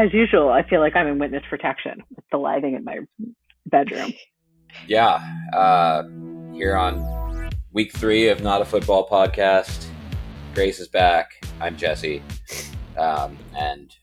As 0.00 0.14
usual, 0.14 0.48
I 0.48 0.62
feel 0.62 0.80
like 0.80 0.96
I'm 0.96 1.06
in 1.08 1.18
witness 1.18 1.42
protection 1.50 2.02
with 2.16 2.24
the 2.32 2.38
lighting 2.38 2.74
in 2.74 2.84
my 2.84 3.00
bedroom. 3.66 4.14
Yeah. 4.86 5.22
Uh, 5.52 6.04
here 6.54 6.74
on 6.74 7.50
week 7.72 7.92
three 7.92 8.28
of 8.28 8.42
Not 8.42 8.62
a 8.62 8.64
Football 8.64 9.06
Podcast, 9.06 9.88
Grace 10.54 10.80
is 10.80 10.88
back. 10.88 11.44
I'm 11.60 11.76
Jesse. 11.76 12.22
Um, 12.96 13.36
and 13.54 13.94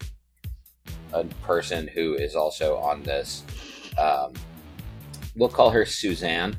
a 1.13 1.23
person 1.41 1.87
who 1.87 2.13
is 2.13 2.35
also 2.35 2.77
on 2.77 3.01
this. 3.01 3.43
Um, 3.97 4.33
we'll 5.35 5.49
call 5.49 5.71
her 5.71 5.83
Suzanne. 5.83 6.57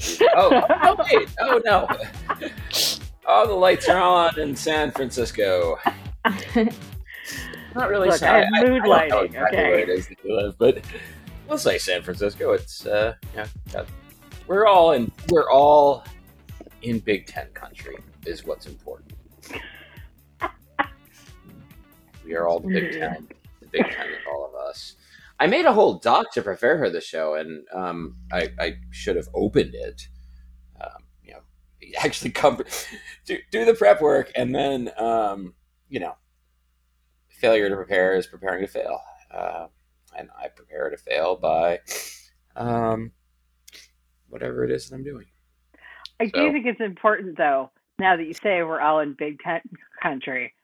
oh, 0.36 0.62
oh, 0.84 0.96
wait. 1.12 1.28
Oh, 1.40 1.60
no. 1.64 1.88
Oh, 3.26 3.46
the 3.46 3.54
lights 3.54 3.88
are 3.88 3.98
on 3.98 4.38
in 4.38 4.54
San 4.54 4.90
Francisco. 4.90 5.78
Not 7.74 7.90
really. 7.90 8.08
Look, 8.08 8.18
San- 8.18 8.54
I 8.54 8.64
mood 8.64 8.82
I 8.82 8.86
lighting, 8.86 9.24
exactly 9.24 9.58
okay? 9.58 9.82
it 9.82 9.88
is 9.88 10.08
that 10.08 10.18
you 10.24 10.36
live, 10.36 10.58
but 10.58 10.84
we'll 11.48 11.58
say 11.58 11.78
San 11.78 12.02
Francisco. 12.02 12.52
It's 12.52 12.86
uh, 12.86 13.14
yeah, 13.34 13.46
yeah. 13.72 13.84
we're 14.46 14.66
all 14.66 14.92
in. 14.92 15.10
We're 15.30 15.50
all 15.50 16.04
in 16.82 17.00
Big 17.00 17.26
Ten 17.26 17.48
country. 17.54 17.96
Is 18.26 18.44
what's 18.44 18.66
important. 18.66 19.12
We 22.24 22.34
are 22.34 22.46
all 22.48 22.60
Big 22.60 22.92
Ten. 22.92 23.28
The 23.60 23.66
Big 23.66 23.84
Ten 23.90 24.08
is 24.08 24.22
all 24.32 24.46
of 24.46 24.54
us. 24.54 24.96
I 25.40 25.46
made 25.46 25.66
a 25.66 25.72
whole 25.72 25.98
doc 25.98 26.32
to 26.34 26.42
prepare 26.42 26.78
her 26.78 26.90
the 26.90 27.00
show, 27.00 27.34
and 27.34 27.66
um, 27.74 28.16
I, 28.32 28.48
I 28.58 28.76
should 28.90 29.16
have 29.16 29.28
opened 29.34 29.74
it. 29.74 30.08
Um, 30.80 31.02
you 31.22 31.32
know, 31.32 31.40
actually 31.98 32.30
come 32.30 32.62
do, 33.26 33.38
do 33.50 33.64
the 33.64 33.74
prep 33.74 34.00
work, 34.00 34.30
and 34.36 34.54
then 34.54 34.90
um, 34.96 35.54
you 35.88 36.00
know, 36.00 36.14
failure 37.44 37.68
to 37.68 37.76
prepare 37.76 38.14
is 38.16 38.26
preparing 38.26 38.62
to 38.62 38.66
fail. 38.66 38.98
Uh, 39.30 39.66
and 40.16 40.30
I 40.40 40.48
prepare 40.48 40.88
to 40.88 40.96
fail 40.96 41.36
by 41.36 41.80
um, 42.56 43.12
whatever 44.28 44.64
it 44.64 44.70
is 44.70 44.88
that 44.88 44.94
I'm 44.96 45.04
doing. 45.04 45.26
I 46.20 46.28
So- 46.28 46.46
do 46.46 46.52
think 46.52 46.64
it's 46.66 46.80
important, 46.80 47.36
though, 47.36 47.70
now 47.98 48.16
that 48.16 48.24
you 48.24 48.32
say 48.34 48.62
we're 48.62 48.80
all 48.80 49.00
in 49.00 49.12
Big 49.12 49.40
Ten 49.40 49.60
country, 50.02 50.54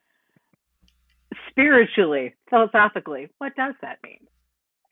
spiritually, 1.48 2.34
philosophically, 2.48 3.28
what 3.38 3.54
does 3.56 3.74
that 3.82 3.98
mean? 4.02 4.26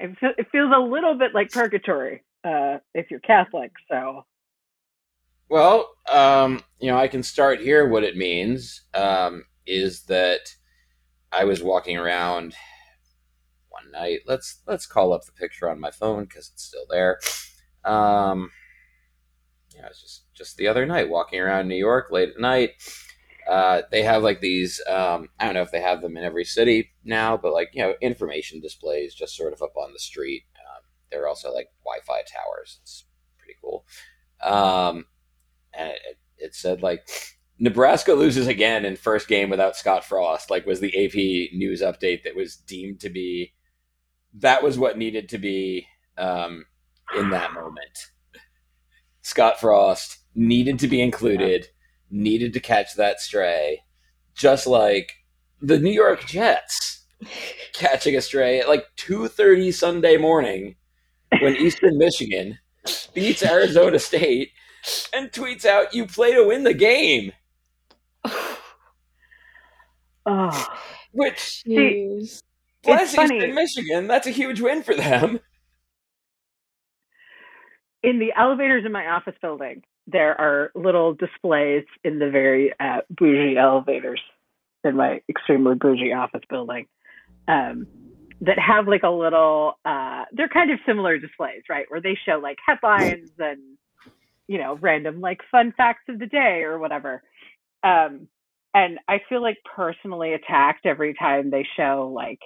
It, 0.01 0.17
it 0.39 0.47
feels 0.53 0.73
a 0.75 0.79
little 0.81 1.15
bit 1.17 1.35
like 1.35 1.51
purgatory 1.51 2.23
uh, 2.45 2.79
if 2.95 3.11
you're 3.11 3.21
Catholic. 3.21 3.73
So, 3.91 4.25
Well, 5.49 5.91
um, 6.13 6.63
you 6.81 6.91
know, 6.91 6.99
I 6.99 7.09
can 7.09 7.23
start 7.23 7.61
here. 7.61 7.89
What 7.89 8.05
it 8.05 8.17
means 8.17 8.83
um, 8.95 9.45
is 9.67 10.03
that 10.05 10.55
I 11.33 11.45
was 11.45 11.63
walking 11.63 11.97
around 11.97 12.55
one 13.69 13.91
night. 13.91 14.21
Let's 14.27 14.63
let's 14.67 14.87
call 14.87 15.13
up 15.13 15.25
the 15.25 15.33
picture 15.33 15.69
on 15.69 15.81
my 15.81 15.91
phone 15.91 16.25
because 16.25 16.51
it's 16.53 16.65
still 16.65 16.87
there. 16.89 17.19
Um, 17.85 18.51
yeah, 19.75 19.87
it 19.87 19.91
was 19.91 20.01
just 20.01 20.23
just 20.35 20.57
the 20.57 20.69
other 20.69 20.87
night 20.87 21.09
walking 21.09 21.41
around 21.41 21.69
New 21.69 21.77
York 21.77 22.11
late 22.11 22.31
at 22.31 22.41
night. 22.41 22.71
Uh, 23.49 23.83
they 23.91 24.03
have 24.03 24.23
like 24.23 24.41
these. 24.41 24.81
Um, 24.87 25.29
I 25.39 25.47
don't 25.47 25.55
know 25.55 25.63
if 25.63 25.71
they 25.71 25.81
have 25.81 26.03
them 26.03 26.17
in 26.17 26.25
every 26.25 26.45
city 26.45 26.91
now, 27.05 27.37
but 27.37 27.53
like 27.53 27.71
you 27.73 27.83
know, 27.83 27.95
information 28.01 28.61
displays 28.61 29.15
just 29.15 29.37
sort 29.37 29.53
of 29.53 29.63
up 29.63 29.77
on 29.77 29.93
the 29.93 29.99
street. 29.99 30.45
Um, 30.57 30.83
they're 31.11 31.29
also 31.29 31.53
like 31.53 31.69
Wi-Fi 31.85 32.23
towers. 32.23 32.79
It's 32.83 33.05
pretty 33.39 33.59
cool. 33.63 33.87
Um, 34.43 35.07
and 35.73 35.91
it, 35.91 36.19
it 36.37 36.55
said 36.55 36.83
like 36.83 37.09
Nebraska 37.59 38.13
loses 38.13 38.47
again 38.47 38.85
in 38.85 38.97
first 38.97 39.27
game 39.27 39.51
without 39.51 39.77
Scott 39.77 40.05
Frost. 40.05 40.51
Like 40.51 40.67
was 40.67 40.81
the 40.81 41.05
AP 41.05 41.53
news 41.53 41.83
update 41.83 42.23
that 42.23 42.37
was 42.37 42.57
deemed 42.57 43.01
to 43.01 43.11
be 43.11 43.53
that 44.35 44.63
was 44.63 44.79
what 44.79 44.99
needed 44.99 45.29
to 45.31 45.39
be 45.39 45.87
um, 46.17 46.65
in 47.17 47.31
that 47.31 47.53
moment. 47.53 48.11
Scott 49.23 49.61
Frost 49.61 50.19
needed 50.35 50.79
to 50.79 50.89
be 50.89 51.03
included, 51.03 51.69
needed 52.11 52.53
to 52.53 52.61
catch 52.61 52.95
that 52.95 53.21
stray, 53.21 53.83
just 54.35 54.67
like 54.67 55.13
the 55.61 55.79
New 55.79 55.93
York 55.93 56.25
Jets 56.27 57.07
catching 57.73 58.17
a 58.17 58.21
stray 58.21 58.61
at 58.61 58.69
like 58.69 58.87
two 58.97 59.29
thirty 59.29 59.73
Sunday 59.73 60.17
morning 60.17 60.77
when 61.41 61.57
Eastern 61.61 61.99
Michigan 61.99 62.59
beats 63.13 63.43
Arizona 63.43 63.99
State 63.99 64.53
and 65.13 65.31
tweets 65.33 65.65
out, 65.65 65.95
"You 65.95 66.07
play 66.07 66.33
to 66.33 66.47
win 66.47 66.65
the 66.65 66.75
game," 66.75 67.33
oh, 70.29 70.67
which 71.13 71.63
Jeez. 71.67 72.43
bless. 72.83 73.15
Eastern 73.15 73.55
Michigan, 73.55 74.07
that's 74.07 74.27
a 74.27 74.31
huge 74.31 74.61
win 74.61 74.83
for 74.83 74.95
them. 74.95 75.41
in 78.03 78.19
the 78.19 78.33
elevators 78.37 78.85
in 78.87 78.93
my 78.93 79.09
office 79.09 79.35
building, 79.41 79.83
there 80.07 80.39
are 80.41 80.71
little 80.75 81.15
displays 81.15 81.85
in 82.05 82.19
the 82.19 82.31
very 82.31 82.73
uh, 82.81 83.01
bougie 83.11 83.57
elevators 83.59 84.21
in 84.85 84.97
my 84.97 85.21
extremely 85.29 85.75
bougie 85.75 86.13
office 86.13 86.41
building 86.49 86.87
um, 87.47 87.87
that 88.41 88.59
have 88.59 88.87
like 88.87 89.03
a 89.03 89.11
little, 89.11 89.75
uh, 89.85 90.25
they're 90.33 90.49
kind 90.49 90.71
of 90.71 90.79
similar 90.87 91.19
displays, 91.19 91.63
right? 91.69 91.87
Where 91.89 92.01
they 92.01 92.17
show 92.25 92.39
like 92.43 92.59
headlines 92.65 93.31
and, 93.39 93.61
you 94.47 94.59
know, 94.59 94.79
random 94.81 95.21
like 95.21 95.41
fun 95.51 95.75
facts 95.77 96.05
of 96.09 96.19
the 96.19 96.27
day 96.27 96.63
or 96.63 96.79
whatever. 96.79 97.23
Um, 97.83 98.29
and 98.75 98.99
I 99.09 99.19
feel 99.29 99.43
like 99.43 99.59
personally 99.77 100.35
attacked 100.35 100.87
every 100.87 101.15
time 101.15 101.51
they 101.51 101.67
show 101.77 102.13
like 102.15 102.39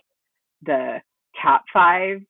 the 0.63 1.01
top 1.43 1.63
five 1.73 2.21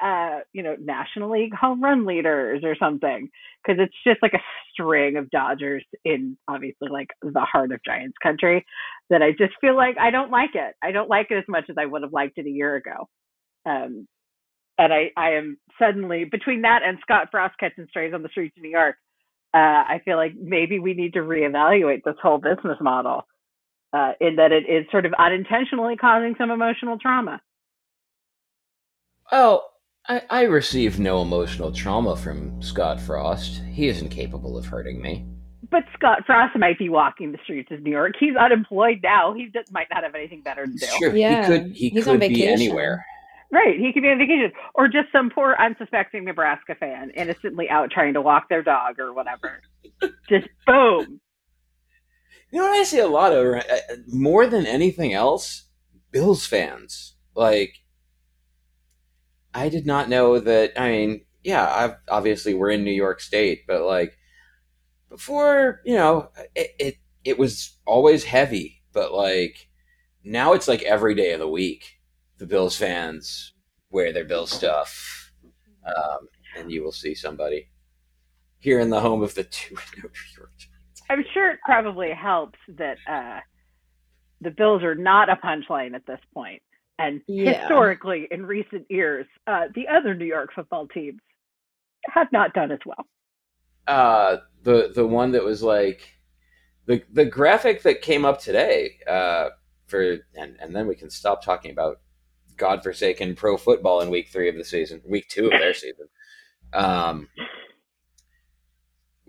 uh, 0.00 0.40
you 0.52 0.62
know, 0.62 0.76
National 0.80 1.30
League 1.30 1.54
home 1.54 1.82
run 1.82 2.06
leaders 2.06 2.62
or 2.64 2.76
something, 2.76 3.28
because 3.62 3.80
it's 3.82 3.94
just 4.06 4.22
like 4.22 4.34
a 4.34 4.42
string 4.72 5.16
of 5.16 5.30
Dodgers 5.30 5.84
in 6.04 6.36
obviously 6.48 6.88
like 6.90 7.08
the 7.22 7.40
heart 7.40 7.72
of 7.72 7.84
Giants 7.84 8.16
country 8.22 8.64
that 9.10 9.22
I 9.22 9.30
just 9.32 9.54
feel 9.60 9.76
like 9.76 9.96
I 9.98 10.10
don't 10.10 10.30
like 10.30 10.54
it. 10.54 10.74
I 10.82 10.92
don't 10.92 11.10
like 11.10 11.28
it 11.30 11.38
as 11.38 11.44
much 11.48 11.64
as 11.68 11.76
I 11.78 11.86
would 11.86 12.02
have 12.02 12.12
liked 12.12 12.38
it 12.38 12.46
a 12.46 12.50
year 12.50 12.76
ago. 12.76 13.08
Um, 13.66 14.06
and 14.78 14.92
I, 14.92 15.10
I 15.16 15.32
am 15.32 15.58
suddenly 15.78 16.24
between 16.24 16.62
that 16.62 16.80
and 16.84 16.98
Scott 17.02 17.28
Frost 17.30 17.54
catching 17.60 17.86
strays 17.88 18.14
on 18.14 18.22
the 18.22 18.30
streets 18.30 18.56
of 18.56 18.62
New 18.62 18.70
York. 18.70 18.96
Uh, 19.52 19.58
I 19.58 20.00
feel 20.04 20.16
like 20.16 20.32
maybe 20.40 20.78
we 20.78 20.94
need 20.94 21.12
to 21.14 21.20
reevaluate 21.20 22.02
this 22.04 22.14
whole 22.22 22.38
business 22.38 22.78
model 22.80 23.26
uh, 23.92 24.12
in 24.20 24.36
that 24.36 24.52
it 24.52 24.64
is 24.68 24.86
sort 24.90 25.06
of 25.06 25.12
unintentionally 25.18 25.96
causing 25.96 26.34
some 26.38 26.50
emotional 26.50 26.98
trauma. 26.98 27.40
Oh, 29.32 29.62
I, 30.08 30.22
I 30.30 30.42
received 30.42 30.98
no 30.98 31.22
emotional 31.22 31.72
trauma 31.72 32.16
from 32.16 32.60
Scott 32.62 33.00
Frost. 33.00 33.62
He 33.72 33.88
isn't 33.88 34.08
capable 34.08 34.56
of 34.56 34.66
hurting 34.66 35.00
me. 35.00 35.24
But 35.70 35.84
Scott 35.94 36.22
Frost 36.26 36.56
might 36.58 36.78
be 36.78 36.88
walking 36.88 37.30
the 37.32 37.38
streets 37.44 37.70
of 37.70 37.82
New 37.82 37.90
York. 37.90 38.14
He's 38.18 38.34
unemployed 38.34 39.00
now. 39.02 39.34
He 39.34 39.50
just 39.52 39.70
might 39.72 39.86
not 39.92 40.02
have 40.02 40.14
anything 40.14 40.40
better 40.40 40.66
to 40.66 40.72
do. 40.72 40.86
Sure, 40.98 41.14
Yeah, 41.14 41.42
he 41.42 41.46
could. 41.58 41.76
He 41.76 41.88
he's 41.90 42.04
could 42.04 42.14
on 42.14 42.18
be 42.18 42.28
vacation. 42.28 42.52
anywhere. 42.52 43.04
Right. 43.52 43.78
He 43.78 43.92
could 43.92 44.02
be 44.02 44.08
on 44.08 44.18
vacation. 44.18 44.52
Or 44.74 44.88
just 44.88 45.12
some 45.12 45.30
poor 45.30 45.54
unsuspecting 45.60 46.24
Nebraska 46.24 46.74
fan 46.74 47.10
innocently 47.10 47.68
out 47.68 47.90
trying 47.90 48.14
to 48.14 48.20
walk 48.22 48.48
their 48.48 48.62
dog 48.62 48.98
or 48.98 49.12
whatever. 49.12 49.60
just 50.28 50.48
boom. 50.66 51.20
You 52.50 52.60
know 52.60 52.68
what 52.68 52.80
I 52.80 52.84
see 52.84 52.98
a 52.98 53.06
lot 53.06 53.32
of 53.32 53.62
more 54.08 54.46
than 54.46 54.66
anything 54.66 55.12
else, 55.14 55.64
Bills 56.10 56.46
fans. 56.46 57.14
Like, 57.34 57.76
I 59.54 59.68
did 59.68 59.86
not 59.86 60.08
know 60.08 60.38
that. 60.40 60.72
I 60.80 60.90
mean, 60.90 61.20
yeah, 61.44 61.72
I've, 61.72 61.94
obviously 62.08 62.54
we're 62.54 62.70
in 62.70 62.84
New 62.84 62.92
York 62.92 63.20
State, 63.20 63.66
but 63.66 63.82
like 63.82 64.16
before, 65.08 65.80
you 65.84 65.96
know, 65.96 66.30
it, 66.54 66.74
it 66.78 66.94
it 67.24 67.38
was 67.38 67.76
always 67.86 68.24
heavy, 68.24 68.82
but 68.92 69.12
like 69.12 69.68
now 70.24 70.52
it's 70.52 70.68
like 70.68 70.82
every 70.82 71.14
day 71.14 71.32
of 71.32 71.40
the 71.40 71.48
week. 71.48 71.96
The 72.38 72.46
Bills 72.46 72.76
fans 72.76 73.52
wear 73.90 74.12
their 74.12 74.24
Bill 74.24 74.46
stuff, 74.46 75.32
um, 75.86 76.28
and 76.56 76.72
you 76.72 76.82
will 76.82 76.92
see 76.92 77.14
somebody 77.14 77.68
here 78.58 78.80
in 78.80 78.90
the 78.90 79.00
home 79.00 79.22
of 79.22 79.34
the 79.34 79.44
two. 79.44 79.76
I'm 81.10 81.24
sure 81.34 81.50
it 81.50 81.58
probably 81.64 82.10
helps 82.12 82.58
that 82.78 82.96
uh, 83.10 83.40
the 84.40 84.50
Bills 84.52 84.82
are 84.82 84.94
not 84.94 85.28
a 85.28 85.36
punchline 85.36 85.94
at 85.94 86.06
this 86.06 86.20
point. 86.32 86.62
And 86.98 87.20
Yeah. 87.26 87.58
historically, 87.58 88.28
in 88.30 88.46
recent 88.46 88.86
years, 88.90 89.26
uh, 89.46 89.64
the 89.74 89.88
other 89.88 90.14
New 90.14 90.24
York 90.26 90.50
football 90.54 90.86
teams 90.88 91.20
have 92.06 92.28
not 92.32 92.54
done 92.54 92.70
as 92.72 92.78
well. 92.86 93.04
uh 93.88 94.36
the 94.62 94.92
the 94.94 95.06
one 95.06 95.32
that 95.32 95.42
was 95.42 95.62
like 95.62 96.02
the 96.86 97.02
the 97.12 97.24
graphic 97.24 97.82
that 97.82 98.02
came 98.02 98.24
up 98.26 98.38
today 98.40 98.98
uh 99.08 99.48
for 99.86 100.18
and 100.36 100.56
and 100.60 100.76
then 100.76 100.86
we 100.86 100.94
can 100.94 101.10
stop 101.10 101.42
talking 101.42 101.70
about 101.70 102.00
godforsaken 102.56 103.34
pro 103.34 103.56
football 103.56 104.02
in 104.02 104.10
week 104.10 104.28
3 104.28 104.50
of 104.50 104.56
the 104.56 104.64
season 104.64 105.00
week 105.06 105.26
2 105.28 105.46
of 105.46 105.50
their 105.52 105.74
season 105.84 106.06
um 106.74 107.26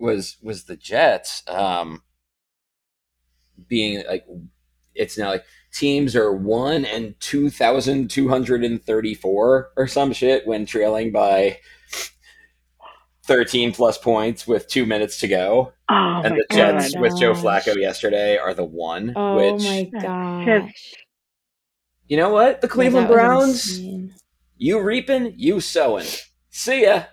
was 0.02 0.36
was 0.42 0.64
the 0.64 0.76
jets 0.76 1.42
um 1.48 2.02
being 3.68 4.02
like 4.08 4.26
it's 4.94 5.16
now 5.16 5.28
like 5.28 5.44
teams 5.72 6.14
are 6.14 6.32
one 6.32 6.84
and 6.84 7.14
two 7.20 7.48
thousand 7.48 8.10
two 8.10 8.28
hundred 8.28 8.64
and 8.64 8.84
thirty 8.84 9.14
four 9.14 9.70
or 9.76 9.86
some 9.86 10.12
shit 10.12 10.46
when 10.46 10.66
trailing 10.66 11.12
by 11.12 11.58
13 13.24 13.72
plus 13.72 13.98
points 13.98 14.46
with 14.46 14.66
two 14.66 14.84
minutes 14.84 15.20
to 15.20 15.28
go. 15.28 15.72
Oh 15.88 16.22
and 16.24 16.36
the 16.36 16.44
Jets 16.50 16.92
God. 16.92 17.00
with 17.00 17.18
Joe. 17.18 17.34
Flacco 17.34 17.76
yesterday 17.76 18.36
are 18.36 18.52
the 18.52 18.64
one. 18.64 19.12
Oh 19.14 19.36
which 19.36 19.62
my 19.62 19.84
gosh. 20.00 20.94
you 22.08 22.16
know 22.16 22.30
what? 22.30 22.60
The 22.60 22.68
Cleveland 22.68 23.08
Browns, 23.08 23.78
insane. 23.78 24.14
you 24.56 24.80
reaping, 24.80 25.34
you 25.36 25.60
sowing. 25.60 26.06
See 26.50 26.82
ya. 26.82 27.04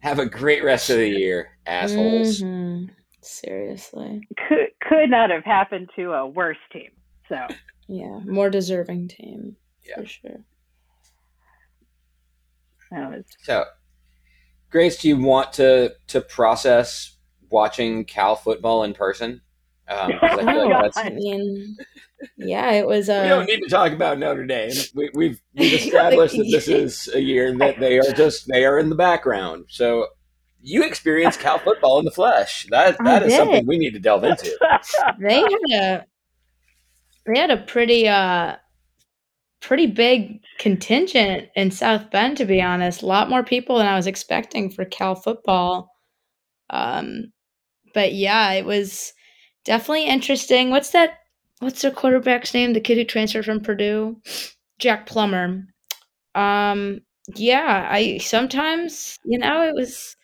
Have 0.00 0.18
a 0.18 0.26
great 0.26 0.64
rest 0.64 0.88
of 0.90 0.96
the 0.96 1.08
year, 1.08 1.58
assholes. 1.66 2.40
Mhm. 2.40 2.90
Seriously. 3.22 4.26
could 4.48 4.68
could 4.88 5.10
not 5.10 5.30
have 5.30 5.44
happened 5.44 5.90
to 5.96 6.12
a 6.12 6.26
worse 6.26 6.56
team. 6.72 6.90
So 7.28 7.46
Yeah. 7.86 8.20
More 8.24 8.48
deserving 8.50 9.08
team. 9.08 9.56
Yeah. 9.86 9.96
For 9.96 10.06
sure. 10.06 10.40
that 12.90 13.10
was 13.10 13.24
So, 13.42 13.64
Grace, 14.70 15.00
do 15.02 15.08
you 15.08 15.16
want 15.18 15.52
to 15.54 15.94
to 16.08 16.20
process 16.20 17.16
watching 17.50 18.04
Cal 18.04 18.36
football 18.36 18.84
in 18.84 18.94
person? 18.94 19.42
Um, 19.88 20.12
'cause 20.18 20.22
I 20.22 20.36
feel 20.36 20.44
No, 20.44 20.66
like 20.68 20.82
that's, 20.84 20.96
I 20.96 21.10
mean, 21.10 21.76
yeah, 22.36 22.72
it 22.72 22.86
was. 22.86 23.08
Uh, 23.08 23.20
we 23.22 23.28
don't 23.28 23.46
need 23.46 23.60
to 23.60 23.68
talk 23.68 23.92
about 23.92 24.18
Notre 24.18 24.46
Dame. 24.46 24.72
We, 24.94 25.10
we've 25.14 25.40
we've 25.54 25.72
established 25.80 26.36
that 26.36 26.48
this 26.50 26.68
is 26.68 27.08
a 27.14 27.20
year 27.20 27.56
that 27.58 27.80
they 27.80 27.98
are 27.98 28.12
just 28.12 28.48
they 28.48 28.64
are 28.64 28.78
in 28.78 28.88
the 28.88 28.96
background. 28.96 29.66
So 29.68 30.08
you 30.62 30.84
experienced 30.84 31.40
Cal 31.40 31.58
football 31.58 31.98
in 31.98 32.04
the 32.04 32.10
flesh. 32.10 32.66
That 32.70 33.00
I 33.00 33.04
that 33.04 33.22
is 33.22 33.32
did. 33.32 33.36
something 33.36 33.66
we 33.66 33.78
need 33.78 33.92
to 33.92 33.98
delve 33.98 34.24
into. 34.24 34.56
they 35.18 35.40
had 35.40 35.52
a 35.72 36.04
they 37.26 37.38
had 37.38 37.50
a 37.50 37.56
pretty 37.56 38.08
uh 38.08 38.56
pretty 39.60 39.86
big 39.86 40.40
contingent 40.58 41.48
in 41.54 41.70
South 41.70 42.10
Bend 42.10 42.36
to 42.38 42.44
be 42.44 42.60
honest. 42.60 43.02
A 43.02 43.06
lot 43.06 43.30
more 43.30 43.42
people 43.42 43.78
than 43.78 43.86
I 43.86 43.96
was 43.96 44.06
expecting 44.06 44.70
for 44.70 44.84
Cal 44.84 45.14
football. 45.14 45.94
Um 46.68 47.32
but 47.94 48.12
yeah, 48.12 48.52
it 48.52 48.64
was 48.64 49.12
definitely 49.64 50.06
interesting. 50.06 50.70
What's 50.70 50.90
that 50.90 51.14
what's 51.60 51.82
their 51.82 51.90
quarterback's 51.90 52.52
name? 52.54 52.72
The 52.72 52.80
kid 52.80 52.98
who 52.98 53.04
transferred 53.04 53.44
from 53.44 53.60
Purdue? 53.60 54.20
Jack 54.78 55.06
Plummer. 55.06 55.64
Um 56.34 57.00
yeah, 57.36 57.88
I 57.90 58.18
sometimes, 58.18 59.18
you 59.24 59.38
know, 59.38 59.62
it 59.62 59.74
was 59.74 60.16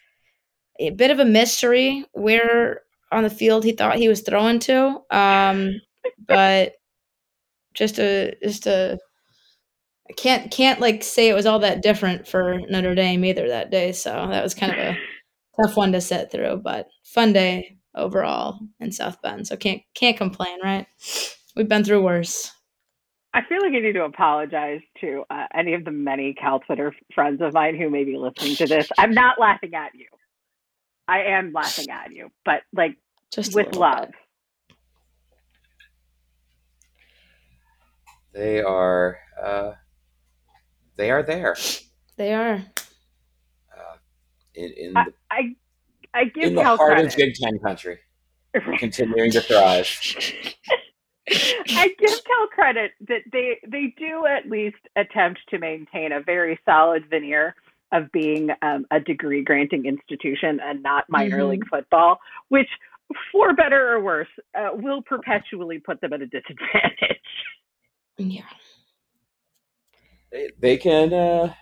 a 0.81 0.91
bit 0.91 1.11
of 1.11 1.19
a 1.19 1.25
mystery 1.25 2.05
where 2.13 2.83
on 3.13 3.23
the 3.23 3.31
field 3.31 3.65
he 3.65 3.73
thought 3.73 3.97
he 3.97 4.09
was 4.09 4.23
throwing 4.23 4.59
to. 4.61 5.01
Um, 5.11 5.81
but 6.27 6.75
just 7.75 7.99
a 7.99 8.35
just 8.43 8.67
a 8.67 8.99
I 10.09 10.13
can't 10.15 10.51
can't 10.51 10.81
like 10.81 11.03
say 11.03 11.29
it 11.29 11.35
was 11.35 11.47
all 11.47 11.59
that 11.61 11.83
different 11.83 12.29
for 12.29 12.61
Notre 12.69 12.95
Dame 12.95 13.25
either 13.25 13.49
that 13.49 13.71
day. 13.71 13.93
So 13.93 14.11
that 14.31 14.43
was 14.43 14.55
kind 14.55 14.73
of 14.73 14.79
a 14.79 14.97
tough 15.61 15.77
one 15.77 15.93
to 15.93 16.01
sit 16.01 16.31
through, 16.31 16.59
but 16.59 16.89
fun 17.05 17.33
day 17.33 17.76
overall 17.97 18.61
in 18.81 18.93
South 18.93 19.21
Bend. 19.23 19.47
So 19.47 19.57
can't 19.57 19.83
can't 19.95 20.17
complain, 20.17 20.59
right? 20.63 20.87
We've 21.57 21.69
been 21.69 21.85
through 21.85 22.03
worse. 22.03 22.53
I 23.35 23.41
feel 23.49 23.59
like 23.61 23.73
I 23.75 23.81
need 23.81 23.93
to 23.93 24.05
apologize 24.05 24.81
to 25.03 25.25
uh, 25.29 25.47
any 25.55 25.75
of 25.75 25.85
the 25.85 25.91
many 25.91 26.33
Cal 26.35 26.61
Twitter 26.61 26.95
friends 27.15 27.43
of 27.43 27.53
mine 27.53 27.77
who 27.77 27.91
may 27.91 28.05
be 28.05 28.17
listening 28.17 28.57
to 28.57 28.67
this. 28.67 28.89
I'm 28.99 29.13
not 29.13 29.39
laughing 29.39 29.75
at 29.75 29.95
you. 29.95 30.07
I 31.09 31.21
am 31.23 31.53
laughing 31.53 31.91
at 31.91 32.13
you, 32.13 32.31
but 32.45 32.63
like 32.75 32.97
Just 33.31 33.55
with 33.55 33.75
love. 33.75 34.07
bit. 34.07 34.15
They 38.33 38.61
are 38.63 39.19
uh, 39.43 39.73
they 40.97 41.11
are 41.11 41.23
there 41.23 41.57
They 42.17 42.35
are. 42.35 42.55
uh, 43.77 43.97
in 44.55 44.73
in 44.77 44.93
the, 44.95 45.01
I, 45.31 45.39
I 45.39 45.57
give 46.25 46.45
in 46.51 46.55
the 46.55 46.63
Cal 46.63 46.77
heart 46.77 46.93
credit. 46.93 47.13
of 47.13 47.17
Big 47.17 47.35
Ten 47.35 47.59
country, 47.59 47.99
continuing 48.79 49.31
to 49.33 49.41
thrive. 49.41 49.89
I 51.29 51.89
give 51.99 52.25
Cal 52.25 52.47
credit 52.55 52.93
that 53.09 53.23
they 53.33 53.59
they 53.67 53.95
do 53.99 54.27
at 54.27 54.49
least 54.49 54.77
attempt 54.97 55.41
to 55.51 55.59
maintain 55.59 56.13
a 56.13 56.21
very 56.23 56.59
solid 56.65 57.05
veneer 57.11 57.55
of 57.93 58.11
being 58.13 58.51
um, 58.63 58.85
a 58.91 58.99
degree 59.01 59.43
granting 59.45 59.87
institution 59.87 60.61
and 60.63 60.83
not 60.83 61.05
minor 61.09 61.39
Mhm. 61.39 61.51
league 61.51 61.69
football, 61.69 62.19
which, 62.49 62.69
for 63.31 63.55
better 63.55 63.93
or 63.95 64.01
worse, 64.03 64.29
uh, 64.59 64.71
will 64.75 65.03
perpetually 65.03 65.79
put 65.79 66.01
them 66.01 66.13
at 66.13 66.21
a 66.21 66.27
disadvantage. 66.27 67.21
Yeah. 68.19 68.43
They, 70.33 70.51
they 70.59 70.77
can 70.79 71.13
uh, 71.13 71.53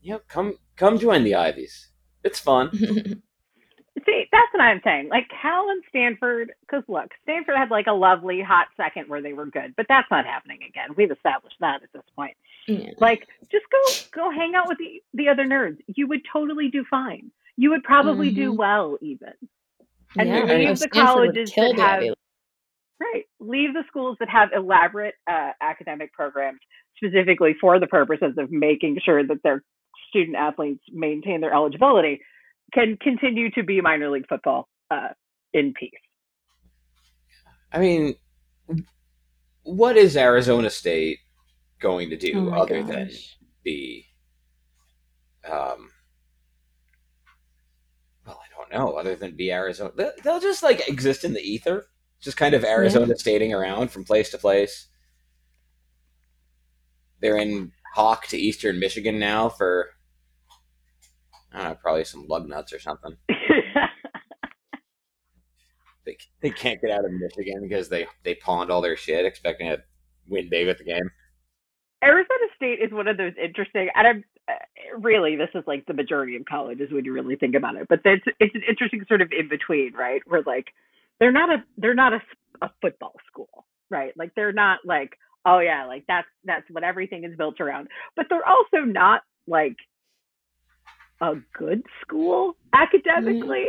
you 0.00 0.12
know 0.14 0.20
come 0.28 0.56
come 0.76 0.98
join 0.98 1.24
the 1.24 1.34
Ivies. 1.34 1.88
It's 2.24 2.38
fun. 2.40 2.70
See, 4.06 4.26
that's 4.30 4.52
what 4.52 4.62
I'm 4.62 4.80
saying. 4.84 5.08
Like 5.08 5.28
Cal 5.42 5.70
and 5.70 5.82
Stanford, 5.88 6.52
because 6.60 6.84
look, 6.88 7.10
Stanford 7.22 7.56
had 7.56 7.70
like 7.70 7.86
a 7.86 7.92
lovely 7.92 8.40
hot 8.42 8.66
second 8.76 9.08
where 9.08 9.22
they 9.22 9.32
were 9.32 9.46
good, 9.46 9.74
but 9.76 9.86
that's 9.88 10.06
not 10.10 10.26
happening 10.26 10.58
again. 10.68 10.90
We've 10.96 11.10
established 11.10 11.56
that 11.60 11.82
at 11.82 11.92
this 11.92 12.02
point. 12.14 12.36
yeah. 12.66 12.90
Like, 12.98 13.26
just 13.50 13.64
go 13.70 14.22
go 14.22 14.30
hang 14.30 14.54
out 14.54 14.68
with 14.68 14.78
the 14.78 15.02
the 15.14 15.28
other 15.28 15.44
nerds. 15.44 15.78
You 15.86 16.06
would 16.08 16.20
totally 16.32 16.68
do 16.68 16.84
fine. 16.90 17.30
You 17.56 17.70
would 17.70 17.82
probably 17.82 18.30
do 18.30 18.52
Mhm. 18.52 18.56
well, 18.56 18.98
even. 19.00 19.32
And 20.16 20.28
yeah, 20.28 20.44
leave 20.44 20.68
the 20.68 20.76
Stanford 20.76 20.92
colleges 20.92 21.52
that 21.54 21.78
have- 21.78 22.14
Right. 23.00 23.26
Leave 23.40 23.74
the 23.74 23.84
schools 23.86 24.16
that 24.18 24.28
have 24.28 24.50
elaborate 24.52 25.14
uh, 25.30 25.52
academic 25.60 26.12
programs 26.12 26.58
specifically 26.96 27.54
for 27.60 27.78
the 27.78 27.86
purposes 27.86 28.34
of 28.38 28.50
making 28.50 28.98
sure 29.04 29.22
that 29.24 29.42
their 29.44 29.62
student 30.08 30.36
athletes 30.36 30.82
maintain 30.92 31.40
their 31.40 31.52
eligibility 31.54 32.20
can 32.72 32.96
continue 33.00 33.50
to 33.52 33.62
be 33.62 33.80
minor 33.80 34.10
league 34.10 34.26
football 34.28 34.68
uh, 34.90 35.08
in 35.52 35.72
peace. 35.78 35.90
I 37.72 37.78
mean, 37.78 38.14
what 39.62 39.96
is 39.96 40.16
Arizona 40.16 40.70
State 40.70 41.18
going 41.80 42.10
to 42.10 42.16
do 42.16 42.32
Oh 42.36 42.42
my 42.42 42.58
other 42.58 42.82
than 42.82 43.10
be, 43.64 44.06
um, 45.44 45.90
well, 48.26 48.40
I 48.42 48.48
don't 48.56 48.72
know, 48.72 48.94
other 48.94 49.16
than 49.16 49.36
be 49.36 49.52
Arizona? 49.52 49.92
They- 49.96 50.10
They'll 50.24 50.40
just 50.40 50.62
like 50.62 50.88
exist 50.88 51.24
in 51.24 51.34
the 51.34 51.40
ether, 51.40 51.86
just 52.20 52.36
kind 52.36 52.54
of 52.54 52.64
Arizona 52.64 53.16
stating 53.16 53.52
around 53.52 53.90
from 53.90 54.04
place 54.04 54.30
to 54.30 54.38
place. 54.38 54.88
They're 57.20 57.36
in 57.38 57.72
Hawk 57.94 58.26
to 58.28 58.38
Eastern 58.38 58.78
Michigan 58.78 59.18
now 59.18 59.48
for, 59.48 59.90
I 61.52 61.58
don't 61.58 61.68
know, 61.68 61.74
probably 61.76 62.04
some 62.04 62.26
lug 62.28 62.48
nuts 62.48 62.72
or 62.72 62.78
something. 62.78 63.16
They, 66.08 66.16
they 66.40 66.50
can't 66.50 66.80
get 66.80 66.90
out 66.90 67.04
of 67.04 67.12
Michigan 67.12 67.68
because 67.68 67.90
they, 67.90 68.06
they 68.24 68.34
pawned 68.36 68.70
all 68.70 68.80
their 68.80 68.96
shit, 68.96 69.26
expecting 69.26 69.68
to 69.68 69.82
win 70.26 70.48
big 70.48 70.66
at 70.66 70.78
the 70.78 70.84
game. 70.84 71.10
Arizona 72.02 72.46
State 72.56 72.78
is 72.80 72.92
one 72.92 73.08
of 73.08 73.18
those 73.18 73.34
interesting, 73.42 73.88
and 73.94 74.06
I'm 74.06 74.24
uh, 74.48 74.98
really 75.00 75.36
this 75.36 75.50
is 75.54 75.64
like 75.66 75.84
the 75.86 75.92
majority 75.92 76.36
of 76.36 76.44
colleges 76.46 76.90
when 76.90 77.04
you 77.04 77.12
really 77.12 77.36
think 77.36 77.54
about 77.54 77.76
it. 77.76 77.88
But 77.88 78.00
it's 78.04 78.24
it's 78.40 78.54
an 78.54 78.62
interesting 78.68 79.04
sort 79.08 79.20
of 79.20 79.30
in 79.38 79.48
between, 79.48 79.92
right? 79.94 80.22
Where 80.26 80.42
like 80.46 80.66
they're 81.18 81.32
not 81.32 81.50
a 81.50 81.64
they're 81.76 81.94
not 81.94 82.14
a, 82.14 82.20
a 82.62 82.70
football 82.80 83.14
school, 83.26 83.66
right? 83.90 84.16
Like 84.16 84.32
they're 84.36 84.52
not 84.52 84.78
like 84.86 85.18
oh 85.44 85.58
yeah, 85.58 85.86
like 85.86 86.04
that's 86.06 86.28
that's 86.44 86.64
what 86.70 86.84
everything 86.84 87.24
is 87.24 87.36
built 87.36 87.60
around. 87.60 87.88
But 88.16 88.26
they're 88.30 88.46
also 88.46 88.86
not 88.86 89.22
like 89.48 89.76
a 91.20 91.34
good 91.56 91.82
school 92.02 92.56
academically, 92.72 93.66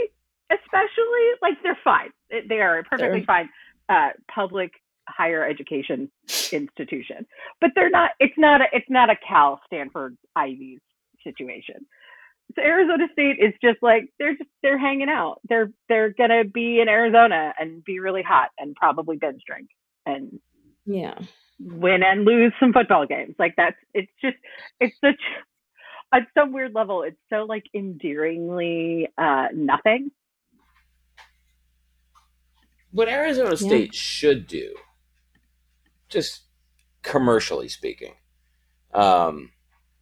especially 0.51 1.25
like 1.41 1.55
they're 1.63 1.77
fine. 1.83 2.09
They 2.47 2.61
are 2.61 2.79
a 2.79 2.83
perfectly 2.83 3.19
Sure. 3.19 3.25
fine 3.25 3.49
uh, 3.89 4.09
public 4.33 4.71
higher 5.07 5.43
education 5.43 6.09
institution 6.51 7.25
but 7.59 7.71
they're 7.73 7.89
not 7.89 8.11
it's 8.19 8.35
not 8.37 8.61
a 8.61 8.65
it's 8.71 8.89
not 8.89 9.09
a 9.09 9.15
cal 9.27 9.59
stanford 9.65 10.15
ivies 10.35 10.79
situation 11.23 11.75
so 12.55 12.61
arizona 12.61 13.07
state 13.11 13.37
is 13.39 13.51
just 13.63 13.77
like 13.81 14.09
they're 14.19 14.35
just 14.37 14.49
they're 14.61 14.77
hanging 14.77 15.09
out 15.09 15.39
they're 15.49 15.71
they're 15.89 16.09
gonna 16.13 16.43
be 16.43 16.79
in 16.79 16.87
arizona 16.87 17.53
and 17.59 17.83
be 17.83 17.99
really 17.99 18.21
hot 18.21 18.49
and 18.59 18.75
probably 18.75 19.17
binge 19.17 19.41
drink 19.47 19.67
and 20.05 20.39
Yeah. 20.85 21.17
win 21.59 22.03
and 22.03 22.23
lose 22.23 22.53
some 22.59 22.71
football 22.71 23.07
games 23.07 23.35
like 23.39 23.55
that's 23.57 23.77
it's 23.95 24.11
just 24.21 24.37
it's 24.79 24.95
such 25.01 25.19
on 26.13 26.27
some 26.37 26.51
weird 26.53 26.73
level 26.73 27.03
it's 27.03 27.17
so 27.29 27.45
like 27.45 27.65
endearingly 27.75 29.07
uh 29.17 29.47
nothing 29.53 30.11
what 32.91 33.07
Arizona 33.07 33.51
Yeah. 33.51 33.55
State 33.55 33.95
should 33.95 34.47
do, 34.47 34.75
just 36.09 36.43
commercially 37.03 37.69
speaking, 37.69 38.15
um, 38.93 39.51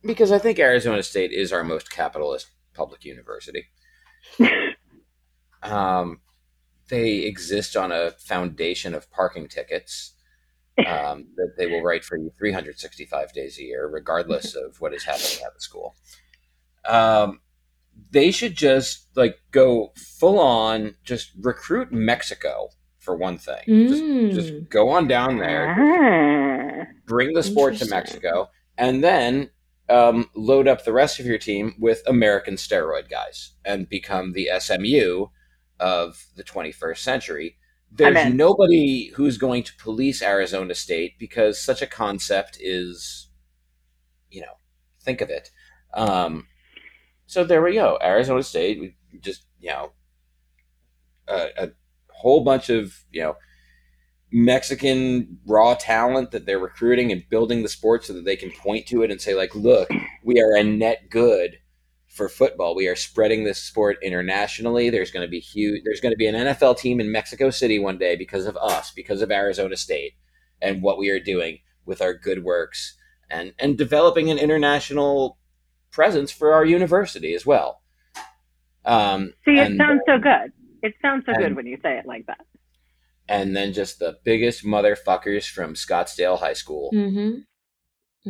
because 0.03 0.31
I 0.31 0.39
think 0.39 0.57
Arizona 0.59 1.03
State 1.03 1.31
is 1.33 1.51
our 1.51 1.63
most 1.63 1.91
capitalist 1.91 2.47
public 2.73 3.03
university. 3.05 3.65
Um, 5.63 6.21
they 6.89 7.15
exist 7.17 7.75
on 7.75 7.91
a 7.91 8.11
foundation 8.11 8.93
of 8.93 9.09
parking 9.11 9.47
tickets 9.47 10.13
um, 10.85 11.27
that 11.37 11.53
they 11.57 11.65
will 11.67 11.81
write 11.81 12.03
for 12.03 12.17
you 12.17 12.31
365 12.37 13.33
days 13.33 13.57
a 13.57 13.63
year, 13.63 13.87
regardless 13.87 14.55
of 14.55 14.79
what 14.79 14.93
is 14.93 15.03
happening 15.03 15.43
at 15.45 15.53
the 15.53 15.59
school. 15.61 15.95
Um, 16.85 17.41
they 18.11 18.31
should 18.31 18.55
just 18.55 19.07
like 19.15 19.39
go 19.51 19.91
full 19.95 20.39
on, 20.39 20.95
just 21.03 21.31
recruit 21.41 21.91
Mexico 21.91 22.69
for 22.99 23.15
one 23.15 23.37
thing. 23.37 23.63
Mm. 23.67 23.87
Just, 24.33 24.49
just 24.49 24.69
go 24.69 24.89
on 24.89 25.07
down 25.07 25.37
there, 25.39 25.75
Ah. 25.77 26.85
bring 27.05 27.33
the 27.33 27.43
sport 27.43 27.75
to 27.77 27.85
Mexico, 27.87 28.49
and 28.77 29.03
then 29.03 29.49
um, 29.89 30.29
load 30.35 30.67
up 30.67 30.83
the 30.83 30.91
rest 30.93 31.19
of 31.19 31.25
your 31.25 31.37
team 31.37 31.73
with 31.79 32.03
American 32.07 32.55
steroid 32.55 33.09
guys 33.09 33.53
and 33.63 33.87
become 33.87 34.33
the 34.33 34.49
SMU 34.59 35.27
of 35.79 36.25
the 36.35 36.43
21st 36.43 36.97
century. 36.97 37.57
There's 37.91 38.33
nobody 38.33 39.11
who's 39.15 39.37
going 39.37 39.63
to 39.63 39.75
police 39.77 40.21
Arizona 40.21 40.75
State 40.75 41.17
because 41.17 41.59
such 41.59 41.81
a 41.81 41.87
concept 41.87 42.57
is, 42.59 43.29
you 44.29 44.41
know, 44.41 44.57
think 45.01 45.21
of 45.21 45.29
it. 45.29 45.49
Um, 45.93 46.47
so 47.25 47.43
there 47.43 47.63
we 47.63 47.73
go. 47.73 47.97
Arizona 48.01 48.43
State, 48.43 48.79
we 48.79 48.95
just, 49.19 49.45
you 49.59 49.69
know, 49.69 49.93
a, 51.27 51.47
a 51.57 51.69
whole 52.11 52.43
bunch 52.43 52.69
of, 52.69 53.03
you 53.11 53.21
know, 53.21 53.35
Mexican 54.31 55.39
raw 55.45 55.73
talent 55.73 56.31
that 56.31 56.45
they're 56.45 56.59
recruiting 56.59 57.11
and 57.11 57.23
building 57.29 57.63
the 57.63 57.69
sport 57.69 58.05
so 58.05 58.13
that 58.13 58.25
they 58.25 58.35
can 58.35 58.51
point 58.51 58.85
to 58.87 59.01
it 59.03 59.11
and 59.11 59.21
say, 59.21 59.33
like, 59.33 59.55
look, 59.55 59.89
we 60.23 60.39
are 60.41 60.55
a 60.55 60.63
net 60.63 61.09
good 61.09 61.57
for 62.07 62.29
football. 62.29 62.75
We 62.75 62.87
are 62.87 62.95
spreading 62.95 63.43
this 63.43 63.59
sport 63.61 63.97
internationally. 64.01 64.89
There's 64.89 65.11
going 65.11 65.25
to 65.25 65.29
be 65.29 65.39
huge. 65.39 65.83
There's 65.83 65.99
going 66.01 66.13
to 66.13 66.17
be 66.17 66.27
an 66.27 66.35
NFL 66.35 66.77
team 66.77 66.99
in 66.99 67.11
Mexico 67.11 67.49
City 67.49 67.79
one 67.79 67.97
day 67.97 68.15
because 68.15 68.45
of 68.45 68.57
us, 68.57 68.91
because 68.91 69.21
of 69.21 69.31
Arizona 69.31 69.75
State, 69.77 70.13
and 70.61 70.81
what 70.81 70.97
we 70.97 71.09
are 71.09 71.19
doing 71.19 71.59
with 71.85 72.01
our 72.01 72.13
good 72.13 72.43
works 72.43 72.95
and 73.29 73.53
and 73.59 73.77
developing 73.77 74.29
an 74.31 74.37
international 74.37 75.37
presence 75.91 76.31
for 76.31 76.53
our 76.53 76.65
university 76.65 77.33
as 77.33 77.45
well. 77.45 77.81
Um, 78.85 79.33
See, 79.45 79.57
it 79.59 79.67
and- 79.67 79.77
sounds 79.77 80.01
so 80.07 80.17
good. 80.17 80.51
It 80.81 80.93
sounds 81.01 81.23
so 81.25 81.33
and- 81.33 81.41
good 81.43 81.55
when 81.55 81.65
you 81.65 81.77
say 81.83 81.97
it 81.97 82.05
like 82.05 82.25
that. 82.27 82.39
and 83.29 83.53
then 83.55 83.73
just 83.73 83.99
the 83.99 84.17
biggest 84.23 84.63
motherfuckers 84.63 85.49
from 85.49 85.73
Scottsdale 85.73 86.39
High 86.39 86.53
School, 86.53 86.89
Mm-hmm. 86.93 87.39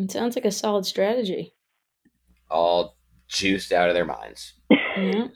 It 0.02 0.12
sounds 0.12 0.36
like 0.36 0.46
a 0.46 0.52
solid 0.52 0.86
strategy. 0.86 1.54
all 2.50 2.97
juiced 3.28 3.72
out 3.72 3.90
of 3.90 3.96
their 3.96 4.06
minds. 4.06 4.54
Yeah. 4.70 5.28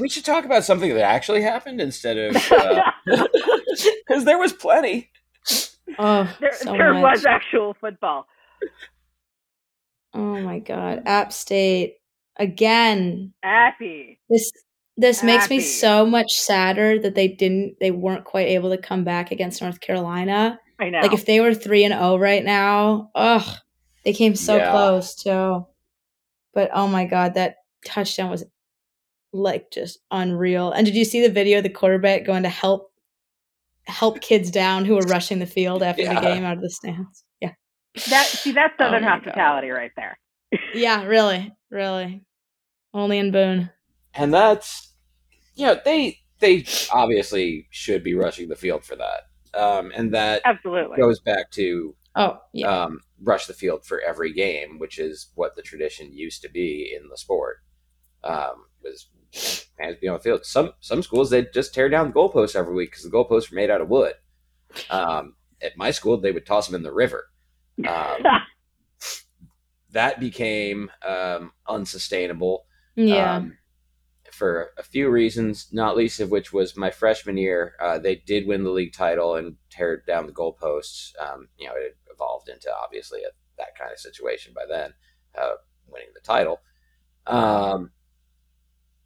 We 0.00 0.08
should 0.08 0.24
talk 0.24 0.44
about 0.46 0.64
something 0.64 0.94
that 0.94 1.02
actually 1.04 1.42
happened 1.42 1.80
instead 1.80 2.16
of 2.16 2.36
uh, 2.50 2.82
because 4.06 4.24
there 4.24 4.38
was 4.38 4.52
plenty. 4.52 5.10
Oh, 5.98 6.34
there 6.40 6.52
so 6.54 6.72
there 6.72 6.94
was 6.94 7.26
actual 7.26 7.74
football. 7.78 8.26
Oh 10.14 10.40
my 10.40 10.58
God, 10.58 11.02
App 11.06 11.32
State 11.32 11.96
again. 12.36 13.34
Happy. 13.42 14.20
This 14.30 14.50
this 14.96 15.22
makes 15.22 15.50
me 15.50 15.60
so 15.60 16.06
much 16.06 16.32
sadder 16.32 16.98
that 16.98 17.14
they 17.14 17.28
didn't 17.28 17.76
they 17.78 17.90
weren't 17.90 18.24
quite 18.24 18.48
able 18.48 18.70
to 18.70 18.78
come 18.78 19.04
back 19.04 19.30
against 19.30 19.60
North 19.60 19.80
Carolina. 19.80 20.58
I 20.80 20.90
know. 20.90 21.00
Like 21.00 21.12
if 21.12 21.26
they 21.26 21.40
were 21.40 21.54
three 21.54 21.84
and 21.84 21.92
zero 21.92 22.16
right 22.16 22.44
now, 22.44 23.10
ugh, 23.14 23.56
they 24.04 24.12
came 24.12 24.34
so 24.34 24.56
Yeah. 24.56 24.70
close 24.70 25.14
too. 25.14 25.66
But 26.58 26.70
oh 26.74 26.88
my 26.88 27.04
god, 27.04 27.34
that 27.34 27.58
touchdown 27.86 28.30
was 28.30 28.42
like 29.32 29.70
just 29.70 30.00
unreal. 30.10 30.72
And 30.72 30.84
did 30.84 30.96
you 30.96 31.04
see 31.04 31.24
the 31.24 31.32
video 31.32 31.58
of 31.58 31.62
the 31.62 31.70
quarterback 31.70 32.24
going 32.24 32.42
to 32.42 32.48
help 32.48 32.90
help 33.86 34.20
kids 34.20 34.50
down 34.50 34.84
who 34.84 34.96
were 34.96 35.02
rushing 35.02 35.38
the 35.38 35.46
field 35.46 35.84
after 35.84 36.02
Yeah. 36.02 36.14
the 36.14 36.20
game 36.20 36.42
out 36.42 36.56
of 36.56 36.60
the 36.62 36.68
stands? 36.68 37.22
Yeah, 37.40 37.52
that 38.10 38.26
see 38.26 38.50
that's 38.50 38.74
Oh 38.80 38.86
Southern 38.86 39.04
my 39.04 39.08
hospitality 39.10 39.70
right 39.70 39.92
there. 39.96 40.18
yeah, 40.74 41.04
really, 41.06 41.54
really. 41.70 42.24
Only 42.92 43.18
in 43.18 43.30
Boone. 43.30 43.70
and 44.14 44.34
that's 44.34 44.92
you 45.54 45.64
know 45.64 45.78
they 45.84 46.18
they 46.40 46.64
obviously 46.92 47.68
should 47.70 48.02
be 48.02 48.14
rushing 48.16 48.48
the 48.48 48.56
field 48.56 48.84
for 48.84 48.96
that 48.96 49.28
um, 49.56 49.92
and 49.94 50.12
that 50.12 50.42
Absolutely. 50.44 50.96
goes 50.96 51.20
back 51.20 51.52
to 51.52 51.94
Oh 52.18 52.40
yeah, 52.52 52.66
um, 52.66 53.00
rush 53.22 53.46
the 53.46 53.54
field 53.54 53.84
for 53.84 54.00
every 54.00 54.32
game 54.32 54.78
which 54.78 54.98
is 54.98 55.28
what 55.36 55.54
the 55.54 55.62
tradition 55.62 56.12
used 56.12 56.42
to 56.42 56.48
be 56.48 56.92
in 56.94 57.08
the 57.08 57.16
sport 57.16 57.58
um, 58.24 58.64
was 58.82 59.06
fans 59.32 59.96
be 60.00 60.08
on 60.08 60.16
the 60.16 60.22
field 60.22 60.44
some 60.44 60.72
some 60.80 61.02
schools 61.02 61.30
they 61.30 61.44
just 61.54 61.72
tear 61.72 61.88
down 61.88 62.08
the 62.08 62.12
goalposts 62.12 62.56
every 62.56 62.74
week 62.74 62.90
because 62.90 63.04
the 63.04 63.10
goalposts 63.10 63.50
were 63.50 63.56
made 63.56 63.70
out 63.70 63.80
of 63.80 63.88
wood 63.88 64.14
um, 64.90 65.34
at 65.62 65.76
my 65.76 65.92
school 65.92 66.16
they 66.16 66.32
would 66.32 66.44
toss 66.44 66.66
them 66.66 66.74
in 66.74 66.82
the 66.82 66.92
river 66.92 67.30
um, 67.86 68.24
that 69.92 70.18
became 70.18 70.90
um, 71.06 71.52
unsustainable 71.68 72.64
yeah. 72.96 73.36
um, 73.36 73.56
for 74.38 74.70
a 74.78 74.82
few 74.82 75.10
reasons, 75.10 75.68
not 75.72 75.96
least 75.96 76.20
of 76.20 76.30
which 76.30 76.52
was 76.52 76.76
my 76.76 76.90
freshman 76.90 77.36
year. 77.36 77.74
Uh, 77.80 77.98
they 77.98 78.14
did 78.14 78.46
win 78.46 78.62
the 78.62 78.70
league 78.70 78.92
title 78.92 79.34
and 79.34 79.56
tear 79.68 80.02
down 80.06 80.26
the 80.26 80.32
goalposts. 80.32 81.12
Um, 81.20 81.48
you 81.58 81.66
know, 81.66 81.74
it 81.74 81.96
had 82.06 82.07
evolved 82.18 82.48
into 82.48 82.68
obviously 82.82 83.20
a, 83.22 83.28
that 83.58 83.76
kind 83.78 83.92
of 83.92 83.98
situation 83.98 84.52
by 84.54 84.62
then, 84.68 84.92
uh, 85.40 85.52
winning 85.86 86.08
the 86.14 86.20
title. 86.20 86.60
Um, 87.26 87.90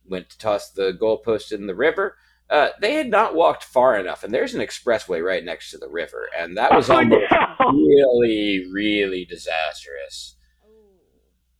went 0.08 0.30
to 0.30 0.38
toss 0.38 0.70
the 0.70 0.92
goalpost 0.92 1.52
in 1.52 1.66
the 1.66 1.74
river. 1.74 2.16
Uh, 2.50 2.68
they 2.80 2.94
had 2.94 3.08
not 3.08 3.34
walked 3.34 3.64
far 3.64 3.98
enough, 3.98 4.22
and 4.24 4.32
there's 4.34 4.54
an 4.54 4.60
expressway 4.60 5.24
right 5.24 5.44
next 5.44 5.70
to 5.70 5.78
the 5.78 5.88
river, 5.88 6.28
and 6.38 6.56
that 6.56 6.74
was 6.74 6.90
Oh, 6.90 6.96
almost 6.96 7.24
no. 7.30 7.56
really, 7.72 8.66
really 8.72 9.24
disastrous 9.24 10.36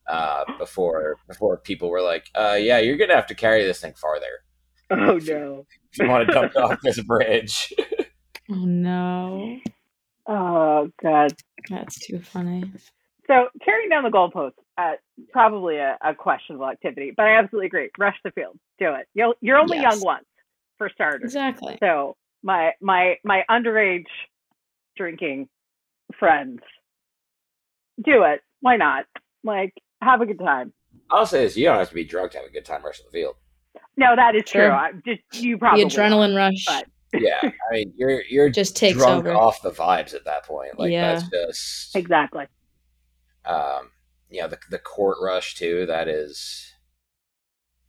uh, 0.09 0.44
before 0.59 1.16
before 1.28 1.56
people 1.56 1.88
were 1.88 2.02
like, 2.02 2.26
uh, 2.35 2.59
"Yeah, 2.61 2.78
you're 2.78 2.97
gonna 2.99 3.14
have 3.14 3.28
to 3.28 3.35
carry 3.35 3.64
this 3.64 3.80
thing 3.80 3.94
farther 3.94 4.44
Oh 4.90 5.18
no. 5.18 5.66
if 5.92 5.99
you 5.99 6.09
want 6.09 6.26
to 6.26 6.35
dump 6.35 6.52
it 6.54 6.59
off 6.62 6.80
this 6.82 7.00
bridge." 7.00 7.73
Oh 8.50 8.64
no, 8.66 9.61
Oh 10.83 10.91
god. 11.03 11.33
that's 11.69 11.99
too 11.99 12.19
funny. 12.21 12.65
So 13.29 13.49
carrying 13.65 13.89
down 13.89 14.03
the 14.03 14.11
goalpost, 14.11 14.53
uh, 14.79 14.93
probably 15.33 15.77
a, 15.77 15.97
a 16.05 16.15
questionable 16.15 16.67
activity, 16.69 17.12
but 17.17 17.27
I 17.27 17.39
absolutely 17.39 17.67
agree. 17.69 17.91
Rush 17.99 18.17
the 18.25 18.33
field, 18.33 18.59
do 18.79 18.93
it. 18.95 19.07
You'll, 19.15 19.35
you're 19.41 19.59
only 19.59 19.79
Yes. 19.79 19.95
young 19.95 20.05
once, 20.05 20.25
for 20.79 20.91
starters. 20.93 21.23
Exactly. 21.25 21.79
So 21.81 22.17
my 22.43 22.73
my 22.81 23.17
my 23.25 23.45
underage 23.51 24.07
drinking 24.97 25.49
friends, 26.19 26.61
do 28.05 28.25
it. 28.25 28.41
Why 28.61 28.77
not? 28.77 29.05
Like 29.45 29.73
have 30.03 30.21
a 30.21 30.27
good 30.27 30.39
time. 30.39 30.73
I'll 31.11 31.27
say 31.27 31.45
this: 31.45 31.57
you 31.57 31.65
don't 31.67 31.79
have 31.79 31.89
to 31.91 31.95
be 31.95 32.05
drunk 32.05 32.33
to 32.33 32.39
have 32.39 32.47
a 32.47 32.51
good 32.51 32.65
time 32.65 32.85
rushing 32.85 33.07
the 33.07 33.12
field. 33.17 33.37
No, 33.97 34.17
that 34.17 34.35
is 34.35 34.43
Sure. 34.49 34.69
true. 34.69 34.73
I, 34.75 34.91
just 35.07 35.21
you 35.45 35.59
probably 35.59 35.85
the 35.85 35.91
adrenaline 35.91 36.37
rush 36.37 36.65
but- 36.67 36.87
Yeah, 37.14 37.40
I 37.42 37.50
mean, 37.73 37.92
you're 37.97 38.23
you're 38.28 38.49
just 38.50 38.76
takes 38.76 38.97
drunk 38.99 39.26
over. 39.26 39.35
off 39.35 39.61
the 39.62 39.71
vibes 39.71 40.14
at 40.14 40.25
that 40.25 40.45
point. 40.47 40.78
Like 40.78 40.90
Yeah. 40.92 41.14
that's 41.14 41.28
just 41.28 41.95
exactly. 41.97 42.47
um, 43.45 43.90
you 44.31 44.40
know 44.40 44.49
the 44.49 44.59
the 44.71 44.78
court 44.78 45.19
rush 45.23 45.54
too. 45.54 45.85
That 45.87 46.09
is 46.09 46.73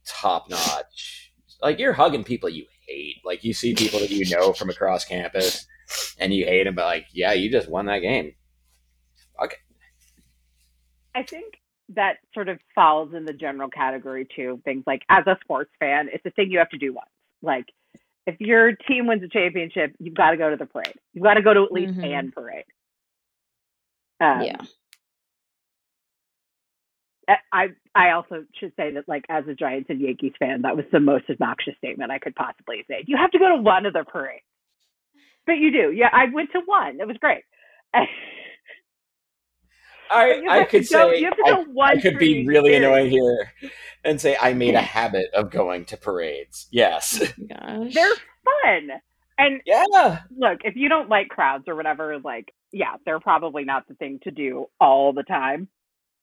top 0.06 0.50
notch. 0.50 1.32
Like 1.62 1.80
you're 1.80 1.94
hugging 1.94 2.24
people 2.25 2.50
you 2.50 2.65
hate. 2.88 3.18
Like 3.24 3.44
you 3.44 3.53
see 3.53 3.74
people 3.74 4.00
that 4.00 4.12
you 4.12 4.30
know 4.36 4.51
from 4.53 4.70
across 4.70 5.06
campus, 5.06 5.65
and 6.20 6.34
you 6.34 6.46
hate 6.46 6.65
them, 6.65 6.75
but 6.75 6.86
like, 6.86 7.06
yeah, 7.13 7.32
you 7.34 7.50
just 7.50 7.70
won 7.70 7.86
that 7.86 8.00
game. 8.00 8.34
Okay. 9.42 9.56
I 11.15 11.24
think 11.24 11.53
that 11.89 12.18
sort 12.34 12.50
of 12.50 12.60
falls 12.74 13.13
in 13.13 13.25
the 13.25 13.34
general 13.34 13.70
category 13.70 14.27
too. 14.36 14.62
Things 14.65 14.84
like 14.88 15.03
as 15.10 15.25
a 15.27 15.38
sports 15.44 15.72
fan, 15.80 16.10
it's 16.12 16.25
a 16.25 16.32
thing 16.32 16.51
you 16.51 16.58
have 16.60 16.70
to 16.70 16.77
do 16.77 16.94
once. 16.94 17.08
Like 17.42 17.65
if 18.25 18.39
your 18.39 18.74
team 18.74 19.08
wins 19.08 19.24
a 19.24 19.27
championship, 19.27 19.94
you've 20.00 20.15
got 20.15 20.32
to 20.32 20.38
go 20.38 20.50
to 20.50 20.56
the 20.56 20.65
parade. 20.65 20.96
You've 21.13 21.24
got 21.24 21.34
to 21.36 21.42
go 21.42 21.53
to 21.53 21.63
at 21.63 21.72
least 21.72 21.94
Mhm. 21.98 22.06
an 22.13 22.32
parade. 22.32 22.65
Um, 24.22 24.42
yeah. 24.42 24.58
I- 27.27 27.38
I 27.51 27.70
I 27.96 28.10
also 28.12 28.46
should 28.56 28.75
say 28.75 28.92
that 28.92 29.08
like 29.08 29.25
as 29.30 29.48
a 29.48 29.53
Giants 29.53 29.89
and 29.89 30.01
Yankees 30.01 30.34
fan, 30.39 30.62
that 30.63 30.75
was 30.75 30.86
the 30.92 31.00
most 31.00 31.30
obnoxious 31.30 31.77
statement 31.77 32.12
I 32.12 32.20
could 32.20 32.36
possibly 32.36 32.84
say. 32.89 33.03
You 33.08 33.18
have 33.18 33.32
to 33.32 33.39
go 33.39 33.50
to 33.50 33.56
one 33.62 33.86
of 33.86 33.94
the 33.94 34.03
parades, 34.03 34.44
but 35.46 35.53
you 35.53 35.72
do. 35.72 35.92
Yeah, 35.92 36.10
I 36.12 36.25
went 36.25 36.51
to 36.51 36.60
one. 36.65 37.00
It 37.00 37.08
was 37.08 37.18
great. 37.18 37.44
I 40.12 40.42
I 40.50 40.58
have 40.58 40.70
to 40.70 40.80
could 40.80 40.90
go- 40.90 41.12
say 41.14 41.20
you 41.20 41.26
have 41.26 41.38
to 41.38 41.44
I, 41.48 41.64
one 41.72 41.98
I 41.98 42.02
could 42.02 42.18
be 42.20 42.46
really 42.48 42.72
period. 42.72 42.84
annoying 42.84 43.10
here 43.12 43.52
and 44.04 44.20
say 44.20 44.38
I 44.42 44.54
made 44.54 44.76
a 44.76 44.82
habit 44.98 45.28
of 45.34 45.50
going 45.50 45.86
to 45.86 45.98
parades. 45.98 46.68
Yes. 46.72 47.20
Gosh. 47.50 47.94
They're 47.94 48.16
fun. 48.46 48.90
And 49.38 49.62
yeah. 49.66 50.20
look, 50.38 50.60
if 50.64 50.76
you 50.76 50.90
don't 50.90 51.10
like 51.10 51.30
crowds 51.30 51.66
or 51.68 51.76
whatever, 51.76 52.20
like, 52.20 52.54
yeah, 52.72 52.96
they're 53.06 53.20
probably 53.20 53.64
not 53.64 53.88
the 53.88 53.96
thing 53.96 54.20
to 54.24 54.32
do 54.32 54.68
all 54.80 55.14
the 55.14 55.24
time. 55.24 55.68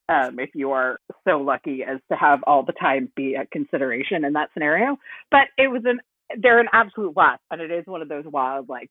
Um, 0.09 0.41
if 0.41 0.51
you 0.55 0.73
are 0.73 0.99
so 1.27 1.39
lucky 1.41 1.85
as 1.85 2.01
to 2.11 2.17
have 2.17 2.43
all 2.45 2.65
the 2.65 2.73
time 2.73 3.13
be 3.15 3.35
a 3.35 3.47
consideration 3.47 4.25
in 4.25 4.33
that 4.33 4.51
scenario. 4.53 4.97
But 5.31 5.49
it 5.57 5.69
was 5.69 5.83
an 5.85 6.01
they're 6.39 6.61
an 6.61 6.69
absolute 6.73 7.15
blast, 7.15 7.43
and 7.51 7.61
it 7.61 7.71
is 7.71 7.85
one 7.87 8.03
of 8.03 8.09
those 8.09 8.25
wild 8.25 8.69
like 8.69 8.91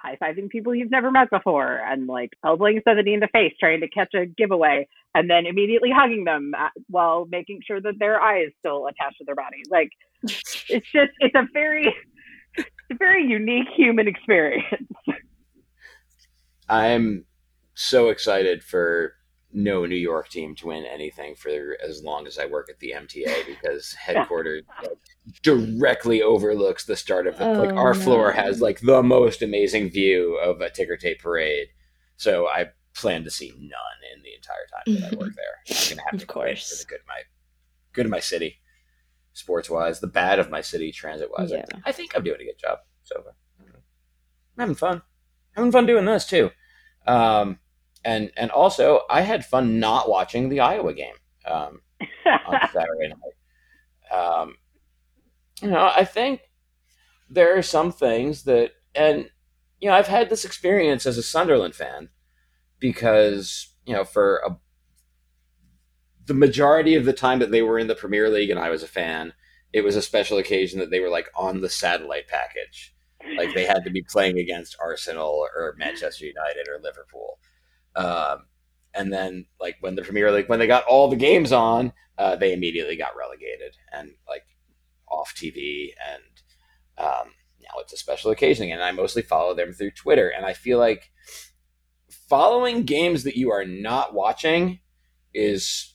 high 0.00 0.16
fiving 0.16 0.48
people 0.48 0.74
you've 0.74 0.90
never 0.90 1.10
met 1.10 1.30
before, 1.30 1.80
and 1.84 2.06
like 2.06 2.30
elbowing 2.44 2.80
somebody 2.84 3.14
in 3.14 3.20
the 3.20 3.28
face 3.28 3.52
trying 3.58 3.80
to 3.80 3.88
catch 3.88 4.14
a 4.14 4.26
giveaway, 4.26 4.88
and 5.14 5.28
then 5.28 5.46
immediately 5.46 5.90
hugging 5.94 6.24
them 6.24 6.52
uh, 6.58 6.68
while 6.88 7.26
making 7.30 7.60
sure 7.66 7.80
that 7.80 7.98
their 7.98 8.20
eye 8.20 8.42
is 8.42 8.52
still 8.58 8.86
attached 8.86 9.18
to 9.18 9.24
their 9.24 9.34
body. 9.34 9.62
Like 9.70 9.90
it's 10.22 10.90
just 10.92 11.12
it's 11.20 11.34
a 11.34 11.46
very 11.52 11.94
it's 12.56 12.68
a 12.90 12.96
very 12.96 13.24
unique 13.26 13.68
human 13.76 14.08
experience. 14.08 14.64
I'm 16.68 17.24
so 17.74 18.08
excited 18.08 18.62
for 18.62 19.14
no 19.52 19.86
New 19.86 19.96
York 19.96 20.28
team 20.28 20.54
to 20.56 20.66
win 20.66 20.84
anything 20.84 21.34
for 21.34 21.48
as 21.82 22.02
long 22.02 22.26
as 22.26 22.38
I 22.38 22.46
work 22.46 22.68
at 22.68 22.78
the 22.80 22.94
MTA 22.96 23.46
because 23.46 23.94
headquarters 23.94 24.62
like, 24.82 24.92
directly 25.42 26.22
overlooks 26.22 26.84
the 26.84 26.96
start 26.96 27.26
of 27.26 27.38
the 27.38 27.44
oh, 27.44 27.52
like 27.52 27.72
our 27.72 27.94
no. 27.94 28.00
floor 28.00 28.32
has 28.32 28.60
like 28.60 28.80
the 28.80 29.02
most 29.02 29.42
amazing 29.42 29.90
view 29.90 30.36
of 30.36 30.60
a 30.60 30.70
ticker 30.70 30.96
tape 30.96 31.20
parade. 31.20 31.68
So 32.16 32.46
I 32.46 32.70
plan 32.94 33.24
to 33.24 33.30
see 33.30 33.50
none 33.56 33.98
in 34.14 34.22
the 34.22 34.34
entire 34.34 34.66
time 34.72 35.00
that 35.00 35.12
I 35.12 35.16
work 35.16 35.34
there. 35.36 35.76
I'm 35.76 35.96
gonna 35.96 36.10
have 36.10 36.20
to 36.20 36.26
course. 36.26 36.70
for 36.70 36.84
the 36.84 36.88
good 36.88 37.00
of 37.00 37.06
my 37.06 37.20
good 37.92 38.06
of 38.06 38.10
my 38.10 38.20
city, 38.20 38.58
sports 39.32 39.70
wise, 39.70 40.00
the 40.00 40.06
bad 40.06 40.38
of 40.38 40.50
my 40.50 40.60
city, 40.60 40.92
transit 40.92 41.30
wise. 41.36 41.50
Yeah. 41.50 41.64
I, 41.74 41.90
I, 41.90 41.92
think 41.92 42.16
I'm 42.16 42.24
doing 42.24 42.40
a 42.40 42.44
good 42.44 42.58
job 42.58 42.78
so 43.02 43.22
far. 43.22 43.34
I'm 43.60 44.60
having 44.60 44.74
fun. 44.74 45.02
Having 45.52 45.72
fun 45.72 45.86
doing 45.86 46.04
this 46.04 46.26
too. 46.26 46.50
Um, 47.06 47.58
and 48.04 48.30
and 48.36 48.50
also 48.50 49.02
I 49.10 49.22
had 49.22 49.44
fun 49.44 49.80
not 49.80 50.08
watching 50.08 50.48
the 50.48 50.60
Iowa 50.60 50.94
game 50.94 51.14
um, 51.44 51.80
on 52.00 52.60
Saturday 52.72 53.08
night. 53.08 54.16
Um, 54.16 54.56
you 55.62 55.70
know, 55.70 55.90
I 55.94 56.04
think 56.04 56.40
there 57.28 57.56
are 57.56 57.62
some 57.62 57.92
things 57.92 58.44
that, 58.44 58.72
and 58.94 59.30
you 59.80 59.88
know, 59.88 59.94
I've 59.94 60.08
had 60.08 60.28
this 60.28 60.44
experience 60.44 61.06
as 61.06 61.18
a 61.18 61.22
Sunderland 61.22 61.74
fan 61.74 62.08
because 62.80 63.68
you 63.86 63.92
know 63.92 64.04
for 64.04 64.42
a, 64.46 64.56
the 66.26 66.34
majority 66.34 66.94
of 66.94 67.04
the 67.04 67.12
time 67.12 67.38
that 67.38 67.50
they 67.50 67.62
were 67.62 67.78
in 67.78 67.86
the 67.86 67.94
Premier 67.94 68.28
League 68.28 68.50
and 68.50 68.58
I 68.58 68.70
was 68.70 68.82
a 68.82 68.88
fan, 68.88 69.32
it 69.72 69.82
was 69.82 69.96
a 69.96 70.02
special 70.02 70.38
occasion 70.38 70.78
that 70.80 70.90
they 70.90 71.00
were 71.00 71.08
like 71.08 71.28
on 71.34 71.60
the 71.60 71.68
satellite 71.68 72.28
package. 72.28 72.94
Like 73.36 73.54
they 73.54 73.64
had 73.64 73.84
to 73.84 73.90
be 73.90 74.02
playing 74.02 74.38
against 74.38 74.76
Arsenal 74.82 75.46
or 75.54 75.74
Manchester 75.76 76.26
United 76.26 76.68
or 76.68 76.80
Liverpool. 76.82 77.38
Um, 77.96 78.46
and 78.94 79.12
then 79.12 79.46
like 79.60 79.76
when 79.80 79.96
the 79.96 80.02
Premier 80.02 80.30
League, 80.30 80.48
when 80.48 80.58
they 80.58 80.66
got 80.66 80.84
all 80.84 81.08
the 81.08 81.16
games 81.16 81.52
on, 81.52 81.92
uh, 82.16 82.36
they 82.36 82.52
immediately 82.52 82.96
got 82.96 83.16
relegated 83.16 83.76
and 83.92 84.10
like 84.28 84.44
off 85.10 85.34
TV. 85.34 85.90
And 86.10 86.22
um, 86.98 87.32
now 87.60 87.80
it's 87.80 87.92
a 87.92 87.96
special 87.96 88.30
occasion 88.30 88.70
And 88.70 88.82
I 88.82 88.92
mostly 88.92 89.22
follow 89.22 89.54
them 89.54 89.72
through 89.72 89.92
Twitter. 89.92 90.28
And 90.28 90.44
I 90.44 90.52
feel 90.52 90.78
like 90.78 91.10
following 92.28 92.84
games 92.84 93.24
that 93.24 93.36
you 93.36 93.50
are 93.50 93.64
not 93.64 94.14
watching 94.14 94.80
is 95.34 95.94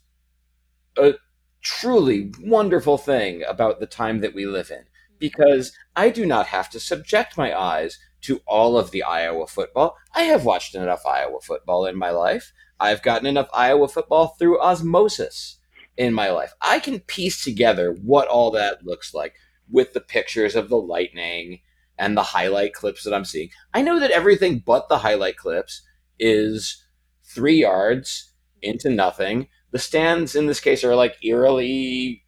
a 0.97 1.13
truly 1.61 2.31
wonderful 2.41 2.97
thing 2.97 3.43
about 3.47 3.79
the 3.79 3.85
time 3.85 4.19
that 4.21 4.35
we 4.35 4.45
live 4.45 4.69
in 4.69 4.83
because 5.19 5.71
I 5.95 6.09
do 6.09 6.25
not 6.25 6.47
have 6.47 6.69
to 6.71 6.79
subject 6.79 7.37
my 7.37 7.57
eyes 7.57 7.97
to 8.21 8.41
all 8.45 8.77
of 8.77 8.91
the 8.91 9.03
Iowa 9.03 9.47
football. 9.47 9.95
I 10.13 10.23
have 10.23 10.45
watched 10.45 10.75
enough 10.75 11.05
Iowa 11.05 11.39
football 11.41 11.85
in 11.85 11.97
my 11.97 12.09
life. 12.09 12.51
I've 12.79 13.01
gotten 13.01 13.27
enough 13.27 13.49
Iowa 13.53 13.87
football 13.87 14.35
through 14.39 14.59
osmosis 14.61 15.59
in 15.97 16.13
my 16.13 16.29
life. 16.29 16.53
I 16.61 16.79
can 16.79 16.99
piece 16.99 17.43
together 17.43 17.95
what 18.01 18.27
all 18.27 18.51
that 18.51 18.85
looks 18.85 19.13
like 19.13 19.35
with 19.69 19.93
the 19.93 20.01
pictures 20.01 20.55
of 20.55 20.69
the 20.69 20.77
lightning 20.77 21.59
and 21.97 22.17
the 22.17 22.23
highlight 22.23 22.73
clips 22.73 23.03
that 23.03 23.13
I'm 23.13 23.25
seeing. 23.25 23.49
I 23.73 23.81
know 23.81 23.99
that 23.99 24.11
everything 24.11 24.63
but 24.65 24.89
the 24.89 24.99
highlight 24.99 25.37
clips 25.37 25.81
is 26.19 26.83
three 27.23 27.61
yards 27.61 28.33
into 28.61 28.89
nothing. 28.89 29.47
The 29.71 29.79
stands 29.79 30.35
in 30.35 30.47
this 30.47 30.59
case 30.59 30.83
are 30.83 30.95
like 30.95 31.17
eerily, 31.23 32.23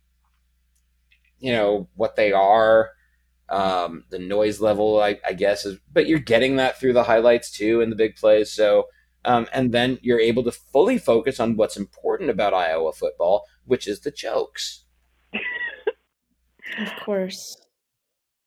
you 1.39 1.51
know, 1.51 1.89
what 1.95 2.15
they 2.15 2.31
are. 2.31 2.91
Um, 3.47 4.05
the 4.09 4.19
noise 4.19 4.59
level, 4.59 4.99
I, 4.99 5.19
I, 5.25 5.33
guess, 5.33 5.65
is, 5.65 5.77
but 5.93 6.07
you're 6.07 6.17
getting 6.17 6.55
that 6.55 6.79
through 6.79 6.93
the 6.93 7.03
highlights 7.03 7.51
too 7.51 7.81
in 7.81 7.91
the 7.91 7.95
big 7.95 8.15
plays. 8.15 8.51
So, 8.51 8.85
um, 9.23 9.47
and 9.53 9.71
then 9.71 9.99
you're 10.01 10.19
able 10.19 10.43
to 10.45 10.51
fully 10.51 10.97
focus 10.97 11.39
on 11.39 11.55
what's 11.55 11.77
important 11.77 12.31
about 12.31 12.55
Iowa 12.55 12.91
football, 12.91 13.45
which 13.65 13.87
is 13.87 14.01
the 14.01 14.11
jokes. 14.11 14.85
of 15.33 16.91
course, 17.03 17.57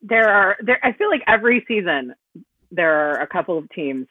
there 0.02 0.28
are 0.28 0.56
there. 0.60 0.78
I 0.82 0.92
feel 0.92 1.10
like 1.10 1.22
every 1.26 1.64
season 1.68 2.14
there 2.70 3.10
are 3.10 3.20
a 3.20 3.26
couple 3.26 3.58
of 3.58 3.68
teams, 3.70 4.06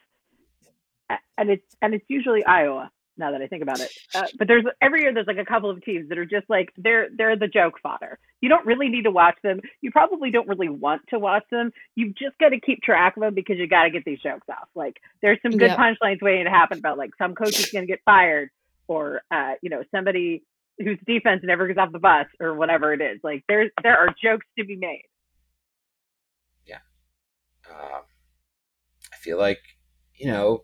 and 1.38 1.50
it's 1.50 1.76
and 1.82 1.94
it's 1.94 2.06
usually 2.08 2.44
Iowa 2.44 2.92
now 3.18 3.32
that 3.32 3.42
I 3.42 3.48
think 3.48 3.64
about 3.64 3.80
it. 3.80 3.92
Uh, 4.14 4.28
but 4.38 4.48
there's 4.48 4.64
every 4.82 5.02
year 5.02 5.14
there's 5.14 5.28
like 5.28 5.38
a 5.38 5.46
couple 5.46 5.70
of 5.70 5.84
teams 5.84 6.10
that 6.10 6.18
are 6.18 6.26
just 6.26 6.50
like 6.50 6.72
they're 6.78 7.08
they're 7.16 7.38
the 7.38 7.48
joke 7.48 7.80
fodder. 7.82 8.20
You 8.42 8.50
don't 8.50 8.66
really 8.66 8.90
need 8.90 9.04
to 9.04 9.12
watch 9.12 9.38
them. 9.44 9.62
You 9.82 9.92
probably 9.92 10.32
don't 10.32 10.48
really 10.48 10.70
want 10.70 11.02
to 11.10 11.20
watch 11.20 11.44
them. 11.52 11.72
You've 11.96 12.16
just 12.16 12.38
got 12.40 12.50
to 12.50 12.60
keep 12.60 12.82
track 12.82 13.18
of 13.18 13.22
them 13.22 13.34
because 13.34 13.58
you 13.58 13.68
got 13.68 13.84
to 13.84 13.90
get 13.90 14.06
these 14.06 14.20
jokes 14.20 14.48
off. 14.50 14.70
Like 14.76 14.98
there's 15.22 15.40
some 15.42 15.52
good 15.52 15.72
yep. 15.72 15.78
punchlines 15.78 16.22
waiting 16.22 16.46
to 16.46 16.52
happen 16.52 16.78
about 16.78 16.98
like 16.98 17.12
some 17.18 17.36
coach 17.36 17.60
is 17.60 17.72
going 17.72 17.84
to 17.84 17.92
get 17.92 18.02
fired 18.06 18.50
or 18.88 19.22
uh, 19.32 19.54
you 19.62 19.70
know 19.70 19.84
somebody 19.92 20.44
whose 20.80 21.00
defense 21.06 21.42
never 21.44 21.68
gets 21.68 21.80
off 21.80 21.92
the 21.92 22.00
bus 22.00 22.28
or 22.40 22.56
whatever 22.56 22.94
it 22.94 23.02
is. 23.02 23.20
Like 23.24 23.44
there's 23.48 23.72
there 23.84 23.98
are 23.98 24.08
jokes 24.08 24.46
to 24.58 24.66
be 24.66 24.76
made. 24.76 25.06
Yeah, 26.66 26.80
uh, 27.70 28.02
I 29.12 29.16
feel 29.18 29.38
like 29.38 29.60
you 30.16 30.28
know 30.28 30.64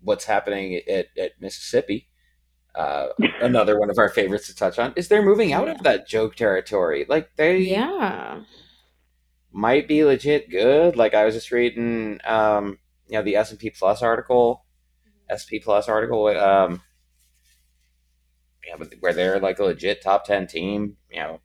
what's 0.00 0.24
happening 0.24 0.80
at, 0.88 1.06
at 1.18 1.32
Mississippi, 1.40 2.08
uh, 2.74 3.08
another 3.40 3.78
one 3.78 3.90
of 3.90 3.98
our 3.98 4.08
favorites 4.08 4.46
to 4.46 4.54
touch 4.54 4.78
on, 4.78 4.92
is 4.96 5.08
they're 5.08 5.22
moving 5.22 5.52
out 5.52 5.66
yeah. 5.66 5.74
of 5.74 5.82
that 5.82 6.08
joke 6.08 6.36
territory. 6.36 7.06
Like 7.08 7.30
they, 7.36 7.58
yeah, 7.58 8.40
might 9.52 9.88
be 9.88 10.04
legit 10.04 10.50
good. 10.50 10.96
Like 10.96 11.14
I 11.14 11.24
was 11.24 11.34
just 11.34 11.50
reading, 11.50 12.20
um, 12.24 12.78
you 13.08 13.18
know, 13.18 13.22
the 13.22 13.36
S 13.36 13.50
and 13.50 13.58
P 13.58 13.70
Plus 13.70 14.02
article. 14.02 14.64
SP 15.30 15.62
Plus 15.62 15.88
article, 15.88 16.26
um, 16.26 16.82
yeah, 18.66 18.76
but 18.78 18.92
where 19.00 19.12
they're 19.12 19.40
like 19.40 19.58
a 19.58 19.64
legit 19.64 20.02
top 20.02 20.24
ten 20.24 20.46
team. 20.46 20.96
You 21.10 21.20
know, 21.20 21.40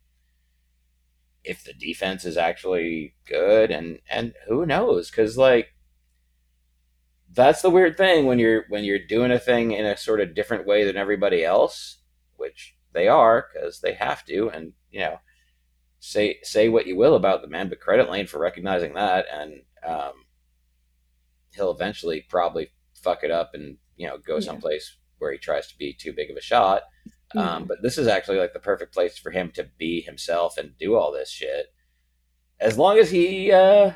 if 1.44 1.64
the 1.64 1.72
defense 1.72 2.24
is 2.24 2.36
actually 2.36 3.14
good, 3.26 3.70
and 3.70 4.00
and 4.10 4.34
who 4.48 4.66
knows? 4.66 5.10
Because 5.10 5.38
like 5.38 5.68
that's 7.32 7.62
the 7.62 7.70
weird 7.70 7.96
thing 7.96 8.26
when 8.26 8.38
you're 8.38 8.64
when 8.68 8.84
you're 8.84 8.98
doing 8.98 9.30
a 9.30 9.38
thing 9.38 9.72
in 9.72 9.84
a 9.84 9.96
sort 9.96 10.20
of 10.20 10.34
different 10.34 10.66
way 10.66 10.84
than 10.84 10.96
everybody 10.96 11.44
else, 11.44 11.98
which 12.36 12.76
they 12.92 13.08
are 13.08 13.46
because 13.52 13.80
they 13.80 13.94
have 13.94 14.24
to, 14.26 14.48
and 14.50 14.72
you 14.90 15.00
know, 15.00 15.20
say 15.98 16.38
say 16.42 16.68
what 16.68 16.86
you 16.86 16.96
will 16.96 17.14
about 17.14 17.42
the 17.42 17.48
man, 17.48 17.68
but 17.68 17.80
credit 17.80 18.10
Lane 18.10 18.26
for 18.26 18.38
recognizing 18.38 18.94
that, 18.94 19.26
and 19.32 19.62
um, 19.86 20.24
he'll 21.54 21.70
eventually 21.70 22.24
probably 22.28 22.70
fuck 22.94 23.22
it 23.22 23.30
up 23.30 23.50
and 23.54 23.76
you 23.96 24.06
know 24.06 24.18
go 24.18 24.34
yeah. 24.34 24.40
someplace 24.40 24.96
where 25.18 25.32
he 25.32 25.38
tries 25.38 25.68
to 25.68 25.78
be 25.78 25.92
too 25.92 26.12
big 26.12 26.30
of 26.30 26.36
a 26.36 26.42
shot. 26.42 26.82
Um, 27.34 27.64
but 27.64 27.82
this 27.82 27.98
is 27.98 28.06
actually 28.06 28.38
like 28.38 28.52
the 28.52 28.60
perfect 28.60 28.94
place 28.94 29.18
for 29.18 29.30
him 29.30 29.50
to 29.54 29.68
be 29.78 30.00
himself 30.00 30.56
and 30.56 30.76
do 30.78 30.94
all 30.96 31.12
this 31.12 31.30
shit. 31.30 31.66
As 32.60 32.78
long 32.78 32.98
as 32.98 33.10
he 33.10 33.52
uh, 33.52 33.92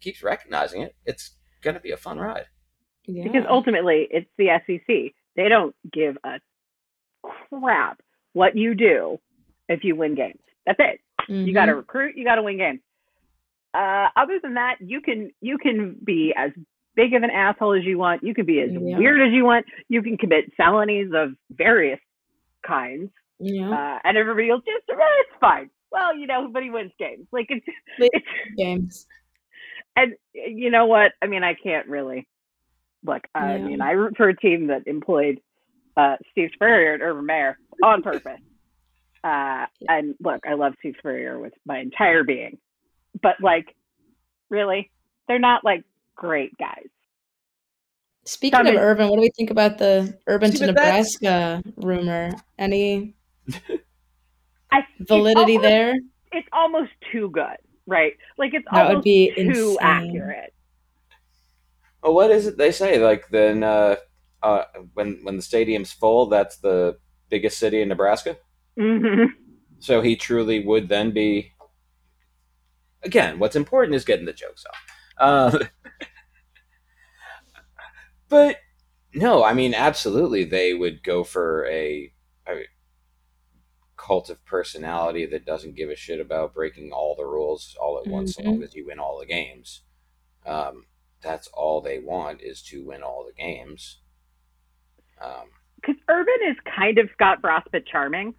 keeps 0.00 0.22
recognizing 0.22 0.82
it, 0.82 0.94
it's 1.04 1.32
going 1.62 1.74
to 1.74 1.80
be 1.80 1.90
a 1.90 1.96
fun 1.96 2.18
ride. 2.18 2.46
Yeah. 3.06 3.24
Because 3.24 3.44
ultimately, 3.48 4.06
it's 4.10 4.30
the 4.38 4.48
SEC. 4.66 5.12
They 5.36 5.48
don't 5.48 5.74
give 5.92 6.16
a 6.24 6.40
crap 7.50 8.00
what 8.32 8.56
you 8.56 8.74
do 8.74 9.18
if 9.68 9.84
you 9.84 9.96
win 9.96 10.14
games. 10.14 10.40
That's 10.66 10.78
it. 10.78 11.00
Mm-hmm. 11.22 11.46
You 11.46 11.54
got 11.54 11.66
to 11.66 11.74
recruit. 11.74 12.16
You 12.16 12.24
got 12.24 12.36
to 12.36 12.42
win 12.42 12.58
games. 12.58 12.80
Uh, 13.74 14.08
other 14.16 14.40
than 14.42 14.54
that, 14.54 14.76
you 14.80 15.00
can 15.00 15.30
you 15.40 15.58
can 15.58 15.96
be 16.02 16.32
as 16.36 16.50
big 16.98 17.14
of 17.14 17.22
an 17.22 17.30
asshole 17.30 17.78
as 17.78 17.84
you 17.84 17.96
want. 17.96 18.22
You 18.24 18.34
can 18.34 18.44
be 18.44 18.60
as 18.60 18.70
yeah. 18.72 18.98
weird 18.98 19.26
as 19.26 19.32
you 19.32 19.44
want. 19.44 19.64
You 19.88 20.02
can 20.02 20.18
commit 20.18 20.52
felonies 20.56 21.12
of 21.14 21.30
various 21.50 22.00
kinds. 22.66 23.10
Yeah. 23.38 23.70
Uh, 23.70 23.98
and 24.02 24.16
everybody 24.16 24.50
will 24.50 24.58
just, 24.58 24.84
it's 24.88 25.40
fine. 25.40 25.70
Well, 25.92 26.16
you 26.16 26.26
know, 26.26 26.48
but 26.52 26.64
he 26.64 26.70
wins 26.70 26.92
games. 26.98 27.28
Like 27.32 27.46
it's, 27.50 27.64
it's 27.98 28.26
games 28.56 29.06
and 29.98 30.14
you 30.32 30.70
know 30.70 30.86
what? 30.86 31.12
I 31.20 31.26
mean, 31.26 31.42
I 31.42 31.54
can't 31.54 31.88
really 31.88 32.26
look. 33.04 33.22
I 33.34 33.56
yeah. 33.56 33.64
mean, 33.64 33.80
I 33.80 33.92
root 33.92 34.16
for 34.16 34.28
a 34.28 34.36
team 34.36 34.68
that 34.68 34.86
employed 34.86 35.40
uh, 35.96 36.16
Steve 36.30 36.50
Spurrier 36.54 36.94
at 36.94 37.00
Urban 37.00 37.26
Meyer 37.26 37.58
on 37.82 38.02
purpose. 38.02 38.40
Uh, 39.24 39.66
and 39.88 40.14
look, 40.20 40.40
I 40.48 40.54
love 40.54 40.74
Steve 40.78 40.94
Spurrier 40.98 41.40
with 41.40 41.52
my 41.66 41.80
entire 41.80 42.22
being, 42.22 42.56
but 43.20 43.34
like, 43.42 43.74
really, 44.48 44.92
they're 45.26 45.40
not 45.40 45.64
like 45.64 45.82
great 46.18 46.56
guys. 46.58 46.86
Speaking 48.24 48.66
of 48.66 48.74
Urban, 48.74 49.08
what 49.08 49.16
do 49.16 49.22
we 49.22 49.30
think 49.36 49.50
about 49.50 49.78
the 49.78 50.18
Urban 50.26 50.50
to 50.52 50.66
Nebraska 50.66 51.62
rumor? 51.76 52.32
Any 52.58 53.14
I, 54.70 54.80
validity 55.00 55.56
almost, 55.56 55.62
there? 55.62 55.94
It's 56.32 56.48
almost 56.52 56.90
too 57.10 57.30
good. 57.30 57.56
right? 57.86 58.12
Like 58.36 58.52
it's 58.52 58.66
That 58.70 58.94
would 58.94 59.02
be 59.02 59.32
too 59.34 59.40
insane. 59.40 59.76
accurate. 59.80 60.52
Well, 62.02 62.12
what 62.14 62.30
is 62.30 62.46
it 62.46 62.58
they 62.58 62.70
say? 62.70 62.98
Like 62.98 63.28
then, 63.30 63.62
uh, 63.62 63.96
uh, 64.42 64.64
when 64.92 65.20
when 65.22 65.36
the 65.36 65.42
stadium's 65.42 65.90
full, 65.92 66.26
that's 66.26 66.58
the 66.58 66.98
biggest 67.30 67.58
city 67.58 67.80
in 67.80 67.88
Nebraska. 67.88 68.36
hmm 68.78 69.24
So 69.78 70.02
he 70.02 70.16
truly 70.16 70.64
would 70.66 70.88
then 70.90 71.12
be. 71.12 71.52
Again, 73.02 73.38
what's 73.38 73.56
important 73.56 73.94
is 73.94 74.04
getting 74.04 74.26
the 74.26 74.32
jokes 74.32 74.66
off. 74.68 74.76
Uh, 75.18 75.58
but 78.28 78.56
no, 79.14 79.42
I 79.44 79.54
mean, 79.54 79.74
absolutely, 79.74 80.44
they 80.44 80.74
would 80.74 81.02
go 81.02 81.24
for 81.24 81.66
a, 81.66 82.12
a 82.46 82.64
cult 83.96 84.30
of 84.30 84.44
personality 84.44 85.26
that 85.26 85.44
doesn't 85.46 85.74
give 85.76 85.90
a 85.90 85.96
shit 85.96 86.20
about 86.20 86.54
breaking 86.54 86.92
all 86.92 87.14
the 87.16 87.24
rules 87.24 87.76
all 87.80 87.98
at 87.98 88.10
once, 88.10 88.34
so 88.34 88.42
Mhm. 88.42 88.46
long 88.46 88.62
as 88.62 88.74
you 88.74 88.86
win 88.86 88.98
all 88.98 89.18
the 89.18 89.26
games. 89.26 89.82
Um, 90.46 90.86
that's 91.20 91.48
all 91.48 91.80
they 91.80 91.98
want 91.98 92.40
is 92.42 92.62
to 92.64 92.84
win 92.84 93.02
all 93.02 93.24
the 93.26 93.32
games. 93.32 94.00
Um, 95.20 95.50
Because 95.76 95.96
Urban 96.08 96.38
is 96.48 96.56
kind 96.76 96.98
of 96.98 97.08
Scott 97.12 97.38
Frost, 97.40 97.66
but 97.72 97.86
charming. 97.86 98.34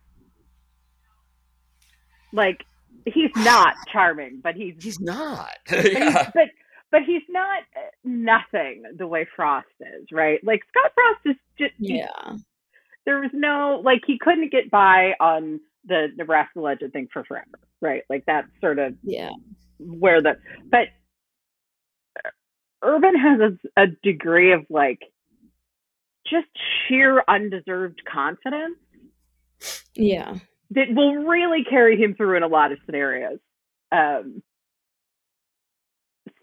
Like 2.32 2.64
he's 3.06 3.32
not 3.36 3.76
charming, 3.92 4.40
but 4.42 4.56
he's 4.56 4.76
he's 4.82 5.00
not. 5.00 5.58
but, 5.70 5.86
he's, 5.86 6.14
but 6.34 6.50
but 6.92 7.02
he's 7.06 7.22
not 7.30 7.60
uh, 7.76 7.90
nothing 8.04 8.84
the 8.98 9.08
way 9.08 9.28
Frost 9.36 9.68
is, 9.80 10.08
right? 10.12 10.40
Like 10.44 10.62
Scott 10.70 10.92
Frost 10.96 11.20
is 11.26 11.36
just 11.58 11.74
Yeah. 11.78 12.36
there 13.06 13.20
was 13.20 13.32
no 13.34 13.82
like 13.84 14.02
he 14.06 14.18
couldn't 14.20 14.52
get 14.52 14.70
by 14.72 15.14
on 15.20 15.60
the 15.86 16.08
Nebraska 16.18 16.60
Legend 16.62 16.94
thing 16.94 17.08
for 17.12 17.24
forever, 17.24 17.60
right? 17.82 18.04
Like 18.10 18.26
that's 18.26 18.48
sort 18.62 18.80
of 18.80 18.96
Yeah. 19.04 19.32
where 19.80 20.22
the 20.22 20.38
but 20.70 20.88
Urban 22.82 23.16
has 23.16 23.40
a, 23.42 23.82
a 23.84 23.88
degree 24.04 24.54
of 24.54 24.66
like 24.70 25.00
just 26.30 26.48
sheer 26.88 27.24
undeserved 27.28 28.02
confidence 28.12 28.78
Yeah. 29.96 30.36
that 30.72 30.88
will 30.94 31.16
really 31.16 31.64
carry 31.64 31.98
him 32.02 32.16
through 32.16 32.38
in 32.38 32.44
a 32.44 32.48
lot 32.48 32.72
of 32.72 32.78
scenarios. 32.86 33.40
Um, 33.92 34.42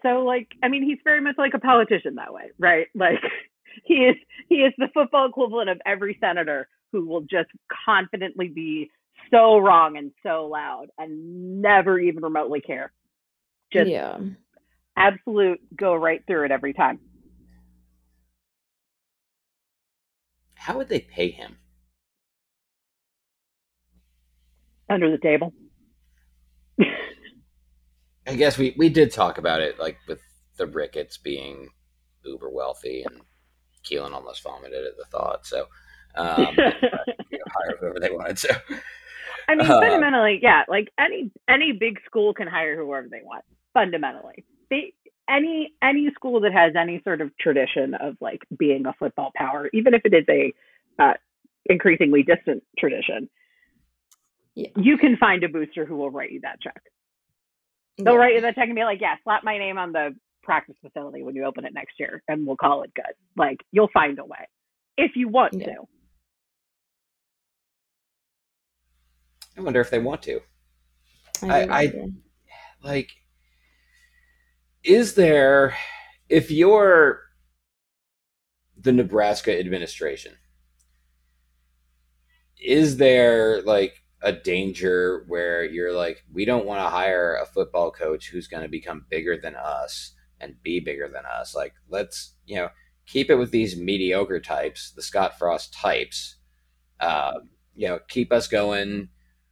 so 0.03 0.23
like, 0.23 0.47
I 0.63 0.67
mean, 0.67 0.83
he's 0.83 0.99
very 1.03 1.21
much 1.21 1.35
like 1.37 1.53
a 1.53 1.59
politician 1.59 2.15
that 2.15 2.33
way, 2.33 2.51
right? 2.59 2.87
Like 2.95 3.19
he 3.83 3.95
is, 3.95 4.15
he 4.49 4.55
is 4.57 4.73
the 4.77 4.89
football 4.93 5.27
equivalent 5.27 5.69
of 5.69 5.79
every 5.85 6.17
senator 6.19 6.67
who 6.91 7.05
will 7.05 7.21
just 7.21 7.49
confidently 7.85 8.47
be 8.47 8.91
so 9.31 9.57
wrong 9.57 9.97
and 9.97 10.11
so 10.23 10.45
loud 10.45 10.87
and 10.97 11.61
never 11.61 11.99
even 11.99 12.23
remotely 12.23 12.61
care. 12.61 12.91
Just 13.71 13.89
yeah. 13.89 14.17
absolute 14.95 15.59
go 15.75 15.95
right 15.95 16.23
through 16.25 16.45
it 16.45 16.51
every 16.51 16.73
time. 16.73 16.99
How 20.55 20.77
would 20.77 20.89
they 20.89 20.99
pay 20.99 21.31
him? 21.31 21.57
Under 24.89 25.11
the 25.11 25.17
table. 25.17 25.53
I 28.27 28.35
guess 28.35 28.57
we, 28.57 28.75
we 28.77 28.89
did 28.89 29.11
talk 29.11 29.37
about 29.37 29.61
it, 29.61 29.79
like 29.79 29.97
with 30.07 30.21
the 30.57 30.67
Ricketts 30.67 31.17
being 31.17 31.69
uber 32.25 32.49
wealthy, 32.49 33.03
and 33.03 33.21
Keelin 33.85 34.11
almost 34.11 34.43
vomited 34.43 34.85
at 34.85 34.97
the 34.97 35.05
thought. 35.05 35.45
So, 35.45 35.67
um, 36.15 36.39
you 36.57 37.37
know, 37.37 37.45
hire 37.47 37.77
whoever 37.79 37.99
they 37.99 38.09
wanted. 38.09 38.37
So, 38.39 38.49
I 39.47 39.55
mean, 39.55 39.69
Uh, 39.69 39.79
fundamentally, 39.79 40.39
yeah. 40.41 40.63
Like 40.67 40.91
any 40.99 41.31
any 41.47 41.71
big 41.71 41.99
school 42.05 42.33
can 42.33 42.47
hire 42.47 42.75
whoever 42.75 43.07
they 43.09 43.21
want. 43.23 43.45
Fundamentally, 43.73 44.43
they 44.69 44.93
any 45.29 45.73
any 45.81 46.09
school 46.13 46.41
that 46.41 46.51
has 46.53 46.73
any 46.75 47.01
sort 47.03 47.21
of 47.21 47.35
tradition 47.37 47.93
of 47.93 48.17
like 48.19 48.41
being 48.57 48.85
a 48.85 48.93
football 48.93 49.31
power, 49.35 49.69
even 49.73 49.93
if 49.93 50.01
it 50.03 50.13
is 50.13 50.25
a 50.29 50.53
uh, 51.01 51.13
increasingly 51.67 52.23
distant 52.23 52.63
tradition, 52.77 53.29
Yeah. 54.55 54.69
you 54.75 54.97
can 54.97 55.15
find 55.17 55.43
a 55.43 55.49
booster 55.49 55.85
who 55.85 55.95
will 55.95 56.09
write 56.11 56.31
you 56.31 56.41
that 56.41 56.59
check. 56.61 56.81
They'll 57.97 58.13
Yeah. 58.13 58.19
write 58.19 58.35
you 58.35 58.41
the 58.41 58.53
check 58.53 58.65
and 58.67 58.75
be 58.75 58.83
like, 58.83 59.01
"Yeah, 59.01 59.15
slap 59.23 59.43
my 59.43 59.57
name 59.57 59.77
on 59.77 59.91
the 59.91 60.15
practice 60.43 60.75
facility 60.81 61.23
when 61.23 61.35
you 61.35 61.43
open 61.45 61.65
it 61.65 61.73
next 61.73 61.99
year, 61.99 62.21
and 62.27 62.45
we'll 62.45 62.55
call 62.57 62.83
it 62.83 62.93
good." 62.93 63.13
Like 63.35 63.57
you'll 63.71 63.89
find 63.93 64.19
a 64.19 64.25
way 64.25 64.47
if 64.97 65.15
you 65.15 65.27
want 65.29 65.53
Yeah. 65.53 65.65
to. 65.75 65.87
I 69.57 69.61
wonder 69.61 69.81
if 69.81 69.89
they 69.89 69.99
want 69.99 70.21
to. 70.23 70.41
I, 71.43 71.63
I- 71.63 71.79
I- 71.81 72.09
Like, 72.83 73.09
is 74.83 75.15
there, 75.15 75.75
if 76.29 76.51
you're 76.51 77.23
the 78.77 78.91
Nebraska 78.91 79.59
administration, 79.59 80.37
is 82.59 82.97
there 82.97 83.61
like 83.63 84.03
a 84.21 84.31
danger 84.31 85.23
where 85.27 85.63
you're 85.63 85.93
like, 85.93 86.23
we 86.33 86.45
don't 86.45 86.65
want 86.65 86.79
to 86.79 86.89
hire 86.89 87.35
a 87.35 87.45
football 87.45 87.91
coach 87.91 88.29
who's 88.29 88.47
going 88.47 88.63
to 88.63 88.69
become 88.69 89.05
bigger 89.09 89.37
than 89.37 89.55
us 89.55 90.13
and 90.39 90.61
be 90.63 90.79
bigger 90.79 91.07
than 91.07 91.23
us? 91.25 91.55
Like, 91.55 91.73
let's, 91.89 92.33
you 92.45 92.55
know, 92.55 92.69
keep 93.05 93.29
it 93.29 93.35
with 93.35 93.51
these 93.51 93.77
mediocre 93.77 94.39
types, 94.39 94.91
the 94.91 95.01
Scott 95.01 95.37
Frost 95.37 95.73
types. 95.73 96.37
Um, 96.99 97.49
you 97.75 97.87
know, 97.87 97.99
keep 98.07 98.31
us 98.33 98.47
going 98.47 99.09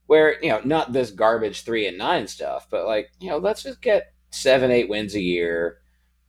where, 0.07 0.41
you 0.43 0.49
know, 0.49 0.61
not 0.63 0.93
this 0.93 1.11
garbage 1.11 1.63
three 1.63 1.87
and 1.87 1.97
nine 1.97 2.27
stuff, 2.27 2.67
but 2.69 2.85
like, 2.85 3.11
you 3.19 3.29
know, 3.29 3.37
let's 3.37 3.63
just 3.63 3.81
get 3.81 4.13
seven, 4.31 4.71
eight 4.71 4.89
wins 4.89 5.15
a 5.15 5.21
year, 5.21 5.79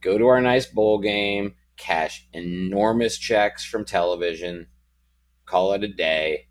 go 0.01 0.19
to 0.19 0.27
our 0.27 0.41
nice 0.41 0.67
bowl 0.67 0.99
game, 0.99 1.55
cash 1.77 2.27
enormous 2.33 3.19
checks 3.19 3.65
from 3.65 3.85
television, 3.85 4.67
call 5.45 5.73
it 5.73 5.85
a 5.85 5.89
day, 5.89 6.47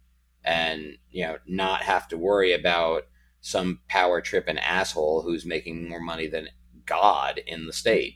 and, 0.46 0.98
you 1.12 1.26
know, 1.26 1.38
not 1.48 1.82
have 1.82 2.08
to 2.10 2.18
worry 2.18 2.54
about 2.54 3.04
some 3.42 3.82
power 3.88 4.22
trip 4.22 4.46
tripping 4.46 4.60
asshole 4.62 5.22
who's 5.22 5.46
making 5.46 5.90
more 5.90 6.00
money 6.00 6.28
than 6.28 6.50
God 6.86 7.40
in 7.46 7.68
the 7.68 7.74
state. 7.74 8.16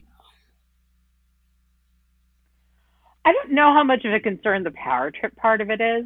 I 3.25 3.31
don't 3.33 3.51
know 3.51 3.73
how 3.73 3.83
much 3.83 4.05
of 4.05 4.13
a 4.13 4.19
concern 4.19 4.63
the 4.63 4.71
power 4.71 5.11
trip 5.11 5.35
part 5.35 5.61
of 5.61 5.69
it 5.69 5.81
is. 5.81 6.05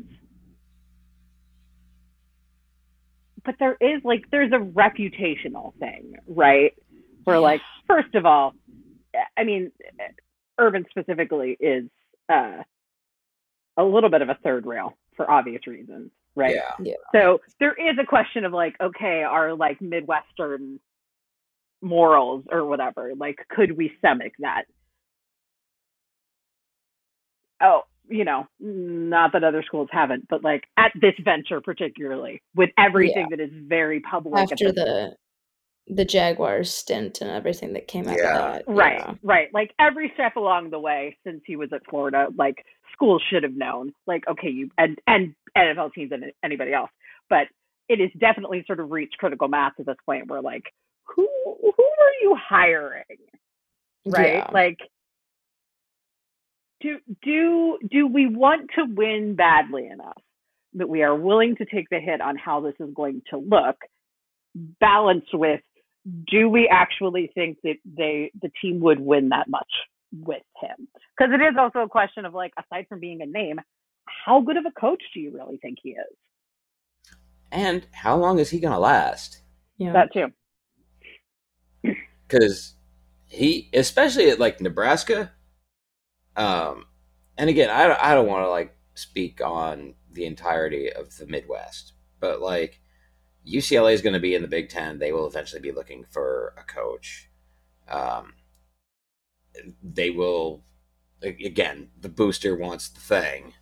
But 3.45 3.55
there 3.59 3.77
is 3.79 4.01
like 4.03 4.23
there's 4.31 4.51
a 4.51 4.57
reputational 4.57 5.73
thing, 5.79 6.15
right? 6.27 6.73
Where 7.25 7.38
Yeah. 7.38 7.39
like 7.39 7.62
first 7.88 8.15
of 8.15 8.25
all, 8.25 8.53
I 9.38 9.43
mean 9.43 9.71
urban 10.59 10.86
specifically 10.89 11.57
is 11.59 11.86
uh 12.29 12.63
a 13.77 13.83
little 13.83 14.09
bit 14.09 14.21
of 14.21 14.29
a 14.29 14.38
third 14.43 14.65
rail 14.65 14.97
for 15.15 15.30
obvious 15.30 15.65
reasons, 15.67 16.12
right? 16.36 16.56
Yeah. 16.80 16.93
So 17.13 17.41
there 17.60 17.73
is 17.73 17.97
a 18.02 18.06
question 18.06 18.45
of 18.45 18.54
like, 18.54 18.76
okay, 18.82 19.23
are 19.23 19.54
like 19.54 19.82
Midwestern 19.82 20.80
morals 21.82 22.45
or 22.52 22.65
whatever, 22.65 23.12
like, 23.17 23.38
could 23.49 23.78
we 23.78 23.91
stomach 23.99 24.34
that? 24.39 24.63
Oh, 27.62 27.82
you 28.10 28.26
know, 28.26 28.47
not 28.60 29.32
that 29.34 29.43
other 29.43 29.63
schools 29.63 29.88
haven't, 29.91 30.28
but 30.28 30.43
like 30.43 30.63
at 30.78 30.91
this 30.99 31.13
venture 31.23 31.62
particularly, 31.62 32.41
with 32.56 32.69
everything 32.78 33.28
that 33.30 33.39
is 33.39 33.49
very 33.54 34.02
public. 34.02 34.52
after 34.52 34.71
the 34.71 35.15
the 35.88 36.06
Jaguars 36.06 36.74
stint 36.74 37.22
and 37.22 37.30
everything 37.30 37.74
that 37.74 37.88
came 37.88 38.08
out 38.08 38.17
Yeah. 38.17 38.38
of 38.38 38.54
that. 38.54 38.63
Right, 38.67 39.00
yeah. 39.00 39.13
right. 39.22 39.54
Like 39.54 39.74
every 39.80 40.12
step 40.13 40.36
along 40.36 40.69
the 40.69 40.80
way 40.80 41.17
since 41.26 41.41
he 41.46 41.56
was 41.56 41.69
at 41.74 41.82
Florida, 41.89 42.28
like 42.38 42.65
schools 42.93 43.22
should 43.30 43.43
have 43.43 43.56
known. 43.56 43.93
Like, 44.08 44.24
okay, 44.28 44.50
you 44.50 44.69
and 44.78 44.98
and 45.08 45.36
NFL 45.58 45.93
teams 45.93 46.12
and 46.12 46.32
anybody 46.43 46.74
else, 46.74 46.91
but 47.30 47.48
it 47.89 48.00
has 48.00 48.10
definitely 48.19 48.63
sort 48.65 48.80
of 48.80 48.91
reached 48.91 49.17
critical 49.17 49.48
mass 49.50 49.74
at 49.80 49.86
this 49.86 49.98
point 50.06 50.28
where 50.30 50.41
like, 50.41 50.63
who 51.04 51.28
who 51.46 51.84
are 51.84 52.13
you 52.22 52.36
hiring? 52.39 53.04
Right? 54.06 54.36
Yeah. 54.36 54.50
Like, 54.54 54.78
do 56.82 56.98
do 57.22 57.78
do 57.89 58.08
we 58.08 58.28
want 58.28 58.69
to 58.76 58.86
win 58.86 59.36
badly 59.36 59.88
enough 59.88 60.22
that 60.76 60.89
we 60.89 61.04
are 61.04 61.15
willing 61.15 61.56
to 61.58 61.65
take 61.65 61.89
the 61.89 62.00
hit 62.00 62.22
on 62.22 62.36
how 62.38 62.62
this 62.62 62.74
is 62.80 62.93
going 62.96 63.22
to 63.30 63.38
look, 63.38 63.78
balanced 64.80 65.34
with 65.34 65.62
do 66.30 66.50
we 66.50 66.68
actually 66.68 67.32
think 67.34 67.60
that 67.63 67.78
they 67.86 68.32
the 68.42 68.52
team 68.62 68.82
would 68.82 69.00
win 69.00 69.30
that 69.30 69.50
much 69.50 69.72
with 70.12 70.44
him? 70.62 70.88
Because 71.18 71.34
it 71.34 71.42
is 71.42 71.56
also 71.58 71.80
a 71.80 71.89
question 71.89 72.26
of 72.26 72.34
like, 72.34 72.54
aside 72.58 72.88
from 72.89 73.00
being 73.00 73.22
a 73.22 73.26
name, 73.26 73.60
how 74.26 74.42
good 74.42 74.58
of 74.58 74.66
a 74.66 74.80
coach 74.80 75.02
do 75.13 75.20
you 75.20 75.32
really 75.32 75.58
think 75.58 75.78
he 75.82 75.92
is? 75.92 76.18
And 77.52 77.86
how 77.92 78.18
long 78.18 78.39
is 78.39 78.50
he 78.50 78.60
going 78.60 78.74
to 78.74 78.80
last? 78.80 79.42
yeah. 79.78 79.94
That 79.94 80.13
too. 80.13 80.28
because 82.28 82.74
he, 83.26 83.70
especially 83.74 84.30
at 84.30 84.39
like 84.39 84.62
Nebraska, 84.62 85.32
um, 86.36 86.86
and 87.38 87.50
again, 87.50 87.70
I 87.70 87.88
don't, 87.88 88.04
I 88.04 88.13
don't 88.13 88.28
want 88.28 88.46
to 88.46 88.50
like 88.50 88.76
speak 88.96 89.42
on 89.44 89.96
the 90.12 90.26
entirety 90.26 90.92
of 90.92 91.16
the 91.18 91.28
Midwest, 91.28 91.94
but 92.20 92.42
like 92.42 92.80
UCLA 93.47 93.93
is 93.93 94.01
going 94.01 94.13
to 94.13 94.19
be 94.19 94.36
in 94.36 94.41
the 94.41 94.47
Big 94.47 94.69
Ten. 94.69 94.99
They 94.99 95.12
will 95.12 95.27
eventually 95.27 95.62
be 95.62 95.71
looking 95.71 96.06
for 96.10 96.53
a 96.58 96.63
coach. 96.63 97.29
Um, 97.89 98.34
they 99.82 100.10
will, 100.10 100.63
again, 101.21 101.89
the 101.99 102.10
booster 102.10 102.56
wants 102.56 102.89
the 102.89 102.99
thing. 102.99 103.53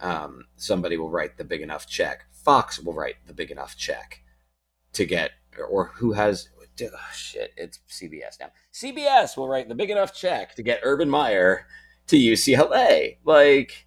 Um, 0.00 0.44
somebody 0.56 0.96
will 0.96 1.10
write 1.10 1.38
the 1.38 1.44
big 1.44 1.62
enough 1.62 1.86
check. 1.86 2.26
Fox 2.32 2.78
will 2.78 2.92
write 2.92 3.16
the 3.26 3.32
big 3.32 3.50
enough 3.50 3.76
check 3.76 4.22
to 4.92 5.04
get, 5.04 5.32
or 5.70 5.92
who 5.96 6.12
has, 6.12 6.48
oh, 6.82 6.98
shit, 7.14 7.52
it's 7.56 7.80
CBS 7.88 8.38
now. 8.38 8.50
CBS 8.72 9.36
will 9.36 9.48
write 9.48 9.68
the 9.68 9.74
big 9.74 9.90
enough 9.90 10.14
check 10.14 10.54
to 10.56 10.62
get 10.62 10.80
Urban 10.82 11.08
Meyer 11.08 11.66
to 12.08 12.16
UCLA. 12.16 13.16
Like, 13.24 13.83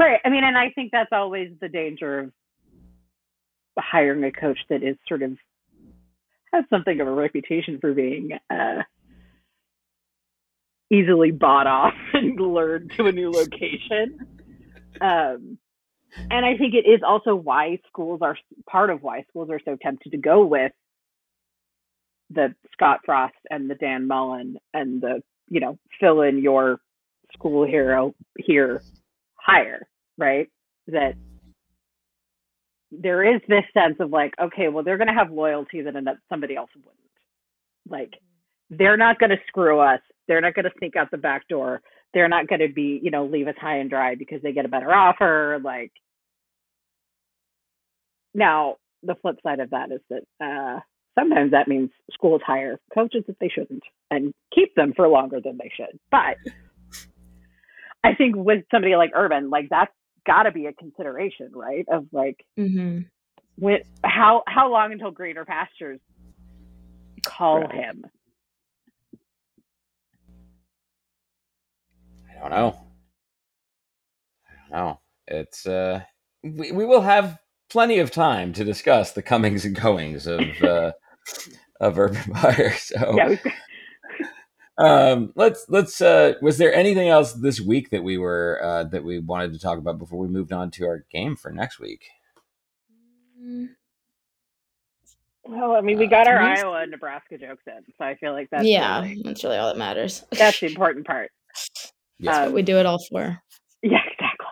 Right. 0.00 0.18
I 0.24 0.30
mean, 0.30 0.44
and 0.44 0.56
I 0.56 0.70
think 0.70 0.92
that's 0.92 1.12
always 1.12 1.50
the 1.60 1.68
danger 1.68 2.20
of 2.20 2.32
hiring 3.78 4.24
a 4.24 4.32
coach 4.32 4.58
that 4.70 4.82
is 4.82 4.96
sort 5.06 5.22
of 5.22 5.36
has 6.54 6.64
something 6.70 6.98
of 7.02 7.06
a 7.06 7.12
reputation 7.12 7.78
for 7.82 7.92
being 7.92 8.30
uh, 8.48 8.82
easily 10.90 11.32
bought 11.32 11.66
off 11.66 11.92
and 12.14 12.40
lured 12.40 12.90
to 12.96 13.08
a 13.08 13.12
new 13.12 13.30
location. 13.30 14.26
Um, 15.02 15.58
and 16.30 16.46
I 16.46 16.56
think 16.56 16.72
it 16.72 16.88
is 16.88 17.02
also 17.06 17.34
why 17.34 17.78
schools 17.86 18.20
are 18.22 18.38
part 18.66 18.88
of 18.88 19.02
why 19.02 19.24
schools 19.28 19.50
are 19.50 19.60
so 19.62 19.76
tempted 19.76 20.12
to 20.12 20.18
go 20.18 20.46
with 20.46 20.72
the 22.30 22.54
Scott 22.72 23.00
Frost 23.04 23.34
and 23.50 23.68
the 23.68 23.74
Dan 23.74 24.08
Mullen 24.08 24.56
and 24.72 25.02
the, 25.02 25.22
you 25.50 25.60
know, 25.60 25.78
fill 26.00 26.22
in 26.22 26.38
your 26.38 26.80
school 27.34 27.66
hero 27.66 28.14
here 28.38 28.80
hire, 29.50 29.86
right? 30.20 30.48
That 30.88 31.14
there 32.92 33.24
is 33.34 33.40
this 33.48 33.64
sense 33.72 33.96
of 34.00 34.10
like, 34.10 34.34
okay, 34.40 34.68
well, 34.68 34.84
they're 34.84 34.98
going 34.98 35.08
to 35.08 35.14
have 35.14 35.30
loyalty 35.30 35.82
that 35.82 35.94
somebody 36.28 36.56
else 36.56 36.70
wouldn't. 36.76 36.96
Like, 37.88 38.14
they're 38.68 38.96
not 38.96 39.18
going 39.18 39.30
to 39.30 39.38
screw 39.48 39.80
us. 39.80 40.00
They're 40.28 40.40
not 40.40 40.54
going 40.54 40.64
to 40.64 40.72
sneak 40.78 40.96
out 40.96 41.10
the 41.10 41.18
back 41.18 41.48
door. 41.48 41.80
They're 42.14 42.28
not 42.28 42.46
going 42.48 42.60
to 42.60 42.72
be, 42.72 43.00
you 43.02 43.10
know, 43.10 43.26
leave 43.26 43.48
us 43.48 43.54
high 43.60 43.78
and 43.78 43.90
dry 43.90 44.14
because 44.14 44.42
they 44.42 44.52
get 44.52 44.64
a 44.64 44.68
better 44.68 44.92
offer. 44.92 45.58
Like, 45.62 45.92
now 48.34 48.76
the 49.02 49.14
flip 49.22 49.36
side 49.42 49.60
of 49.60 49.70
that 49.70 49.90
is 49.92 50.00
that 50.10 50.22
uh, 50.44 50.80
sometimes 51.18 51.52
that 51.52 51.68
means 51.68 51.90
schools 52.12 52.42
hire 52.44 52.78
coaches 52.94 53.24
that 53.26 53.36
they 53.40 53.48
shouldn't 53.48 53.82
and 54.10 54.32
keep 54.54 54.74
them 54.74 54.92
for 54.94 55.08
longer 55.08 55.40
than 55.42 55.58
they 55.58 55.70
should. 55.74 55.98
But 56.10 56.36
I 58.02 58.14
think 58.14 58.36
with 58.36 58.64
somebody 58.70 58.96
like 58.96 59.10
Urban, 59.14 59.50
like 59.50 59.68
that's 59.70 59.92
got 60.26 60.44
to 60.44 60.52
be 60.52 60.66
a 60.66 60.72
consideration, 60.72 61.50
right? 61.54 61.86
Of 61.90 62.06
like, 62.12 62.44
mm-hmm. 62.58 63.00
when 63.56 63.80
how 64.04 64.42
how 64.46 64.70
long 64.70 64.92
until 64.92 65.10
greener 65.10 65.44
pastures 65.44 66.00
call 67.24 67.60
right. 67.62 67.74
him? 67.74 68.04
I 72.30 72.40
don't 72.40 72.50
know. 72.50 72.80
I 74.46 74.78
don't 74.78 74.86
know. 74.86 75.00
It's 75.26 75.66
uh, 75.66 76.02
we 76.42 76.72
we 76.72 76.84
will 76.84 77.02
have 77.02 77.38
plenty 77.70 77.98
of 77.98 78.10
time 78.10 78.52
to 78.54 78.64
discuss 78.64 79.12
the 79.12 79.22
comings 79.22 79.64
and 79.64 79.80
goings 79.80 80.26
of 80.26 80.40
uh, 80.62 80.92
of 81.80 81.98
Urban 81.98 82.22
Meyer. 82.28 82.72
So 82.72 83.14
yeah, 83.16 83.36
um, 84.80 85.32
let's 85.36 85.66
let's. 85.68 86.00
Uh, 86.00 86.34
was 86.40 86.58
there 86.58 86.72
anything 86.72 87.08
else 87.08 87.34
this 87.34 87.60
week 87.60 87.90
that 87.90 88.02
we 88.02 88.18
were 88.18 88.60
uh, 88.62 88.84
that 88.84 89.04
we 89.04 89.18
wanted 89.18 89.52
to 89.52 89.58
talk 89.58 89.78
about 89.78 89.98
before 89.98 90.18
we 90.18 90.28
moved 90.28 90.52
on 90.52 90.70
to 90.72 90.86
our 90.86 91.04
game 91.10 91.36
for 91.36 91.50
next 91.50 91.78
week? 91.78 92.06
Well, 95.44 95.72
I 95.72 95.80
mean, 95.80 95.98
we 95.98 96.06
got 96.06 96.26
uh, 96.26 96.30
our 96.30 96.38
Iowa 96.38 96.82
and 96.82 96.90
Nebraska 96.90 97.36
jokes 97.36 97.64
in, 97.66 97.82
so 97.98 98.04
I 98.04 98.14
feel 98.16 98.32
like 98.32 98.48
that's 98.50 98.64
yeah, 98.64 99.02
really, 99.02 99.22
that's 99.24 99.44
really 99.44 99.56
all 99.56 99.68
that 99.68 99.78
matters. 99.78 100.24
That's 100.30 100.60
the 100.60 100.66
important 100.70 101.06
part. 101.06 101.30
That's 102.20 102.38
um, 102.38 102.44
what 102.44 102.54
we 102.54 102.62
do 102.62 102.78
it 102.78 102.86
all 102.86 102.98
for. 103.10 103.38
Yeah, 103.82 103.96
exactly. 104.12 104.46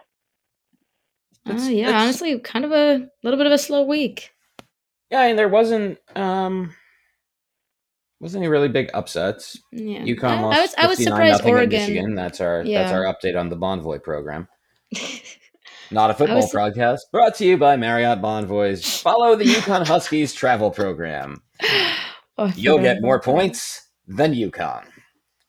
Uh, 1.67 1.69
yeah, 1.71 2.01
honestly, 2.01 2.39
kind 2.39 2.65
of 2.65 2.73
a 2.73 3.11
little 3.23 3.37
bit 3.37 3.45
of 3.45 3.53
a 3.53 3.59
slow 3.59 3.83
week. 3.83 4.31
Yeah, 5.11 5.25
and 5.25 5.39
there 5.39 5.51
wasn't. 5.51 5.99
um 6.17 6.75
wasn't 8.21 8.43
any 8.43 8.51
really 8.51 8.69
big 8.69 8.91
upsets. 8.95 9.59
Yeah, 9.73 10.01
UConn 10.01 10.25
I, 10.25 10.41
lost 10.41 10.59
I 10.59 10.61
was 10.61 10.75
I 10.79 10.87
was 10.87 11.03
surprised 11.03 11.45
Oregon. 11.45 11.81
Michigan. 11.81 12.15
That's 12.15 12.41
our 12.41 12.63
yeah. 12.65 12.83
that's 12.83 12.93
our 12.93 13.05
update 13.05 13.39
on 13.39 13.49
the 13.49 13.57
Bonvoy 13.57 14.03
program. 14.03 14.49
Not 15.91 16.11
a 16.11 16.15
football 16.15 16.37
was... 16.37 16.53
broadcast. 16.53 17.07
Brought 17.13 17.35
to 17.37 17.47
you 17.47 17.57
by 17.57 17.77
Marriott 17.77 18.21
Bonvoys. 18.21 19.01
Follow 19.01 19.37
the 19.37 19.45
UConn 19.45 19.87
Huskies 19.87 20.35
travel 20.35 20.71
program. 20.71 21.43
Oh, 22.37 22.53
You'll 22.55 22.81
get 22.81 23.01
more 23.01 23.21
points 23.21 23.89
than 24.07 24.35
UConn. 24.35 24.85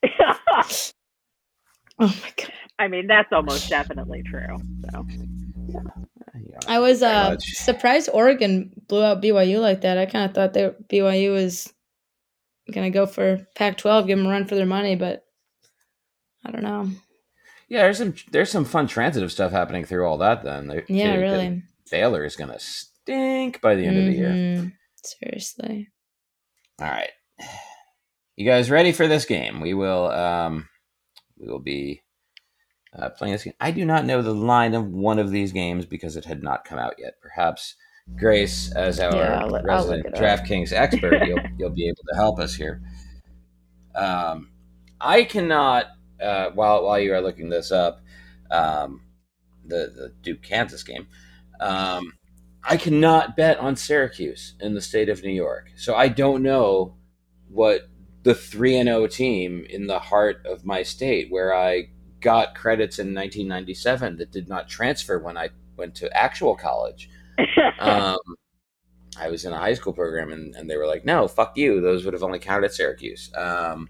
oh 0.06 0.88
my 2.00 2.34
god! 2.38 2.54
I 2.78 2.88
mean, 2.88 3.08
that's 3.08 3.32
almost 3.34 3.70
definitely 3.70 4.24
true. 4.24 4.58
So. 4.92 5.06
Yeah. 5.72 6.60
I 6.68 6.80
was 6.80 7.04
uh, 7.04 7.36
surprised 7.40 8.10
Oregon 8.14 8.72
blew 8.88 9.04
out 9.04 9.22
BYU 9.22 9.60
like 9.60 9.82
that. 9.82 9.98
I 9.98 10.06
kind 10.06 10.26
of 10.26 10.34
thought 10.34 10.54
that 10.54 10.88
BYU 10.88 11.34
was 11.34 11.72
gonna 12.72 12.90
go 12.90 13.06
for 13.06 13.48
Pac-12, 13.56 14.08
give 14.08 14.18
them 14.18 14.28
a 14.28 14.30
run 14.30 14.46
for 14.46 14.56
their 14.56 14.66
money, 14.66 14.96
but 14.96 15.24
I 16.46 16.52
don't 16.52 16.64
know. 16.64 16.90
Yeah, 17.68 17.84
there's 17.84 18.00
some 18.00 18.16
there's 18.32 18.50
some 18.50 18.66
fun 18.66 18.88
transitive 18.88 19.32
stuff 19.32 19.52
happening 19.52 19.86
through 19.86 20.06
all 20.06 20.18
that. 20.18 20.44
Then 20.44 20.68
they, 20.68 20.84
yeah, 20.88 21.16
they, 21.16 21.22
really. 21.22 21.64
Baylor 21.92 22.26
is 22.26 22.36
gonna 22.36 22.60
stink 22.60 23.62
by 23.62 23.76
the 23.76 23.86
end 23.86 23.98
mm-hmm. 23.98 24.08
of 24.08 24.14
the 24.14 24.20
year. 24.20 24.30
Mm-hmm. 24.30 24.68
Seriously. 25.04 25.90
All 26.82 26.88
right, 26.88 27.12
you 28.36 28.46
guys 28.46 28.72
ready 28.72 28.92
for 28.92 29.08
this 29.08 29.26
game? 29.26 29.62
We 29.62 29.74
will 29.74 30.10
um, 30.10 30.68
we 31.38 31.48
will 31.48 31.60
be 31.60 32.02
uh, 32.98 33.10
playing 33.10 33.34
this 33.34 33.44
game. 33.44 33.54
I 33.60 33.72
do 33.72 33.86
not 33.86 34.06
know 34.06 34.22
the 34.22 34.34
line 34.34 34.74
of 34.74 34.88
one 34.88 35.20
of 35.20 35.30
these 35.30 35.52
games 35.52 35.86
because 35.86 36.16
it 36.16 36.26
had 36.26 36.42
not 36.42 36.66
come 36.66 36.80
out 36.80 36.96
yet. 36.98 37.16
Perhaps 37.22 37.76
Grace, 38.18 38.72
as 38.74 39.00
our 39.00 39.16
yeah, 39.16 39.40
I'll, 39.44 39.64
resident 39.64 40.08
I'll 40.14 40.22
DraftKings 40.22 40.74
expert, 40.74 41.26
you'll 41.26 41.40
you'll 41.58 41.70
be 41.70 41.88
able 41.88 42.04
to 42.10 42.16
help 42.16 42.40
us 42.40 42.54
here. 42.56 42.82
Um, 43.96 44.52
I 45.00 45.24
cannot 45.24 45.88
uh, 46.22 46.50
while 46.52 46.84
while 46.84 47.00
you 47.00 47.14
are 47.14 47.22
looking 47.22 47.50
this 47.50 47.72
up, 47.72 48.02
um, 48.52 49.02
the 49.66 49.92
the 49.96 50.14
Duke 50.22 50.42
Kansas 50.42 50.84
game. 50.84 51.08
Um, 51.60 52.14
I 52.64 52.78
cannot 52.78 53.38
bet 53.38 53.58
on 53.60 53.76
Syracuse 53.76 54.56
in 54.60 54.74
the 54.74 54.82
state 54.82 55.10
of 55.10 55.24
New 55.24 55.32
York, 55.32 55.72
so 55.78 55.96
I 55.96 56.10
don't 56.10 56.44
know 56.44 56.96
what 57.50 57.88
the 58.24 58.36
three 58.36 58.78
and 58.78 58.88
zero 58.88 59.04
oh 59.04 59.08
team 59.08 59.66
in 59.70 59.88
the 59.88 60.00
heart 60.00 60.46
of 60.46 60.66
my 60.66 60.84
state, 60.84 61.32
where 61.32 61.54
I 61.54 61.90
got 62.20 62.56
credits 62.56 63.00
in 63.00 63.08
1997 63.08 64.18
that 64.18 64.32
did 64.32 64.50
not 64.50 64.68
transfer 64.68 65.18
when 65.20 65.38
I 65.38 65.50
went 65.78 65.96
to 65.96 66.16
actual 66.16 66.56
college. 66.56 67.10
um, 67.80 68.18
I 69.18 69.30
was 69.30 69.46
in 69.46 69.54
a 69.54 69.58
high 69.58 69.74
school 69.74 69.94
program, 69.94 70.32
and, 70.32 70.56
and 70.56 70.70
they 70.70 70.78
were 70.78 70.88
like, 70.88 71.06
"No, 71.06 71.28
fuck 71.28 71.58
you. 71.58 71.82
Those 71.82 72.06
would 72.06 72.14
have 72.14 72.24
only 72.24 72.40
counted 72.40 72.66
at 72.66 72.74
Syracuse." 72.74 73.32
Um, 73.36 73.90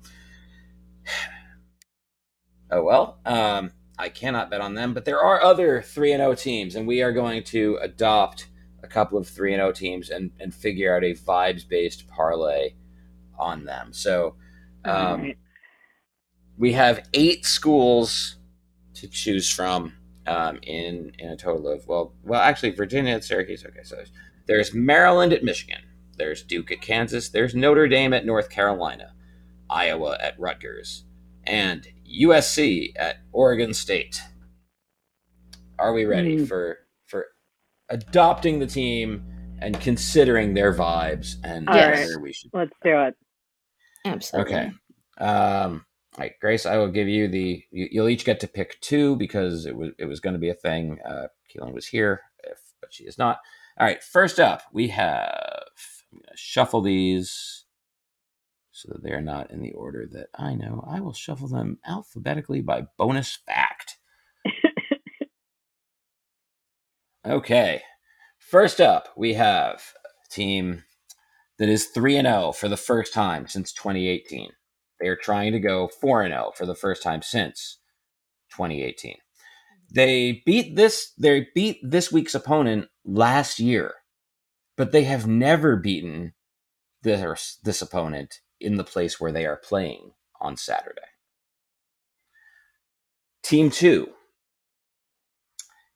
oh 2.71 2.83
well. 2.83 3.19
Um, 3.25 3.71
I 3.97 4.07
cannot 4.07 4.49
bet 4.49 4.61
on 4.61 4.75
them, 4.75 4.93
but 4.93 5.03
there 5.03 5.19
are 5.19 5.43
other 5.43 5.81
three 5.81 6.13
and 6.13 6.21
zero 6.21 6.31
oh 6.31 6.35
teams, 6.35 6.75
and 6.75 6.87
we 6.87 7.01
are 7.01 7.11
going 7.11 7.43
to 7.43 7.77
adopt 7.81 8.47
a 8.81 8.87
couple 8.87 9.17
of 9.17 9.27
three 9.27 9.53
and 9.53 9.59
zero 9.59 9.69
oh 9.69 9.73
teams 9.73 10.09
and 10.09 10.31
and 10.39 10.55
figure 10.55 10.95
out 10.95 11.03
a 11.03 11.13
vibes 11.13 11.67
based 11.67 12.07
parlay 12.07 12.75
on 13.37 13.65
them. 13.65 13.91
So, 13.91 14.35
um, 14.85 15.21
right. 15.21 15.37
we 16.57 16.71
have 16.73 17.07
eight 17.13 17.45
schools 17.45 18.37
to 18.95 19.07
choose 19.07 19.49
from 19.49 19.93
um, 20.29 20.59
in 20.63 21.11
in 21.19 21.29
a 21.29 21.35
total 21.35 21.67
of 21.67 21.87
well, 21.87 22.13
well, 22.23 22.41
actually, 22.41 22.71
Virginia 22.71 23.15
at 23.15 23.23
Syracuse. 23.23 23.65
Okay, 23.65 23.83
so 23.83 23.95
there's, 23.95 24.11
there's 24.47 24.73
Maryland 24.73 25.33
at 25.33 25.43
Michigan. 25.43 25.81
There's 26.17 26.43
Duke 26.43 26.71
at 26.71 26.81
Kansas. 26.81 27.29
There's 27.29 27.55
Notre 27.55 27.87
Dame 27.87 28.13
at 28.13 28.25
North 28.25 28.49
Carolina. 28.49 29.13
Iowa 29.69 30.17
at 30.21 30.39
Rutgers 30.39 31.03
and 31.45 31.87
USC 32.21 32.93
at 32.95 33.17
Oregon 33.31 33.73
State. 33.73 34.21
Are 35.77 35.93
we 35.93 36.05
ready 36.05 36.37
mm. 36.37 36.47
for 36.47 36.79
for 37.07 37.27
adopting 37.89 38.59
the 38.59 38.67
team 38.67 39.23
and 39.61 39.79
considering 39.79 40.53
their 40.53 40.73
vibes 40.73 41.35
and 41.43 41.67
yes. 41.71 42.07
where 42.07 42.19
we 42.19 42.33
should? 42.33 42.51
Let's 42.53 42.73
do 42.83 42.99
it. 42.99 43.15
Absolutely. 44.05 44.55
Okay. 44.55 44.71
Um, 45.17 45.85
all 46.17 46.23
right, 46.23 46.33
Grace, 46.41 46.65
I 46.65 46.77
will 46.77 46.89
give 46.89 47.07
you 47.07 47.27
the. 47.27 47.63
You, 47.71 48.01
will 48.01 48.09
each 48.09 48.25
get 48.25 48.39
to 48.41 48.47
pick 48.47 48.79
two 48.81 49.15
because 49.15 49.65
it 49.65 49.75
was 49.75 49.91
it 49.99 50.05
was 50.05 50.19
going 50.19 50.33
to 50.33 50.39
be 50.39 50.49
a 50.49 50.55
thing. 50.55 50.99
Uh, 51.07 51.27
Keelin 51.49 51.73
was 51.73 51.87
here, 51.87 52.21
if, 52.43 52.59
but 52.81 52.93
she 52.93 53.03
is 53.05 53.17
not. 53.17 53.39
All 53.79 53.87
right. 53.87 54.03
First 54.03 54.39
up, 54.39 54.63
we 54.73 54.89
have. 54.89 55.65
I'm 56.11 56.17
going 56.19 56.25
to 56.31 56.37
shuffle 56.37 56.81
these 56.81 57.65
so 58.71 58.89
that 58.91 59.03
they 59.03 59.11
are 59.11 59.21
not 59.21 59.51
in 59.51 59.61
the 59.61 59.73
order 59.73 60.07
that 60.11 60.27
I 60.35 60.55
know. 60.55 60.83
I 60.87 60.99
will 61.01 61.13
shuffle 61.13 61.47
them 61.47 61.77
alphabetically 61.85 62.61
by 62.61 62.87
bonus 62.97 63.37
fact. 63.45 63.97
Okay. 67.25 67.81
First 68.39 68.81
up, 68.81 69.09
we 69.15 69.35
have 69.35 69.93
a 70.05 70.33
team 70.33 70.83
that 71.59 71.69
is 71.69 71.87
3 71.87 72.17
and 72.17 72.27
0 72.27 72.53
for 72.53 72.67
the 72.67 72.77
first 72.77 73.13
time 73.13 73.47
since 73.47 73.73
2018. 73.73 74.51
They 74.99 75.07
are 75.07 75.15
trying 75.15 75.53
to 75.53 75.59
go 75.59 75.87
4 75.87 76.23
and 76.23 76.33
0 76.33 76.51
for 76.55 76.65
the 76.65 76.75
first 76.75 77.03
time 77.03 77.21
since 77.21 77.79
2018. 78.51 79.17
They 79.91 80.43
beat 80.45 80.75
this 80.75 81.13
they 81.17 81.47
beat 81.55 81.79
this 81.83 82.11
week's 82.11 82.35
opponent 82.35 82.89
last 83.05 83.59
year, 83.59 83.93
but 84.77 84.91
they 84.91 85.03
have 85.03 85.27
never 85.27 85.75
beaten 85.75 86.33
this, 87.01 87.57
this 87.63 87.81
opponent 87.81 88.41
in 88.59 88.75
the 88.75 88.83
place 88.83 89.19
where 89.19 89.31
they 89.31 89.45
are 89.45 89.55
playing 89.55 90.11
on 90.39 90.57
Saturday. 90.57 91.01
Team 93.41 93.71
2 93.71 94.09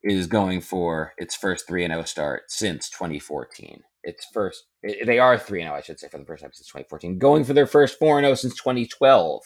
is 0.02 0.26
going 0.26 0.60
for 0.60 1.12
its 1.16 1.34
first 1.34 1.66
3 1.68 1.86
0 1.86 2.02
start 2.02 2.44
since 2.48 2.90
2014. 2.90 3.82
Its 4.04 4.26
first, 4.32 4.64
they 4.82 5.18
are 5.18 5.38
3 5.38 5.62
0, 5.62 5.74
I 5.74 5.80
should 5.80 5.98
say, 5.98 6.08
for 6.08 6.18
the 6.18 6.24
first 6.24 6.42
time 6.42 6.52
since 6.52 6.68
2014. 6.68 7.18
Going 7.18 7.44
for 7.44 7.54
their 7.54 7.66
first 7.66 7.98
4 7.98 8.20
0 8.20 8.34
since 8.34 8.54
2012. 8.54 9.42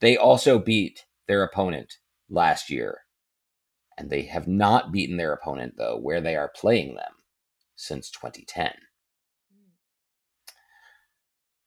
They 0.00 0.16
also 0.16 0.58
beat 0.58 1.04
their 1.28 1.42
opponent 1.42 1.94
last 2.30 2.70
year. 2.70 3.00
And 3.98 4.08
they 4.08 4.22
have 4.22 4.48
not 4.48 4.92
beaten 4.92 5.18
their 5.18 5.34
opponent, 5.34 5.74
though, 5.76 5.98
where 5.98 6.22
they 6.22 6.34
are 6.34 6.50
playing 6.56 6.94
them 6.94 7.12
since 7.76 8.10
2010. 8.10 8.72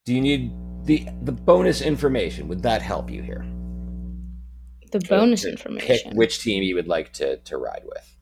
Do 0.06 0.14
you 0.14 0.22
need 0.22 0.52
the 0.86 1.08
the 1.22 1.32
bonus 1.32 1.82
information? 1.82 2.48
Would 2.48 2.64
that 2.64 2.82
help 2.82 3.10
you 3.10 3.22
here? 3.22 3.46
The 4.92 5.00
bonus 5.08 5.46
information. 5.46 5.88
Pick 5.88 6.14
which 6.14 6.42
team 6.42 6.64
you 6.64 6.76
would 6.76 6.88
like 6.88 7.14
to 7.14 7.38
to 7.38 7.58
ride 7.58 7.84
with. 7.86 8.14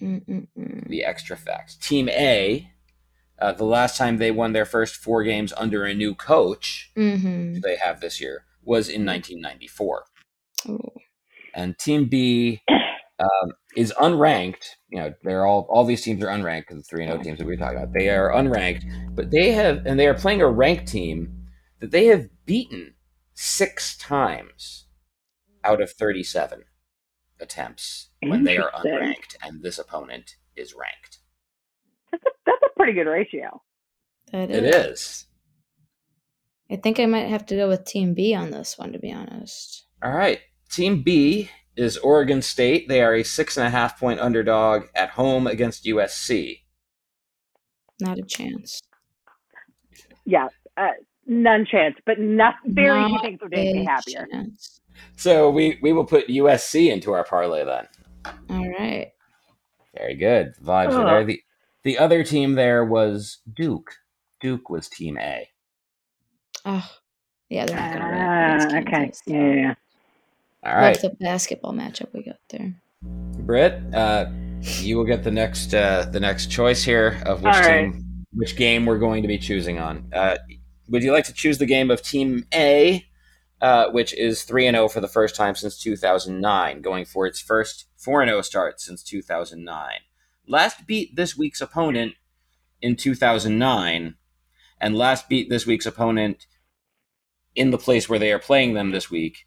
Mm-mm-mm. 0.00 0.88
the 0.88 1.04
extra 1.04 1.36
facts. 1.36 1.76
Team 1.76 2.08
A, 2.08 2.70
uh, 3.40 3.52
the 3.52 3.64
last 3.64 3.96
time 3.96 4.18
they 4.18 4.30
won 4.30 4.52
their 4.52 4.64
first 4.66 4.96
four 4.96 5.22
games 5.22 5.52
under 5.56 5.84
a 5.84 5.94
new 5.94 6.14
coach 6.14 6.90
Mhm. 6.96 7.60
they 7.62 7.76
have 7.76 8.00
this 8.00 8.20
year 8.20 8.44
was 8.62 8.88
in 8.88 9.04
1994. 9.04 10.04
Ooh. 10.68 10.90
And 11.54 11.78
Team 11.78 12.06
B 12.06 12.60
um, 13.18 13.52
is 13.76 13.92
unranked. 14.00 14.64
You 14.90 14.98
know, 15.00 15.14
they're 15.22 15.46
all 15.46 15.66
all 15.70 15.84
these 15.84 16.02
teams 16.02 16.22
are 16.22 16.28
unranked 16.28 16.68
because 16.68 16.76
the 16.78 16.82
three 16.88 17.04
and 17.04 17.12
O 17.12 17.22
teams 17.22 17.38
that 17.38 17.46
we 17.46 17.52
were 17.54 17.56
talking 17.58 17.78
about. 17.78 17.92
They 17.94 18.08
are 18.10 18.30
unranked, 18.30 18.84
but 19.14 19.30
they 19.30 19.52
have 19.52 19.84
and 19.86 19.98
they 19.98 20.06
are 20.06 20.14
playing 20.14 20.42
a 20.42 20.48
ranked 20.48 20.86
team 20.88 21.46
that 21.80 21.90
they 21.90 22.06
have 22.06 22.28
beaten 22.44 22.94
six 23.34 23.96
times 23.96 24.86
out 25.64 25.80
of 25.80 25.90
37 25.92 26.64
attempts 27.40 28.10
when 28.22 28.44
they 28.44 28.58
are 28.58 28.70
unranked, 28.72 29.34
and 29.42 29.62
this 29.62 29.78
opponent 29.78 30.36
is 30.56 30.74
ranked. 30.74 31.18
That's 32.12 32.24
a, 32.24 32.30
that's 32.46 32.62
a 32.62 32.69
pretty 32.80 32.92
good 32.94 33.08
ratio. 33.10 33.60
That 34.32 34.50
It 34.50 34.64
is. 34.64 35.26
I 36.70 36.76
think 36.76 37.00
I 37.00 37.06
might 37.06 37.28
have 37.28 37.44
to 37.46 37.56
go 37.56 37.68
with 37.68 37.84
Team 37.84 38.14
B 38.14 38.34
on 38.34 38.50
this 38.52 38.78
one, 38.78 38.92
to 38.92 38.98
be 38.98 39.12
honest. 39.12 39.86
All 40.02 40.12
right. 40.12 40.38
Team 40.70 41.02
B 41.02 41.50
is 41.76 41.96
Oregon 41.98 42.40
State. 42.42 42.88
They 42.88 43.02
are 43.02 43.14
a 43.14 43.22
six 43.24 43.56
and 43.56 43.66
a 43.66 43.70
half 43.70 43.98
point 43.98 44.20
underdog 44.20 44.84
at 44.94 45.10
home 45.10 45.46
against 45.46 45.84
USC. 45.84 46.60
Not 48.00 48.18
a 48.18 48.22
chance. 48.22 48.80
Yeah, 50.24 50.46
uh, 50.76 50.88
none 51.26 51.66
chance, 51.70 51.96
but 52.06 52.18
not 52.20 52.54
very 52.66 53.02
few 53.04 53.12
Not 53.14 53.22
things 53.22 53.40
would 53.42 53.50
make 53.50 53.74
me 53.74 53.84
happier. 53.84 54.26
chance. 54.32 54.80
So 55.16 55.50
we, 55.50 55.78
we 55.82 55.92
will 55.92 56.04
put 56.04 56.28
USC 56.28 56.90
into 56.92 57.12
our 57.12 57.24
parlay 57.24 57.64
then. 57.64 57.86
All 58.48 58.68
right. 58.78 59.08
Very 59.96 60.14
good. 60.14 60.54
Vibes 60.62 60.92
are 60.92 61.02
Oh. 61.02 61.06
there. 61.06 61.24
The, 61.24 61.40
the 61.84 61.98
other 61.98 62.24
team 62.24 62.54
there 62.54 62.84
was 62.84 63.38
Duke. 63.52 63.94
Duke 64.40 64.70
was 64.70 64.88
Team 64.88 65.18
A. 65.18 65.48
Oh, 66.64 66.88
yeah, 67.48 67.66
they're 67.66 67.76
not 67.76 67.92
going 67.92 68.04
to 68.04 68.70
win. 68.72 68.84
against 68.84 69.22
okay. 69.26 69.34
Yeah, 69.34 69.38
so. 69.38 69.44
yeah, 69.54 69.54
yeah. 69.54 69.74
All 70.62 70.72
Love 70.72 70.82
right. 70.82 71.00
the 71.00 71.10
basketball 71.20 71.72
matchup 71.72 72.12
we 72.12 72.22
got 72.22 72.36
there. 72.50 72.74
Britt, 73.02 73.82
uh, 73.94 74.26
you 74.60 74.96
will 74.96 75.04
get 75.04 75.24
the 75.24 75.30
next 75.30 75.74
uh, 75.74 76.06
the 76.10 76.20
next 76.20 76.50
choice 76.50 76.82
here 76.84 77.22
of 77.24 77.42
which 77.42 77.54
All 77.54 77.60
right. 77.60 77.92
team, 77.92 78.26
which 78.34 78.56
game 78.56 78.84
we're 78.84 78.98
going 78.98 79.22
to 79.22 79.28
be 79.28 79.38
choosing 79.38 79.78
on. 79.78 80.10
Uh, 80.12 80.36
would 80.88 81.02
you 81.02 81.12
like 81.12 81.24
to 81.24 81.32
choose 81.32 81.58
the 81.58 81.66
game 81.66 81.90
of 81.90 82.02
Team 82.02 82.44
A, 82.52 83.06
uh, 83.62 83.90
which 83.90 84.12
is 84.14 84.42
three 84.42 84.66
and 84.66 84.74
zero 84.74 84.88
for 84.88 85.00
the 85.00 85.08
first 85.08 85.34
time 85.34 85.54
since 85.54 85.78
two 85.78 85.96
thousand 85.96 86.40
nine, 86.40 86.82
going 86.82 87.06
for 87.06 87.26
its 87.26 87.40
first 87.40 87.86
four 87.96 88.20
and 88.20 88.28
zero 88.28 88.42
start 88.42 88.80
since 88.80 89.02
two 89.02 89.22
thousand 89.22 89.64
nine. 89.64 90.00
Last 90.50 90.84
beat 90.84 91.14
this 91.14 91.38
week's 91.38 91.60
opponent 91.60 92.14
in 92.82 92.96
two 92.96 93.14
thousand 93.14 93.56
nine, 93.56 94.16
and 94.80 94.96
last 94.96 95.28
beat 95.28 95.48
this 95.48 95.64
week's 95.64 95.86
opponent 95.86 96.46
in 97.54 97.70
the 97.70 97.78
place 97.78 98.08
where 98.08 98.18
they 98.18 98.32
are 98.32 98.40
playing 98.40 98.74
them 98.74 98.90
this 98.90 99.08
week 99.08 99.46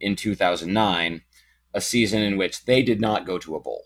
in 0.00 0.16
two 0.16 0.34
thousand 0.34 0.72
nine 0.72 1.22
a 1.72 1.80
season 1.80 2.20
in 2.20 2.36
which 2.36 2.64
they 2.64 2.82
did 2.82 3.00
not 3.00 3.24
go 3.24 3.38
to 3.38 3.54
a 3.54 3.60
bowl? 3.60 3.84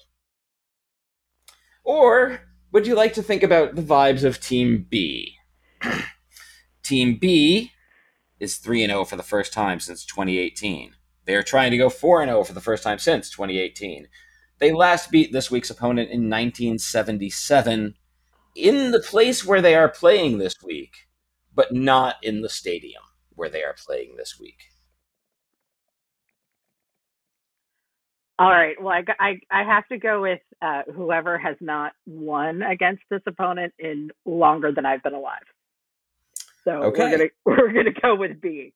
Or 1.85 2.40
would 2.72 2.87
you 2.87 2.94
like 2.94 3.12
to 3.12 3.22
think 3.22 3.42
about 3.42 3.74
the 3.74 3.83
vibes 3.83 4.24
of 4.24 4.40
Team 4.40 4.87
B? 4.88 5.35
Team 6.83 7.16
B 7.16 7.72
is 8.40 8.57
3 8.57 8.85
and 8.85 8.90
0 8.90 9.05
for 9.05 9.16
the 9.16 9.22
first 9.22 9.53
time 9.53 9.81
since 9.81 10.07
2018. 10.07 10.94
They 11.27 11.35
are 11.35 11.42
trying 11.42 11.72
to 11.72 11.77
go 11.77 11.90
4 11.90 12.22
and 12.22 12.31
0 12.31 12.44
for 12.44 12.55
the 12.55 12.62
first 12.62 12.83
time 12.83 12.98
since 12.98 13.29
2018. 13.29 14.09
They 14.59 14.73
last 14.73 15.11
beat 15.11 15.33
this 15.33 15.51
week's 15.51 15.71
opponent 15.71 16.11
in 16.11 16.31
1977 16.31 17.95
in 18.55 18.90
the 18.93 19.01
place 19.01 19.45
where 19.45 19.61
they 19.61 19.75
are 19.75 19.88
playing 19.88 20.38
this 20.38 20.55
week, 20.62 21.09
but 21.55 21.73
not 21.73 22.17
in 22.23 22.43
the 22.43 22.49
stadium 22.49 23.03
where 23.31 23.49
they 23.49 23.62
are 23.64 23.75
playing 23.77 24.17
this 24.17 24.38
week. 24.40 24.59
All 28.38 28.51
right. 28.51 28.81
Well, 28.83 29.01
I 29.21 29.38
I 29.51 29.62
have 29.62 29.87
to 29.88 29.99
go 29.99 30.23
with 30.23 30.40
uh, 30.61 30.83
whoever 30.95 31.38
has 31.38 31.57
not 31.61 31.93
won 32.07 32.62
against 32.62 33.03
this 33.11 33.23
opponent 33.27 33.73
in 33.79 34.11
longer 34.25 34.73
than 34.73 34.85
I've 34.87 35.03
been 35.05 35.14
alive. 35.14 35.45
So 36.64 36.85
Okay. 36.85 37.03
we're 37.03 37.11
gonna 37.11 37.31
we're 37.47 37.73
gonna 37.73 37.93
go 38.03 38.14
with 38.17 38.40
B. 38.40 38.73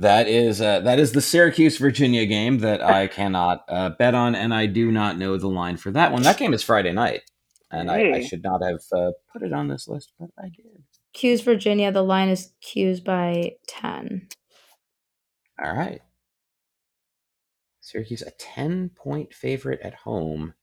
That 0.00 0.28
is 0.28 0.60
uh, 0.60 0.80
that 0.80 1.00
is 1.00 1.12
the 1.12 1.20
Syracuse 1.20 1.76
Virginia 1.76 2.24
game 2.26 2.58
that 2.58 2.82
I 2.82 3.06
cannot 3.08 3.64
uh, 3.68 3.90
bet 3.90 4.14
on, 4.14 4.34
and 4.34 4.54
I 4.54 4.66
do 4.66 4.92
not 4.92 5.18
know 5.18 5.36
the 5.36 5.48
line 5.48 5.76
for 5.76 5.90
that 5.90 6.12
one. 6.12 6.22
That 6.22 6.38
game 6.38 6.54
is 6.54 6.62
Friday 6.62 6.92
night, 6.92 7.22
and 7.70 7.90
I, 7.90 8.12
I 8.12 8.24
should 8.24 8.42
not 8.44 8.62
have 8.62 8.80
uh, 8.92 9.10
put 9.32 9.42
it 9.42 9.52
on 9.52 9.66
this 9.66 9.88
list, 9.88 10.12
but 10.18 10.30
I 10.38 10.50
did. 10.50 10.84
Cuse 11.14 11.40
Virginia, 11.40 11.90
the 11.90 12.04
line 12.04 12.28
is 12.28 12.52
Cuse 12.60 13.00
by 13.00 13.52
10. 13.66 14.28
All 15.64 15.74
right, 15.74 16.00
Syracuse 17.80 18.22
a 18.22 18.30
ten 18.32 18.90
point 18.90 19.34
favorite 19.34 19.80
at 19.82 19.94
home 19.94 20.54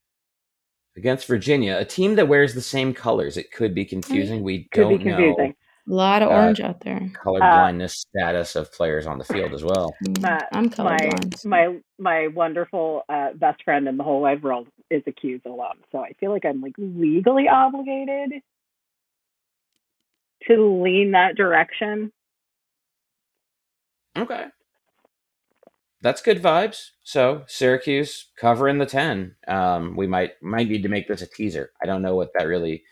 against 0.95 1.27
Virginia, 1.27 1.77
a 1.77 1.83
team 1.83 2.15
that 2.15 2.29
wears 2.29 2.53
the 2.53 2.61
same 2.61 2.93
colors. 2.93 3.35
It 3.35 3.51
could 3.51 3.75
be 3.75 3.83
confusing. 3.83 4.43
We 4.43 4.69
Could 4.71 4.81
don't 4.81 5.03
know 5.03 5.15
confusing. 5.17 5.55
A 5.87 5.93
lot 5.93 6.23
of 6.23 6.29
Uh, 6.29 6.33
orange 6.33 6.59
out 6.61 6.79
there. 6.81 6.99
color 7.13 7.39
blindness 7.39 7.93
status 7.99 8.55
of 8.55 8.71
players 8.71 9.05
on 9.05 9.19
the 9.19 9.23
field 9.23 9.53
as 9.53 9.63
well. 9.63 9.93
Mm, 10.03 10.25
Uh, 10.25 10.45
I'm 10.51 10.63
My 10.65 10.69
colorblind. 10.97 11.37
so- 11.37 11.49
my 11.49 11.79
my 11.99 12.27
wonderful 12.27 13.03
uh, 13.07 13.33
best 13.33 13.63
friend 13.63 13.87
in 13.87 13.97
the 13.97 14.03
whole 14.03 14.21
wide 14.21 14.41
world 14.43 14.67
is 14.89 15.03
a 15.07 15.11
Cuse 15.11 15.41
alum, 15.45 15.77
so 15.91 15.99
I 15.99 16.13
feel 16.13 16.31
like 16.31 16.43
I'm 16.45 16.59
like 16.61 16.73
legally 16.77 17.47
obligated 17.47 18.41
to 20.47 20.81
lean 20.83 21.11
that 21.11 21.35
direction. 21.35 22.11
Okay. 24.17 24.45
That's 26.01 26.21
good 26.21 26.41
vibes. 26.41 26.91
So 27.03 27.43
Syracuse 27.47 28.27
covering 28.37 28.77
the 28.77 28.85
ten. 28.85 29.35
Um, 29.47 29.95
we 29.95 30.07
might 30.07 30.41
might 30.41 30.67
need 30.67 30.83
to 30.83 30.89
make 30.89 31.07
this 31.07 31.21
a 31.21 31.27
teaser. 31.27 31.71
I 31.81 31.85
don't 31.85 32.01
know 32.01 32.15
what 32.15 32.31
that 32.37 32.45
really 32.47 32.83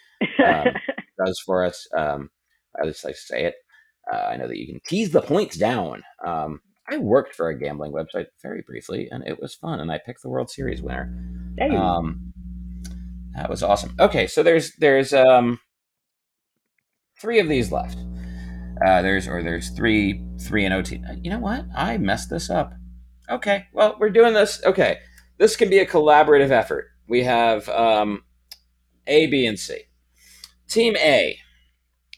Um, 0.43 0.67
does 1.25 1.39
for 1.45 1.63
us. 1.63 1.87
Um, 1.95 2.29
I 2.81 2.85
just 2.85 3.03
like 3.03 3.15
to 3.15 3.21
say 3.21 3.45
it. 3.45 3.55
Uh, 4.11 4.17
I 4.17 4.37
know 4.37 4.47
that 4.47 4.57
you 4.57 4.67
can 4.67 4.81
tease 4.85 5.11
the 5.11 5.21
points 5.21 5.57
down. 5.57 6.03
Um, 6.25 6.59
I 6.89 6.97
worked 6.97 7.35
for 7.35 7.47
a 7.47 7.57
gambling 7.57 7.93
website 7.93 8.27
very 8.41 8.61
briefly, 8.61 9.07
and 9.09 9.25
it 9.25 9.39
was 9.39 9.55
fun. 9.55 9.79
And 9.79 9.91
I 9.91 9.99
picked 10.05 10.21
the 10.21 10.29
World 10.29 10.49
Series 10.49 10.81
winner. 10.81 11.13
Um, 11.77 12.33
that 13.35 13.49
was 13.49 13.63
awesome. 13.63 13.95
Okay, 13.99 14.27
so 14.27 14.43
there's 14.43 14.75
there's 14.75 15.13
um 15.13 15.59
three 17.19 17.39
of 17.39 17.47
these 17.47 17.71
left. 17.71 17.97
Uh, 18.85 19.01
there's 19.01 19.27
or 19.27 19.41
there's 19.41 19.69
three 19.69 20.23
three 20.41 20.65
and 20.65 20.73
OT. 20.73 21.01
You 21.21 21.31
know 21.31 21.39
what? 21.39 21.65
I 21.75 21.97
messed 21.97 22.29
this 22.29 22.49
up. 22.49 22.73
Okay, 23.29 23.65
well 23.73 23.95
we're 23.99 24.09
doing 24.09 24.33
this. 24.33 24.61
Okay, 24.65 24.97
this 25.37 25.55
can 25.55 25.69
be 25.69 25.79
a 25.79 25.85
collaborative 25.85 26.51
effort. 26.51 26.87
We 27.07 27.23
have 27.23 27.69
um, 27.69 28.23
A, 29.07 29.27
B, 29.27 29.45
and 29.45 29.57
C. 29.57 29.83
Team 30.67 30.95
A 30.97 31.37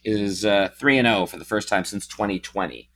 is 0.06 0.44
uh, 0.44 0.70
three 0.78 0.98
and 0.98 1.06
zero 1.06 1.26
for 1.26 1.36
the 1.36 1.44
first 1.44 1.68
time 1.68 1.84
since 1.84 2.06
2020. 2.06 2.90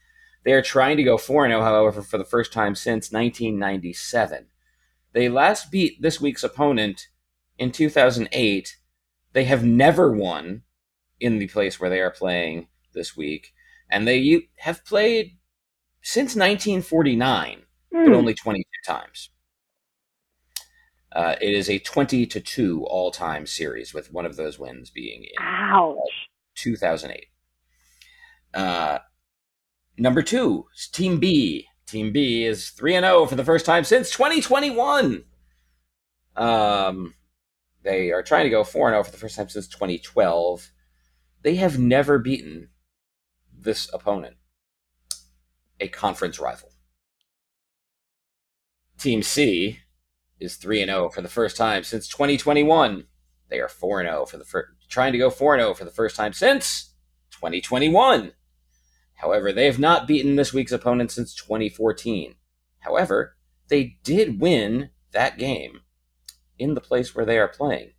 They 0.44 0.52
are 0.52 0.62
trying 0.62 0.96
to 0.96 1.02
go 1.02 1.18
four 1.18 1.44
and 1.44 1.52
zero, 1.52 1.62
however, 1.62 2.02
for 2.02 2.18
the 2.18 2.24
first 2.24 2.52
time 2.52 2.74
since 2.74 3.12
1997. 3.12 4.46
They 5.12 5.28
last 5.28 5.70
beat 5.70 6.00
this 6.00 6.20
week's 6.20 6.44
opponent 6.44 7.08
in 7.58 7.72
2008. 7.72 8.76
They 9.32 9.44
have 9.44 9.64
never 9.64 10.10
won 10.10 10.62
in 11.18 11.38
the 11.38 11.48
place 11.48 11.78
where 11.78 11.90
they 11.90 12.00
are 12.00 12.10
playing 12.10 12.68
this 12.94 13.16
week, 13.16 13.52
and 13.90 14.06
they 14.06 14.48
have 14.58 14.84
played 14.84 15.36
since 16.00 16.34
1949, 16.34 17.62
mm. 17.92 18.06
but 18.06 18.14
only 18.14 18.34
22 18.34 18.64
times. 18.86 19.30
Uh, 21.12 21.34
it 21.40 21.52
is 21.52 21.68
a 21.68 21.80
20 21.80 22.24
to 22.26 22.40
2 22.40 22.84
all 22.84 23.10
time 23.10 23.46
series, 23.46 23.92
with 23.92 24.12
one 24.12 24.24
of 24.24 24.36
those 24.36 24.58
wins 24.58 24.90
being 24.90 25.24
in 25.24 25.30
Ouch. 25.40 25.98
2008. 26.54 27.26
Uh, 28.52 28.98
number 29.96 30.22
two, 30.22 30.66
Team 30.92 31.18
B. 31.18 31.66
Team 31.86 32.12
B 32.12 32.44
is 32.44 32.70
3 32.70 32.96
and 32.96 33.04
0 33.04 33.26
for 33.26 33.34
the 33.34 33.44
first 33.44 33.66
time 33.66 33.84
since 33.84 34.10
2021. 34.10 35.24
Um, 36.36 37.14
they 37.82 38.10
are 38.12 38.22
trying 38.22 38.44
to 38.44 38.50
go 38.50 38.64
4 38.64 38.90
0 38.90 39.02
for 39.02 39.10
the 39.10 39.16
first 39.16 39.36
time 39.36 39.48
since 39.48 39.66
2012. 39.68 40.70
They 41.42 41.56
have 41.56 41.78
never 41.78 42.18
beaten 42.18 42.68
this 43.52 43.90
opponent, 43.92 44.36
a 45.80 45.88
conference 45.88 46.38
rival. 46.38 46.70
Team 48.98 49.22
C 49.22 49.80
is 50.38 50.56
3 50.56 50.84
0 50.84 51.10
for 51.10 51.22
the 51.22 51.28
first 51.28 51.56
time 51.56 51.82
since 51.84 52.06
2021. 52.08 53.06
They 53.50 53.60
are 53.60 53.68
4 53.68 54.02
0 54.02 54.26
for 54.26 54.36
the 54.38 54.44
first 54.44 54.68
trying 54.88 55.12
to 55.12 55.18
go 55.18 55.28
4 55.28 55.58
0 55.58 55.74
for 55.74 55.84
the 55.84 55.90
first 55.90 56.16
time 56.16 56.32
since 56.32 56.94
2021. 57.32 58.32
However, 59.14 59.52
they 59.52 59.66
have 59.66 59.78
not 59.78 60.06
beaten 60.06 60.36
this 60.36 60.54
week's 60.54 60.72
opponent 60.72 61.10
since 61.10 61.34
2014. 61.34 62.36
However, 62.80 63.36
they 63.68 63.98
did 64.02 64.40
win 64.40 64.90
that 65.12 65.36
game 65.36 65.80
in 66.58 66.74
the 66.74 66.80
place 66.80 67.14
where 67.14 67.26
they 67.26 67.38
are 67.38 67.48
playing. 67.48 67.92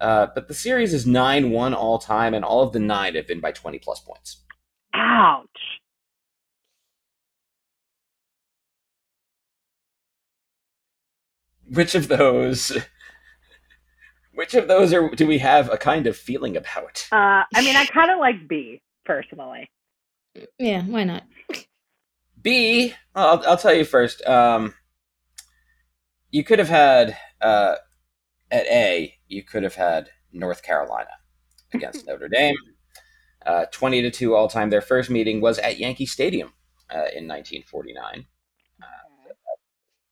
Uh, 0.00 0.28
but 0.34 0.48
the 0.48 0.54
series 0.54 0.94
is 0.94 1.06
9 1.06 1.50
1 1.50 1.74
all 1.74 1.98
time, 1.98 2.32
and 2.34 2.44
all 2.44 2.62
of 2.62 2.72
the 2.72 2.78
nine 2.78 3.14
have 3.14 3.26
been 3.26 3.40
by 3.40 3.52
20 3.52 3.78
plus 3.80 4.00
points. 4.00 4.44
Ouch. 4.94 5.46
Which 11.70 11.94
of 11.94 12.08
those 12.08 12.72
which 14.38 14.54
of 14.54 14.68
those 14.68 14.92
are 14.92 15.10
do 15.16 15.26
we 15.26 15.38
have 15.38 15.68
a 15.68 15.76
kind 15.76 16.06
of 16.06 16.16
feeling 16.16 16.56
about? 16.56 17.08
Uh, 17.10 17.42
I 17.52 17.60
mean, 17.60 17.74
I 17.74 17.84
kind 17.86 18.08
of 18.08 18.20
like 18.20 18.46
B 18.46 18.80
personally. 19.04 19.68
Yeah, 20.60 20.82
why 20.84 21.02
not? 21.02 21.24
B, 22.40 22.94
I'll, 23.16 23.42
I'll 23.44 23.56
tell 23.56 23.74
you 23.74 23.84
first. 23.84 24.24
Um, 24.28 24.74
you 26.30 26.44
could 26.44 26.60
have 26.60 26.68
had 26.68 27.16
uh, 27.40 27.74
at 28.48 28.64
A, 28.66 29.12
you 29.26 29.42
could 29.42 29.64
have 29.64 29.74
had 29.74 30.10
North 30.32 30.62
Carolina 30.62 31.10
against 31.74 32.06
Notre 32.06 32.28
Dame. 32.28 32.54
Uh, 33.44 33.64
20 33.72 34.02
to 34.02 34.10
2 34.12 34.36
all 34.36 34.46
time. 34.46 34.70
Their 34.70 34.80
first 34.80 35.10
meeting 35.10 35.40
was 35.40 35.58
at 35.58 35.80
Yankee 35.80 36.06
Stadium 36.06 36.52
uh, 36.90 37.10
in 37.12 37.26
1949. 37.26 38.26
Uh, 38.80 38.86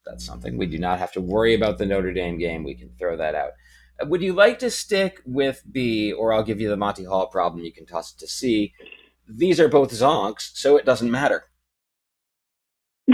that's 0.05 0.27
something. 0.27 0.59
We 0.59 0.67
do 0.67 0.79
not 0.79 0.99
have 0.99 1.13
to 1.13 1.21
worry 1.21 1.55
about 1.55 1.79
the 1.79 1.87
Notre 1.87 2.13
Dame 2.13 2.39
game. 2.39 2.65
We 2.65 2.75
can 2.75 2.91
throw 2.99 3.17
that 3.19 3.37
out. 3.37 3.53
Would 4.03 4.23
you 4.23 4.33
like 4.33 4.59
to 4.61 4.71
stick 4.71 5.21
with 5.25 5.63
B, 5.71 6.13
or 6.13 6.33
I'll 6.33 6.43
give 6.43 6.61
you 6.61 6.69
the 6.69 6.77
Monty 6.77 7.05
Hall 7.05 7.27
problem? 7.29 7.65
You 7.65 7.73
can 7.73 7.87
toss 7.87 8.13
it 8.13 8.19
to 8.19 8.27
C. 8.27 8.73
These 9.29 9.59
are 9.59 9.69
both 9.69 9.91
zonks, 9.91 10.51
so 10.55 10.77
it 10.77 10.85
doesn't 10.85 11.11
matter. 11.11 11.45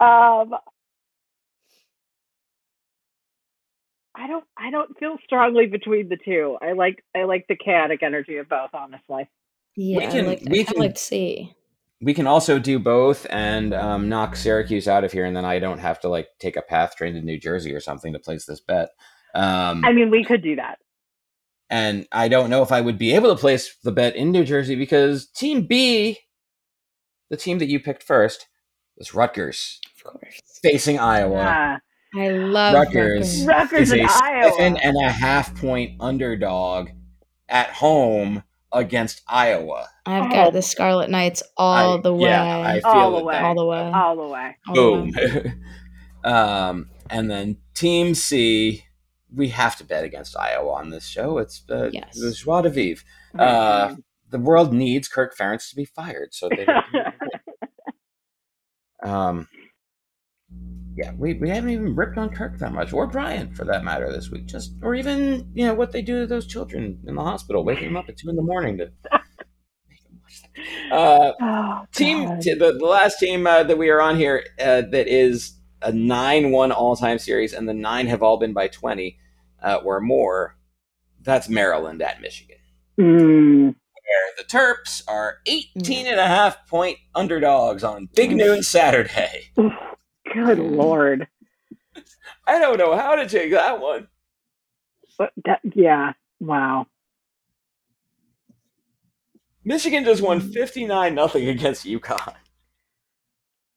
um, 0.00 0.54
I 4.16 4.26
don't 4.28 4.44
I 4.56 4.70
don't 4.70 4.96
feel 4.98 5.16
strongly 5.24 5.66
between 5.66 6.08
the 6.08 6.18
two. 6.24 6.56
I 6.62 6.72
like 6.72 7.02
I 7.16 7.24
like 7.24 7.46
the 7.48 7.56
chaotic 7.56 8.02
energy 8.02 8.36
of 8.36 8.48
both, 8.48 8.70
honestly. 8.72 9.28
Yeah, 9.76 9.98
we 9.98 10.06
can, 10.06 10.24
I 10.24 10.28
like, 10.28 10.42
we 10.46 10.60
I 10.60 10.64
can, 10.64 10.78
like 10.78 10.94
to 10.94 11.00
see. 11.00 11.54
We 12.04 12.12
can 12.12 12.26
also 12.26 12.58
do 12.58 12.78
both 12.78 13.26
and 13.30 13.72
um, 13.72 14.10
knock 14.10 14.36
Syracuse 14.36 14.86
out 14.86 15.04
of 15.04 15.12
here, 15.12 15.24
and 15.24 15.34
then 15.34 15.46
I 15.46 15.58
don't 15.58 15.78
have 15.78 16.00
to 16.00 16.08
like 16.10 16.28
take 16.38 16.56
a 16.56 16.62
PATH 16.62 16.96
train 16.96 17.14
to 17.14 17.22
New 17.22 17.38
Jersey 17.38 17.72
or 17.72 17.80
something 17.80 18.12
to 18.12 18.18
place 18.18 18.44
this 18.44 18.60
bet. 18.60 18.90
Um, 19.34 19.82
I 19.84 19.92
mean, 19.92 20.10
we 20.10 20.22
could 20.22 20.42
do 20.42 20.56
that. 20.56 20.78
And 21.70 22.06
I 22.12 22.28
don't 22.28 22.50
know 22.50 22.62
if 22.62 22.70
I 22.70 22.82
would 22.82 22.98
be 22.98 23.14
able 23.14 23.34
to 23.34 23.40
place 23.40 23.74
the 23.82 23.90
bet 23.90 24.16
in 24.16 24.30
New 24.30 24.44
Jersey 24.44 24.74
because 24.74 25.26
Team 25.28 25.66
B, 25.66 26.18
the 27.30 27.38
team 27.38 27.58
that 27.58 27.68
you 27.68 27.80
picked 27.80 28.02
first, 28.02 28.48
was 28.98 29.14
Rutgers. 29.14 29.80
Of 29.96 30.04
course. 30.04 30.42
Facing 30.62 30.98
Iowa. 30.98 31.38
Yeah. 31.38 31.78
I 32.16 32.28
love 32.28 32.74
Rutgers. 32.74 33.44
Rutgers, 33.46 33.90
and 33.90 34.02
Iowa 34.02 34.10
and 34.10 34.10
a 34.10 34.24
Iowa. 34.24 34.52
seven 34.52 34.76
and 34.76 34.96
a 35.06 35.10
half 35.10 35.56
point 35.56 35.96
underdog 36.00 36.90
at 37.48 37.70
home 37.70 38.42
against 38.74 39.22
Iowa. 39.28 39.88
I've 40.04 40.30
got 40.30 40.52
the 40.52 40.60
Scarlet 40.60 41.08
Knights 41.08 41.42
all 41.56 41.98
I, 41.98 42.02
the 42.02 42.12
way. 42.12 42.28
Yeah, 42.28 42.60
I 42.66 42.80
feel 42.80 42.90
all 42.90 43.10
the 43.12 43.18
it 43.18 43.24
way. 43.24 43.38
all 43.38 43.54
the 43.54 43.64
way. 43.64 43.90
All 43.94 44.16
the 44.16 44.26
way. 44.26 44.56
All 44.68 44.74
the 44.74 44.80
Boom. 44.80 45.12
way. 45.16 45.54
um, 46.30 46.90
and 47.08 47.30
then 47.30 47.56
Team 47.74 48.14
C, 48.14 48.84
we 49.34 49.48
have 49.48 49.76
to 49.76 49.84
bet 49.84 50.04
against 50.04 50.36
Iowa 50.36 50.72
on 50.72 50.90
this 50.90 51.06
show. 51.06 51.38
It's 51.38 51.62
uh, 51.70 51.90
Yes. 51.92 52.18
the 52.18 52.32
joie 52.32 52.62
de 52.62 52.70
vivre. 52.70 53.04
Uh, 53.38 53.96
the 54.30 54.38
world 54.38 54.72
needs 54.72 55.08
Kirk 55.08 55.36
Ferentz 55.36 55.70
to 55.70 55.76
be 55.76 55.84
fired, 55.84 56.34
so 56.34 56.48
they. 56.48 56.66
um, 59.08 59.48
yeah, 60.96 61.12
we, 61.16 61.34
we 61.34 61.48
haven't 61.48 61.70
even 61.70 61.94
ripped 61.96 62.16
on 62.18 62.30
Kirk 62.30 62.58
that 62.58 62.72
much, 62.72 62.92
or 62.92 63.06
Brian 63.06 63.54
for 63.54 63.64
that 63.64 63.84
matter, 63.84 64.10
this 64.12 64.30
week. 64.30 64.46
Just 64.46 64.74
or 64.82 64.94
even 64.94 65.50
you 65.54 65.66
know 65.66 65.74
what 65.74 65.92
they 65.92 66.02
do 66.02 66.20
to 66.20 66.26
those 66.26 66.46
children 66.46 67.00
in 67.06 67.14
the 67.16 67.22
hospital, 67.22 67.64
waking 67.64 67.84
them 67.86 67.96
up 67.96 68.08
at 68.08 68.16
two 68.16 68.28
in 68.30 68.36
the 68.36 68.42
morning 68.42 68.78
to. 68.78 68.84
make 69.88 70.02
them 70.04 70.20
watch 70.22 70.42
that. 70.90 70.94
Uh, 70.94 71.32
oh, 71.40 71.86
team 71.94 72.40
t- 72.40 72.54
the, 72.54 72.72
the 72.72 72.84
last 72.86 73.18
team 73.18 73.46
uh, 73.46 73.62
that 73.64 73.78
we 73.78 73.90
are 73.90 74.00
on 74.00 74.16
here 74.16 74.44
uh, 74.60 74.82
that 74.90 75.06
is 75.08 75.58
a 75.82 75.92
9-1 75.92 76.72
all-time 76.72 77.18
series 77.18 77.52
and 77.52 77.68
the 77.68 77.74
nine 77.74 78.06
have 78.06 78.22
all 78.22 78.38
been 78.38 78.54
by 78.54 78.68
20 78.68 79.18
uh, 79.62 79.76
or 79.84 80.00
more 80.00 80.56
that's 81.22 81.48
maryland 81.48 82.00
at 82.00 82.20
michigan 82.22 82.56
Mm. 82.98 83.74
where 83.74 84.34
the 84.38 84.44
terps 84.44 85.02
are 85.08 85.38
18 85.46 86.06
and 86.06 86.18
a 86.20 86.26
half 86.26 86.66
point 86.68 86.96
underdogs 87.14 87.82
on 87.84 88.08
big 88.14 88.34
noon 88.34 88.62
saturday 88.62 89.50
Good 90.34 90.58
lord. 90.58 91.28
i 92.46 92.58
don't 92.58 92.78
know 92.78 92.96
how 92.96 93.14
to 93.14 93.28
take 93.28 93.52
that 93.52 93.80
one 93.80 94.08
But 95.18 95.32
that, 95.44 95.60
yeah. 95.74 96.12
Wow. 96.40 96.86
michigan 99.64 100.04
just 100.04 100.22
won 100.22 100.40
59 100.40 101.14
nothing 101.14 101.48
against 101.48 101.86
UConn. 101.86 102.34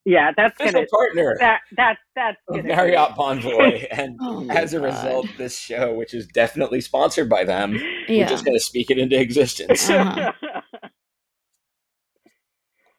Yeah, 0.05 0.31
that's 0.35 0.55
official 0.55 0.73
gonna 0.73 0.87
partner 0.87 1.37
that 1.41 1.61
that 1.75 1.97
that's 2.15 2.37
gonna 2.49 2.63
marriott 2.63 3.09
bonvoy 3.17 3.85
and 3.91 4.17
Oh 4.21 4.47
as 4.49 4.73
a 4.73 4.77
God. 4.79 4.85
result 4.85 5.37
this 5.37 5.57
show 5.59 5.93
which 5.93 6.13
is 6.13 6.27
definitely 6.27 6.79
sponsored 6.81 7.29
by 7.29 7.43
them 7.43 7.77
we're 8.09 8.25
just 8.25 8.45
going 8.45 8.57
to 8.57 8.63
speak 8.63 8.89
it 8.89 8.97
into 8.97 9.19
existence 9.19 9.89
Uh-huh. 9.91 10.31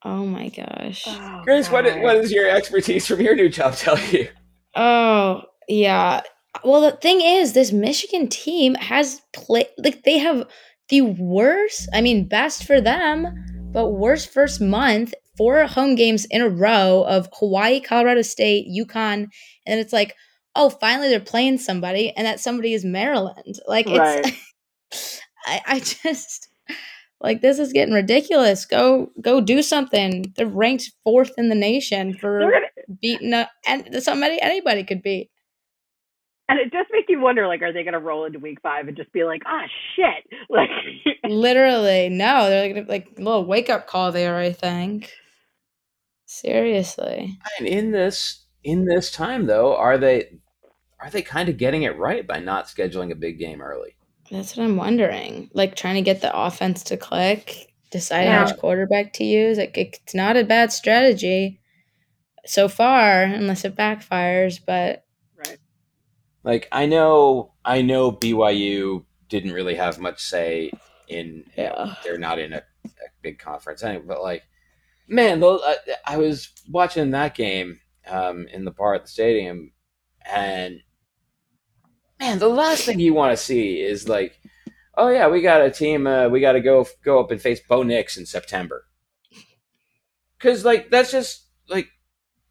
Oh 0.05 0.25
my 0.25 0.49
gosh. 0.49 1.05
Oh, 1.07 1.41
Chris, 1.43 1.71
what, 1.71 1.85
God. 1.85 2.03
what 2.03 2.15
does 2.15 2.33
your 2.33 2.49
expertise 2.49 3.07
from 3.07 3.21
your 3.21 3.35
new 3.35 3.49
job 3.49 3.75
tell 3.77 3.99
you? 3.99 4.29
Oh, 4.77 5.43
yeah. 5.69 6.23
Well, 6.65 6.81
the 6.81 6.93
thing 6.93 7.21
is, 7.21 7.53
this 7.53 7.73
Michigan 7.73 8.29
team 8.29 8.75
has 8.77 9.21
played, 9.33 9.69
like, 9.79 10.05
they 10.05 10.19
have 10.19 10.49
the 10.89 11.03
worst, 11.03 11.89
I 11.93 12.01
mean, 12.01 12.29
best 12.29 12.65
for 12.65 12.81
them, 12.81 13.27
but 13.73 13.91
worst 13.91 14.33
first 14.33 14.61
month, 14.61 15.15
four 15.37 15.67
home 15.67 15.95
games 15.95 16.25
in 16.31 16.41
a 16.41 16.49
row 16.49 17.05
of 17.07 17.29
Hawaii, 17.35 17.81
Colorado 17.81 18.23
State, 18.23 18.67
UConn. 18.69 19.29
And 19.67 19.81
it's 19.81 19.93
like, 19.93 20.15
oh, 20.55 20.71
finally 20.71 21.09
they're 21.09 21.21
playing 21.21 21.59
somebody, 21.59 22.13
and 22.17 22.27
that 22.27 22.41
somebody 22.41 22.73
is 22.73 22.85
Maryland. 22.85 23.61
Like, 23.67 23.87
it's, 23.89 24.41
I, 25.47 25.61
I 25.67 25.81
just, 25.81 26.48
like, 27.21 27.41
this 27.41 27.59
is 27.59 27.73
getting 27.73 27.95
ridiculous. 27.95 28.65
Go, 28.65 29.11
go 29.21 29.41
do 29.41 29.63
something. 29.63 30.33
They're 30.37 30.47
ranked 30.47 30.91
fourth 31.05 31.33
in 31.39 31.49
the 31.49 31.55
nation 31.55 32.15
for 32.15 32.41
gonna- 32.41 32.67
beating 33.01 33.35
up 33.35 33.51
and 33.67 34.03
somebody 34.03 34.41
anybody 34.41 34.85
could 34.85 35.03
beat. 35.03 35.31
and 36.49 36.59
it 36.59 36.73
just 36.73 36.89
makes 36.93 37.09
you 37.09 37.21
wonder, 37.21 37.47
like, 37.47 37.61
are 37.63 37.73
they 37.73 37.85
gonna 37.85 37.99
roll 37.99 38.25
into 38.25 38.39
week 38.39 38.59
five 38.63 38.89
and 38.89 38.97
just 38.97 39.13
be 39.13 39.25
like, 39.25 39.43
ah, 39.47 39.65
shit, 39.97 40.25
like, 40.49 40.71
Literally, 41.25 42.09
no. 42.09 42.49
They're 42.49 42.75
like, 42.75 42.89
like 42.89 43.09
a 43.19 43.21
little 43.23 43.45
wake 43.45 43.69
up 43.69 43.87
call 43.87 44.13
there. 44.13 44.37
I 44.37 44.53
think. 44.53 45.13
Seriously, 46.31 47.39
And 47.59 47.67
in 47.67 47.91
this 47.91 48.45
in 48.63 48.85
this 48.85 49.11
time 49.11 49.47
though, 49.47 49.75
are 49.77 49.97
they 49.99 50.39
are 51.01 51.09
they 51.11 51.23
kind 51.23 51.49
of 51.49 51.57
getting 51.57 51.83
it 51.85 51.97
right 51.99 52.27
by 52.27 52.39
not 52.39 52.67
scheduling 52.67 53.11
a 53.11 53.15
big 53.15 53.39
game 53.39 53.61
early? 53.63 53.97
That's 54.31 54.57
what 54.57 54.65
I'm 54.65 54.77
wondering. 54.77 55.51
Like 55.55 55.75
trying 55.77 55.97
to 55.97 56.03
get 56.03 56.21
the 56.21 56.37
offense 56.37 56.83
to 56.85 56.97
click, 56.97 57.73
deciding 57.91 58.33
Yeah. 58.33 58.45
which 58.45 58.57
quarterback 58.59 59.13
to 59.15 59.25
use. 59.25 59.59
Like 59.59 59.77
it's 59.77 60.15
not 60.15 60.37
a 60.37 60.45
bad 60.45 60.73
strategy. 60.73 61.61
so 62.47 62.67
far, 62.67 63.25
unless 63.25 63.65
it 63.67 63.77
backfires. 63.77 64.59
But 64.65 65.05
right. 65.37 65.59
Like 66.45 66.67
I 66.73 66.87
know, 66.87 67.53
I 67.65 67.83
know 67.83 68.11
BYU 68.11 69.05
didn't 69.29 69.53
really 69.53 69.75
have 69.75 69.99
much 69.99 70.21
say 70.21 70.71
in. 71.09 71.45
Yeah. 71.57 71.71
Know, 71.71 71.93
they're 72.05 72.19
not 72.19 72.39
in 72.39 72.55
a, 72.55 72.63
a, 72.87 72.91
big 73.21 73.39
conference 73.39 73.83
anyway, 73.83 74.05
but 74.07 74.23
like, 74.23 74.45
man, 75.09 75.43
I, 75.45 75.77
I 76.07 76.17
was 76.17 76.51
watching 76.71 77.11
that 77.11 77.35
game 77.35 77.81
um, 78.07 78.47
in 78.49 78.65
the 78.65 78.71
bar 78.71 78.95
at 78.95 79.03
the 79.03 79.11
stadium, 79.11 79.73
and 80.25 80.81
man, 82.21 82.39
the 82.39 82.49
last 82.49 82.85
thing 82.85 83.01
you 83.01 83.15
want 83.15 83.37
to 83.37 83.43
see 83.43 83.81
is 83.81 84.09
like, 84.09 84.41
oh 84.97 85.09
yeah, 85.09 85.29
we 85.29 85.41
got 85.41 85.63
a 85.63 85.71
team, 85.71 86.07
uh, 86.07 86.29
we 86.29 86.41
got 86.41 86.53
to 86.53 86.61
go 86.61 86.87
go 87.05 87.21
up 87.21 87.31
and 87.31 87.41
face 87.41 87.61
Bo 87.61 87.83
Nix 87.83 88.17
in 88.17 88.27
September, 88.27 88.85
because 90.39 90.65
like 90.65 90.91
that's 90.91 91.11
just 91.11 91.47
like 91.69 91.89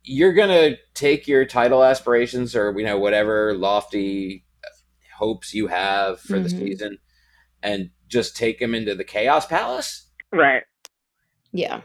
you're 0.03 0.33
gonna 0.33 0.77
take 0.93 1.27
your 1.27 1.45
title 1.45 1.83
aspirations 1.83 2.55
or 2.55 2.73
you 2.77 2.85
know 2.85 2.97
whatever 2.97 3.53
lofty 3.53 4.45
hopes 5.17 5.53
you 5.53 5.67
have 5.67 6.19
for 6.19 6.35
mm-hmm. 6.35 6.43
the 6.43 6.49
season 6.49 6.97
and 7.63 7.89
just 8.07 8.37
take 8.37 8.59
them 8.59 8.73
into 8.73 8.95
the 8.95 9.03
chaos 9.03 9.45
palace? 9.45 10.09
Right. 10.31 10.63
Yeah. 11.51 11.81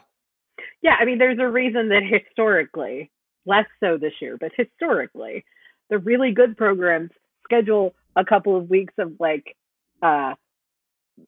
Yeah 0.82 0.96
i 1.00 1.04
mean 1.04 1.18
there's 1.18 1.38
a 1.38 1.48
reason 1.48 1.88
that 1.88 2.02
historically 2.02 3.10
less 3.46 3.66
so 3.80 3.96
this 3.96 4.12
year 4.20 4.36
but 4.38 4.52
historically 4.56 5.44
the 5.90 5.98
really 5.98 6.32
good 6.32 6.56
programs 6.56 7.10
schedule 7.44 7.94
a 8.16 8.24
couple 8.24 8.56
of 8.56 8.68
weeks 8.68 8.94
of 8.98 9.12
like 9.18 9.56
uh 10.02 10.34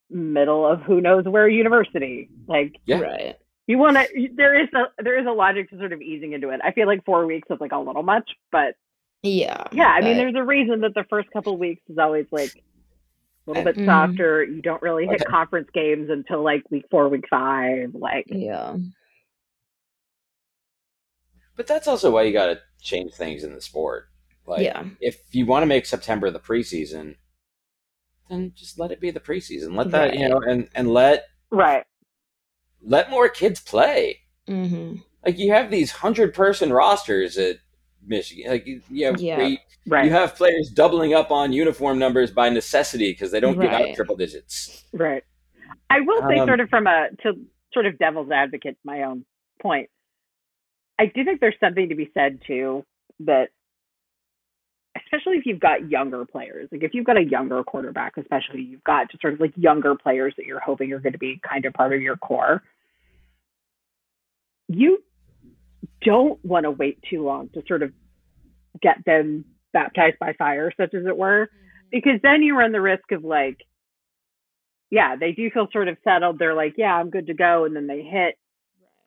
middle 0.09 0.65
of 0.65 0.81
who 0.81 1.01
knows 1.01 1.25
where 1.25 1.47
university 1.47 2.29
like 2.47 2.75
yeah. 2.85 2.99
right 2.99 3.35
you 3.67 3.77
want 3.77 3.97
to 3.97 4.29
there 4.35 4.59
is 4.61 4.69
a 4.73 5.03
there 5.03 5.19
is 5.19 5.25
a 5.27 5.31
logic 5.31 5.69
to 5.69 5.77
sort 5.77 5.93
of 5.93 6.01
easing 6.01 6.33
into 6.33 6.49
it 6.49 6.59
i 6.63 6.71
feel 6.71 6.87
like 6.87 7.03
four 7.05 7.25
weeks 7.25 7.47
is 7.49 7.57
like 7.59 7.71
a 7.71 7.77
little 7.77 8.03
much 8.03 8.31
but 8.51 8.75
yeah 9.23 9.63
yeah 9.71 9.89
i 9.89 10.01
but... 10.01 10.05
mean 10.05 10.17
there's 10.17 10.35
a 10.35 10.43
reason 10.43 10.81
that 10.81 10.93
the 10.93 11.05
first 11.09 11.29
couple 11.31 11.53
of 11.53 11.59
weeks 11.59 11.81
is 11.89 11.97
always 11.97 12.25
like 12.31 12.51
a 12.55 13.49
little 13.49 13.63
bit 13.63 13.75
mm-hmm. 13.75 13.85
softer 13.85 14.43
you 14.43 14.61
don't 14.61 14.81
really 14.81 15.05
hit 15.05 15.21
okay. 15.21 15.31
conference 15.31 15.69
games 15.73 16.09
until 16.09 16.43
like 16.43 16.63
week 16.71 16.85
four 16.89 17.09
week 17.09 17.25
five 17.29 17.93
like 17.93 18.25
yeah 18.27 18.75
but 21.55 21.67
that's 21.67 21.87
also 21.87 22.11
why 22.11 22.23
you 22.23 22.33
got 22.33 22.47
to 22.47 22.59
change 22.81 23.13
things 23.13 23.43
in 23.43 23.53
the 23.53 23.61
sport 23.61 24.09
like 24.47 24.61
yeah. 24.61 24.83
if 24.99 25.21
you 25.31 25.45
want 25.45 25.63
to 25.63 25.67
make 25.67 25.85
september 25.85 26.29
the 26.31 26.39
preseason 26.39 27.15
then 28.29 28.51
just 28.55 28.79
let 28.79 28.91
it 28.91 28.99
be 28.99 29.11
the 29.11 29.19
preseason 29.19 29.75
let 29.75 29.91
that 29.91 30.09
right. 30.09 30.19
you 30.19 30.29
know 30.29 30.39
and 30.39 30.69
and 30.75 30.91
let 30.91 31.25
right 31.51 31.85
let 32.85 33.09
more 33.09 33.27
kids 33.27 33.59
play. 33.59 34.21
Mm-hmm. 34.47 34.97
Like 35.25 35.37
you 35.37 35.51
have 35.51 35.71
these 35.71 35.91
hundred 35.91 36.33
person 36.33 36.71
rosters 36.71 37.37
at 37.37 37.57
Michigan. 38.05 38.51
Like 38.51 38.67
you 38.67 39.05
have, 39.05 39.19
yeah, 39.19 39.41
you, 39.41 39.57
right. 39.87 40.05
you 40.05 40.11
have 40.11 40.35
players 40.35 40.69
doubling 40.69 41.13
up 41.13 41.31
on 41.31 41.51
uniform 41.51 41.97
numbers 41.97 42.31
by 42.31 42.49
necessity 42.49 43.11
because 43.11 43.31
they 43.31 43.39
don't 43.39 43.57
right. 43.57 43.69
give 43.69 43.89
out 43.89 43.95
triple 43.95 44.15
digits. 44.15 44.85
Right. 44.93 45.23
I 45.89 46.01
will 46.01 46.21
say, 46.29 46.39
um, 46.39 46.47
sort 46.47 46.59
of 46.59 46.69
from 46.69 46.87
a 46.87 47.07
to 47.23 47.33
sort 47.73 47.87
of 47.87 47.97
devil's 47.97 48.31
advocate, 48.31 48.77
my 48.83 49.03
own 49.03 49.25
point. 49.61 49.89
I 50.99 51.07
do 51.07 51.25
think 51.25 51.41
there's 51.41 51.55
something 51.59 51.89
to 51.89 51.95
be 51.95 52.09
said 52.13 52.39
too 52.45 52.85
that 53.21 53.49
especially 54.95 55.37
if 55.37 55.45
you've 55.45 55.59
got 55.59 55.89
younger 55.89 56.25
players, 56.25 56.69
like 56.71 56.83
if 56.83 56.93
you've 56.93 57.05
got 57.05 57.17
a 57.17 57.23
younger 57.23 57.63
quarterback, 57.63 58.13
especially 58.17 58.61
you've 58.61 58.83
got 58.83 59.11
just 59.11 59.21
sort 59.21 59.33
of 59.33 59.39
like 59.39 59.53
younger 59.55 59.95
players 59.95 60.33
that 60.37 60.45
you're 60.45 60.59
hoping 60.59 60.91
are 60.93 60.99
going 60.99 61.13
to 61.13 61.19
be 61.19 61.39
kind 61.47 61.65
of 61.65 61.73
part 61.73 61.93
of 61.93 62.01
your 62.01 62.17
core. 62.17 62.63
You 64.67 65.03
don't 66.03 66.43
want 66.43 66.63
to 66.63 66.71
wait 66.71 66.99
too 67.09 67.23
long 67.23 67.49
to 67.49 67.61
sort 67.67 67.83
of 67.83 67.91
get 68.81 69.03
them 69.05 69.45
baptized 69.73 70.17
by 70.19 70.33
fire, 70.33 70.71
such 70.77 70.93
as 70.93 71.05
it 71.05 71.17
were, 71.17 71.45
mm-hmm. 71.45 71.87
because 71.91 72.19
then 72.23 72.41
you 72.41 72.57
run 72.57 72.71
the 72.71 72.81
risk 72.81 73.11
of 73.11 73.23
like, 73.23 73.57
yeah, 74.89 75.15
they 75.15 75.33
do 75.33 75.49
feel 75.49 75.67
sort 75.73 75.87
of 75.87 75.97
settled. 76.03 76.39
They're 76.39 76.55
like, 76.55 76.75
yeah, 76.77 76.93
I'm 76.93 77.09
good 77.09 77.27
to 77.27 77.33
go. 77.33 77.65
And 77.65 77.75
then 77.75 77.87
they 77.87 78.01
hit 78.01 78.37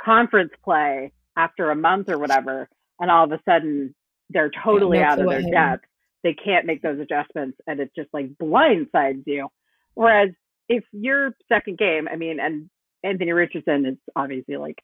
conference 0.03 0.53
play 0.63 1.13
after 1.37 1.71
a 1.71 1.77
month 1.77 2.11
or 2.11 2.19
whatever. 2.19 2.69
And 3.01 3.11
all 3.11 3.25
of 3.25 3.33
a 3.33 3.41
sudden 3.45 3.95
they're 4.31 4.51
totally 4.65 4.99
out 4.99 5.21
of 5.21 5.29
their 5.29 5.43
depth. 5.43 5.85
They 6.23 6.35
can't 6.35 6.67
make 6.67 6.83
those 6.83 7.01
adjustments 7.01 7.59
and 7.67 7.81
it 7.81 7.91
just 7.97 8.09
like 8.13 8.31
blindsides 8.43 9.23
you. 9.27 9.49
Whereas 9.95 10.31
if 10.69 10.85
your 10.93 11.35
second 11.49 11.79
game, 11.79 12.09
I 12.11 12.17
mean, 12.17 12.41
and 12.41 12.69
Anthony 13.03 13.33
Richardson 13.33 13.87
is 13.87 13.97
obviously 14.17 14.57
like 14.57 14.79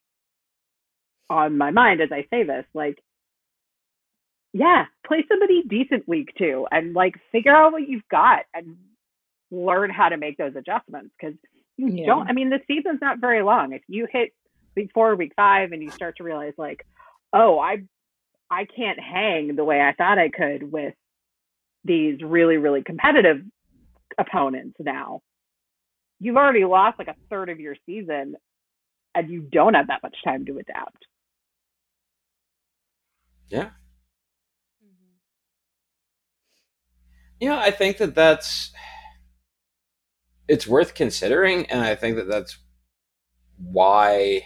on 1.28 1.58
my 1.58 1.70
mind 1.70 2.00
as 2.00 2.10
I 2.12 2.26
say 2.30 2.44
this, 2.44 2.64
like, 2.74 2.98
yeah, 4.52 4.84
play 5.06 5.24
somebody 5.28 5.62
decent 5.68 6.06
week 6.06 6.28
two 6.38 6.66
and 6.70 6.94
like 6.94 7.14
figure 7.32 7.54
out 7.54 7.72
what 7.72 7.88
you've 7.88 8.08
got 8.10 8.44
and 8.54 8.76
learn 9.50 9.90
how 9.90 10.08
to 10.08 10.16
make 10.16 10.36
those 10.36 10.54
adjustments 10.56 11.10
because 11.18 11.36
you 11.76 11.88
yeah. 11.88 12.06
don't, 12.06 12.28
I 12.28 12.32
mean, 12.32 12.50
the 12.50 12.60
season's 12.68 13.00
not 13.02 13.20
very 13.20 13.42
long. 13.42 13.72
If 13.72 13.82
you 13.88 14.06
hit 14.10 14.30
week 14.76 14.90
four, 14.94 15.16
week 15.16 15.32
five, 15.36 15.72
and 15.72 15.82
you 15.82 15.90
start 15.90 16.16
to 16.18 16.24
realize 16.24 16.52
like, 16.56 16.86
oh, 17.32 17.58
I 17.58 17.82
I 18.54 18.66
can't 18.66 19.00
hang 19.00 19.56
the 19.56 19.64
way 19.64 19.80
I 19.80 19.94
thought 19.94 20.16
I 20.16 20.28
could 20.28 20.70
with 20.70 20.94
these 21.84 22.22
really, 22.22 22.56
really 22.56 22.84
competitive 22.84 23.38
opponents 24.16 24.76
now. 24.78 25.22
You've 26.20 26.36
already 26.36 26.64
lost 26.64 27.00
like 27.00 27.08
a 27.08 27.16
third 27.28 27.50
of 27.50 27.58
your 27.58 27.74
season 27.84 28.36
and 29.12 29.28
you 29.28 29.40
don't 29.40 29.74
have 29.74 29.88
that 29.88 30.04
much 30.04 30.14
time 30.24 30.46
to 30.46 30.58
adapt. 30.58 31.04
Yeah. 33.48 33.70
Mm-hmm. 34.84 35.16
Yeah, 37.40 37.58
I 37.58 37.72
think 37.72 37.96
that 37.96 38.14
that's 38.14 38.72
it's 40.46 40.66
worth 40.68 40.94
considering 40.94 41.66
and 41.66 41.80
I 41.80 41.96
think 41.96 42.16
that 42.16 42.28
that's 42.28 42.56
why 43.58 44.42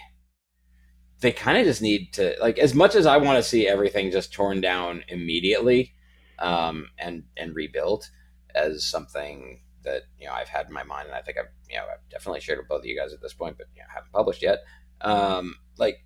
they 1.21 1.31
kind 1.31 1.57
of 1.57 1.65
just 1.65 1.81
need 1.81 2.13
to 2.13 2.35
like 2.39 2.57
as 2.57 2.73
much 2.73 2.95
as 2.95 3.05
I 3.05 3.17
want 3.17 3.37
to 3.37 3.43
see 3.43 3.67
everything 3.67 4.11
just 4.11 4.33
torn 4.33 4.61
down 4.61 5.03
immediately 5.07 5.93
um, 6.39 6.87
and 6.97 7.23
and 7.37 7.55
rebuilt 7.55 8.09
as 8.55 8.89
something 8.89 9.61
that 9.83 10.03
you 10.17 10.27
know 10.27 10.33
I've 10.33 10.49
had 10.49 10.67
in 10.67 10.73
my 10.73 10.83
mind 10.83 11.07
and 11.07 11.15
I 11.15 11.21
think 11.21 11.37
I've 11.37 11.51
you 11.69 11.77
know 11.77 11.83
I've 11.83 12.09
definitely 12.09 12.41
shared 12.41 12.59
with 12.59 12.67
both 12.67 12.79
of 12.79 12.85
you 12.85 12.97
guys 12.97 13.13
at 13.13 13.21
this 13.21 13.33
point, 13.33 13.57
but 13.57 13.67
you 13.75 13.81
know, 13.81 13.87
haven't 13.93 14.11
published 14.11 14.41
yet. 14.41 14.59
Um, 15.01 15.55
like 15.77 15.97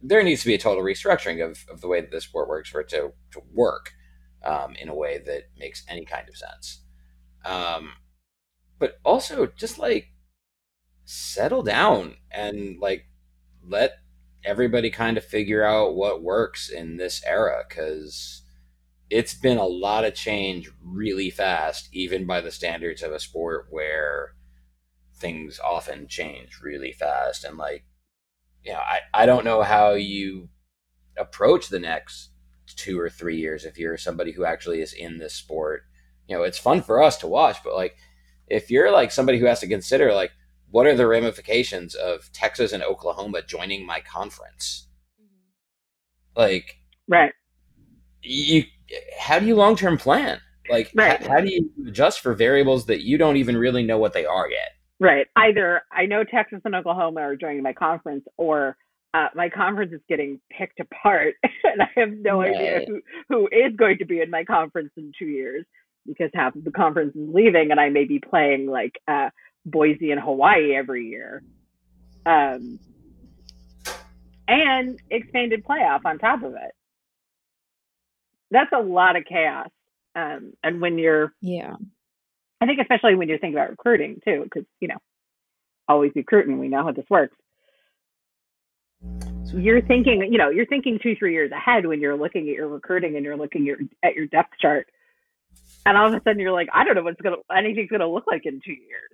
there 0.00 0.22
needs 0.22 0.42
to 0.42 0.46
be 0.46 0.54
a 0.54 0.58
total 0.58 0.82
restructuring 0.82 1.44
of, 1.44 1.64
of 1.70 1.80
the 1.80 1.88
way 1.88 2.00
that 2.00 2.10
this 2.10 2.24
sport 2.24 2.48
works 2.48 2.70
for 2.70 2.80
it 2.80 2.88
to, 2.88 3.12
to 3.32 3.42
work 3.52 3.92
um, 4.44 4.74
in 4.80 4.88
a 4.88 4.94
way 4.94 5.18
that 5.18 5.44
makes 5.58 5.84
any 5.88 6.04
kind 6.04 6.28
of 6.28 6.36
sense. 6.36 6.82
Um, 7.44 7.92
but 8.78 8.98
also 9.04 9.46
just 9.46 9.78
like 9.78 10.08
settle 11.04 11.62
down 11.62 12.16
and 12.30 12.78
like 12.78 13.06
let 13.66 13.92
everybody 14.44 14.90
kind 14.90 15.16
of 15.16 15.24
figure 15.24 15.64
out 15.64 15.94
what 15.94 16.22
works 16.22 16.68
in 16.68 16.96
this 16.96 17.22
era 17.26 17.64
because 17.68 18.42
it's 19.10 19.34
been 19.34 19.58
a 19.58 19.66
lot 19.66 20.04
of 20.04 20.14
change 20.14 20.70
really 20.82 21.30
fast, 21.30 21.88
even 21.92 22.26
by 22.26 22.40
the 22.40 22.50
standards 22.50 23.02
of 23.02 23.12
a 23.12 23.20
sport 23.20 23.66
where 23.70 24.34
things 25.16 25.58
often 25.64 26.06
change 26.06 26.60
really 26.62 26.92
fast. 26.92 27.44
And 27.44 27.56
like, 27.56 27.84
you 28.62 28.72
know, 28.72 28.78
I, 28.78 29.00
I 29.14 29.26
don't 29.26 29.44
know 29.44 29.62
how 29.62 29.92
you 29.92 30.48
approach 31.16 31.68
the 31.68 31.80
next 31.80 32.30
two 32.76 33.00
or 33.00 33.08
three 33.08 33.38
years 33.38 33.64
if 33.64 33.78
you're 33.78 33.96
somebody 33.96 34.32
who 34.32 34.44
actually 34.44 34.80
is 34.80 34.92
in 34.92 35.18
this 35.18 35.34
sport. 35.34 35.82
You 36.28 36.36
know, 36.36 36.42
it's 36.42 36.58
fun 36.58 36.82
for 36.82 37.02
us 37.02 37.16
to 37.18 37.26
watch, 37.26 37.58
but 37.64 37.74
like, 37.74 37.96
if 38.46 38.70
you're 38.70 38.90
like 38.90 39.10
somebody 39.10 39.38
who 39.38 39.46
has 39.46 39.60
to 39.60 39.68
consider 39.68 40.12
like 40.14 40.32
what 40.70 40.86
are 40.86 40.94
the 40.94 41.06
ramifications 41.06 41.94
of 41.94 42.30
Texas 42.32 42.72
and 42.72 42.82
Oklahoma 42.82 43.42
joining 43.42 43.86
my 43.86 44.00
conference? 44.00 44.88
Mm-hmm. 45.20 46.40
Like, 46.40 46.76
right. 47.08 47.32
You, 48.22 48.64
how 49.18 49.38
do 49.38 49.46
you 49.46 49.54
long 49.54 49.76
term 49.76 49.96
plan? 49.96 50.40
Like, 50.70 50.90
right. 50.94 51.22
how, 51.22 51.34
how 51.34 51.40
do 51.40 51.48
you 51.48 51.70
adjust 51.86 52.20
for 52.20 52.34
variables 52.34 52.86
that 52.86 53.02
you 53.02 53.16
don't 53.16 53.36
even 53.36 53.56
really 53.56 53.82
know 53.82 53.98
what 53.98 54.12
they 54.12 54.26
are 54.26 54.50
yet? 54.50 54.70
Right. 55.00 55.26
Either 55.36 55.82
I 55.92 56.06
know 56.06 56.24
Texas 56.24 56.60
and 56.64 56.74
Oklahoma 56.74 57.20
are 57.20 57.36
joining 57.36 57.62
my 57.62 57.72
conference, 57.72 58.24
or 58.36 58.76
uh, 59.14 59.28
my 59.34 59.48
conference 59.48 59.92
is 59.92 60.00
getting 60.08 60.40
picked 60.50 60.80
apart, 60.80 61.34
and 61.64 61.82
I 61.82 61.88
have 61.96 62.10
no 62.12 62.40
right. 62.40 62.54
idea 62.54 62.84
who, 62.86 63.00
who 63.28 63.46
is 63.46 63.74
going 63.76 63.98
to 63.98 64.04
be 64.04 64.20
in 64.20 64.30
my 64.30 64.44
conference 64.44 64.90
in 64.96 65.12
two 65.18 65.26
years 65.26 65.64
because 66.06 66.30
half 66.34 66.56
of 66.56 66.64
the 66.64 66.70
conference 66.70 67.14
is 67.14 67.28
leaving, 67.32 67.70
and 67.70 67.78
I 67.78 67.90
may 67.90 68.04
be 68.04 68.18
playing 68.18 68.66
like 68.66 68.92
uh, 69.06 69.28
Boise 69.70 70.10
and 70.10 70.20
Hawaii 70.20 70.74
every 70.74 71.06
year. 71.06 71.42
Um, 72.26 72.78
and 74.46 74.98
expanded 75.10 75.64
playoff 75.64 76.00
on 76.04 76.18
top 76.18 76.42
of 76.42 76.54
it. 76.54 76.72
That's 78.50 78.72
a 78.72 78.80
lot 78.80 79.16
of 79.16 79.24
chaos. 79.24 79.68
Um, 80.14 80.54
and 80.64 80.80
when 80.80 80.98
you're, 80.98 81.32
yeah, 81.42 81.76
I 82.60 82.66
think 82.66 82.80
especially 82.80 83.14
when 83.14 83.28
you're 83.28 83.38
thinking 83.38 83.58
about 83.58 83.70
recruiting 83.70 84.20
too, 84.24 84.42
because 84.44 84.64
you 84.80 84.88
know, 84.88 84.96
always 85.86 86.12
recruiting, 86.14 86.58
we 86.58 86.68
know 86.68 86.82
how 86.82 86.92
this 86.92 87.04
works. 87.10 87.36
you're 89.52 89.82
thinking, 89.82 90.26
you 90.30 90.38
know, 90.38 90.50
you're 90.50 90.66
thinking 90.66 90.98
two, 91.02 91.14
three 91.16 91.32
years 91.32 91.52
ahead 91.52 91.86
when 91.86 92.00
you're 92.00 92.16
looking 92.16 92.48
at 92.48 92.54
your 92.54 92.68
recruiting 92.68 93.16
and 93.16 93.24
you're 93.24 93.36
looking 93.36 93.64
your, 93.64 93.78
at 94.02 94.14
your 94.14 94.26
depth 94.26 94.54
chart. 94.60 94.88
And 95.86 95.96
all 95.96 96.08
of 96.08 96.14
a 96.14 96.22
sudden 96.22 96.40
you're 96.40 96.52
like, 96.52 96.68
I 96.72 96.84
don't 96.84 96.94
know 96.94 97.02
what's 97.02 97.20
going 97.20 97.36
to, 97.36 97.56
anything's 97.56 97.90
going 97.90 98.00
to 98.00 98.08
look 98.08 98.26
like 98.26 98.44
in 98.44 98.60
two 98.64 98.72
years. 98.72 99.10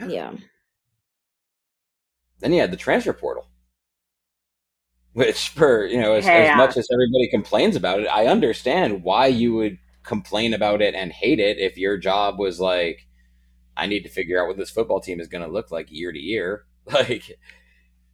Yeah. 0.00 0.34
Then 2.38 2.52
you 2.52 2.60
had 2.60 2.70
the 2.70 2.76
transfer 2.76 3.12
portal, 3.12 3.48
which 5.12 5.48
for, 5.50 5.86
you 5.86 6.00
know, 6.00 6.14
as, 6.14 6.24
Yeah. 6.26 6.32
as 6.52 6.56
much 6.56 6.76
as 6.76 6.88
everybody 6.92 7.28
complains 7.30 7.76
about 7.76 8.00
it, 8.00 8.06
I 8.06 8.26
understand 8.26 9.02
why 9.04 9.26
you 9.26 9.54
would 9.54 9.78
complain 10.02 10.52
about 10.52 10.82
it 10.82 10.94
and 10.94 11.12
hate 11.12 11.38
it 11.38 11.58
if 11.58 11.78
your 11.78 11.96
job 11.96 12.38
was 12.38 12.60
like, 12.60 13.06
I 13.76 13.86
need 13.86 14.02
to 14.04 14.08
figure 14.10 14.40
out 14.42 14.48
what 14.48 14.56
this 14.58 14.70
football 14.70 15.00
team 15.00 15.20
is 15.20 15.28
going 15.28 15.44
to 15.44 15.50
look 15.52 15.70
like 15.72 15.90
year 15.92 16.12
to 16.12 16.20
year. 16.20 16.66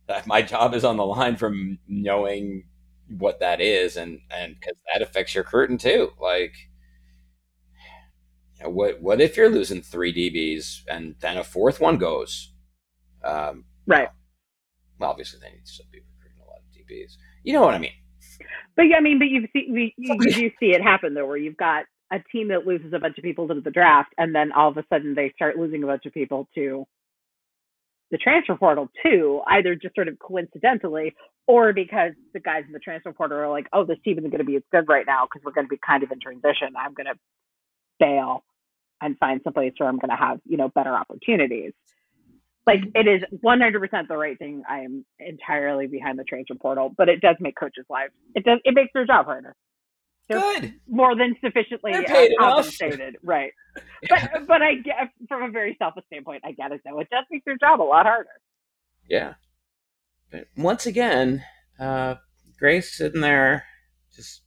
Like, 0.08 0.26
my 0.26 0.42
job 0.42 0.74
is 0.74 0.84
on 0.84 0.96
the 0.96 1.06
line 1.06 1.36
from 1.36 1.78
knowing 1.88 2.64
what 3.18 3.40
that 3.40 3.60
is, 3.60 3.96
and 3.96 4.20
and 4.30 4.54
because 4.60 4.76
that 4.92 5.02
affects 5.02 5.34
your 5.34 5.44
curtain 5.44 5.78
too. 5.78 6.10
Like, 6.20 6.54
what 8.64 9.00
what 9.00 9.20
if 9.20 9.36
you're 9.36 9.48
losing 9.50 9.82
three 9.82 10.12
DBs 10.12 10.82
and 10.88 11.14
then 11.20 11.38
a 11.38 11.44
fourth 11.44 11.80
one 11.80 11.98
goes? 11.98 12.52
Um, 13.24 13.64
Right. 13.86 14.08
well, 14.98 15.10
obviously 15.10 15.40
they 15.40 15.50
need 15.50 15.64
to 15.64 15.72
still 15.72 15.86
be 15.90 15.98
recruiting 16.00 16.42
a 16.42 16.46
lot 16.46 16.58
of 16.58 16.64
DBs. 16.74 17.16
You 17.42 17.54
know 17.54 17.62
what 17.62 17.74
I 17.74 17.78
mean? 17.78 17.92
But 18.76 18.82
yeah, 18.84 18.96
I 18.96 19.00
mean, 19.00 19.18
but 19.18 19.28
you 19.28 19.46
see, 19.52 19.68
we, 19.70 19.94
you, 19.96 20.14
you 20.14 20.32
do 20.32 20.50
see 20.60 20.66
it 20.74 20.82
happen 20.82 21.14
though, 21.14 21.26
where 21.26 21.36
you've 21.36 21.56
got 21.56 21.84
a 22.12 22.18
team 22.32 22.48
that 22.48 22.66
loses 22.66 22.92
a 22.92 22.98
bunch 22.98 23.18
of 23.18 23.24
people 23.24 23.48
to 23.48 23.60
the 23.60 23.70
draft, 23.70 24.12
and 24.18 24.34
then 24.34 24.52
all 24.52 24.68
of 24.70 24.76
a 24.76 24.84
sudden 24.92 25.14
they 25.14 25.32
start 25.34 25.56
losing 25.58 25.82
a 25.82 25.86
bunch 25.86 26.06
of 26.06 26.12
people 26.14 26.48
to 26.54 26.86
the 28.10 28.18
transfer 28.18 28.56
portal 28.56 28.88
too, 29.04 29.40
either 29.46 29.74
just 29.74 29.94
sort 29.94 30.08
of 30.08 30.18
coincidentally 30.18 31.14
or 31.46 31.72
because 31.72 32.12
the 32.34 32.40
guys 32.40 32.64
in 32.66 32.72
the 32.72 32.78
transfer 32.78 33.12
portal 33.12 33.38
are 33.38 33.48
like, 33.48 33.66
oh, 33.72 33.84
this 33.84 33.98
team 34.04 34.18
isn't 34.18 34.30
going 34.30 34.38
to 34.40 34.44
be 34.44 34.56
as 34.56 34.62
good 34.72 34.88
right 34.88 35.06
now 35.06 35.26
because 35.26 35.44
we're 35.44 35.52
going 35.52 35.66
to 35.66 35.70
be 35.70 35.78
kind 35.84 36.02
of 36.02 36.10
in 36.10 36.20
transition. 36.20 36.74
I'm 36.78 36.94
going 36.94 37.06
to 37.06 37.18
bail 37.98 38.44
and 39.00 39.18
find 39.18 39.40
someplace 39.44 39.72
where 39.78 39.88
I'm 39.88 39.98
going 39.98 40.10
to 40.10 40.16
have 40.16 40.40
you 40.46 40.56
know 40.56 40.68
better 40.68 40.94
opportunities. 40.94 41.72
Like 42.66 42.80
it 42.94 43.08
is 43.08 43.22
100% 43.42 44.08
the 44.08 44.16
right 44.16 44.38
thing. 44.38 44.62
I 44.68 44.80
am 44.80 45.04
entirely 45.18 45.86
behind 45.86 46.18
the 46.18 46.24
transfer 46.24 46.54
portal, 46.54 46.92
but 46.96 47.08
it 47.08 47.20
does 47.20 47.36
make 47.40 47.56
coaches' 47.58 47.86
lives. 47.88 48.12
It 48.34 48.44
does. 48.44 48.58
It 48.64 48.74
makes 48.74 48.90
their 48.94 49.06
job 49.06 49.26
harder. 49.26 49.56
They're 50.28 50.38
Good. 50.38 50.74
more 50.86 51.16
than 51.16 51.34
sufficiently 51.44 51.92
uh, 51.92 52.28
compensated, 52.38 53.16
right? 53.24 53.52
But 54.08 54.30
but 54.46 54.62
I 54.62 54.76
get 54.76 55.10
from 55.28 55.42
a 55.42 55.50
very 55.50 55.76
selfish 55.80 56.04
standpoint, 56.06 56.42
I 56.44 56.52
get 56.52 56.70
it 56.70 56.82
though. 56.84 57.00
It 57.00 57.08
does 57.10 57.24
make 57.30 57.44
their 57.44 57.58
job 57.58 57.80
a 57.80 57.82
lot 57.82 58.06
harder. 58.06 58.28
Yeah. 59.08 59.34
But 60.30 60.46
once 60.56 60.86
again, 60.86 61.42
uh, 61.80 62.14
Grace 62.56 62.96
sitting 62.96 63.22
there 63.22 63.64
just 64.14 64.42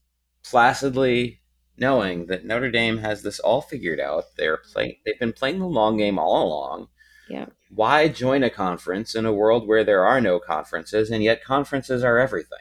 placidly 0.45 1.41
knowing 1.77 2.27
that 2.27 2.45
Notre 2.45 2.71
Dame 2.71 2.99
has 2.99 3.23
this 3.23 3.39
all 3.39 3.61
figured 3.61 3.99
out. 3.99 4.25
They're 4.37 4.57
playing 4.57 4.95
they've 5.05 5.19
been 5.19 5.33
playing 5.33 5.59
the 5.59 5.67
long 5.67 5.97
game 5.97 6.19
all 6.19 6.47
along. 6.47 6.87
Yeah. 7.29 7.47
Why 7.69 8.07
join 8.07 8.43
a 8.43 8.49
conference 8.49 9.15
in 9.15 9.25
a 9.25 9.33
world 9.33 9.67
where 9.67 9.83
there 9.83 10.05
are 10.05 10.21
no 10.21 10.39
conferences 10.39 11.09
and 11.09 11.23
yet 11.23 11.43
conferences 11.43 12.03
are 12.03 12.19
everything? 12.19 12.59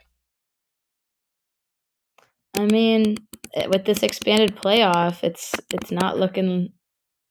I 2.56 2.66
mean, 2.66 3.16
eh, 3.54 3.66
with 3.66 3.84
this 3.84 4.02
expanded 4.02 4.56
playoff, 4.56 5.22
it's 5.22 5.54
it's 5.70 5.90
not 5.90 6.18
looking 6.18 6.72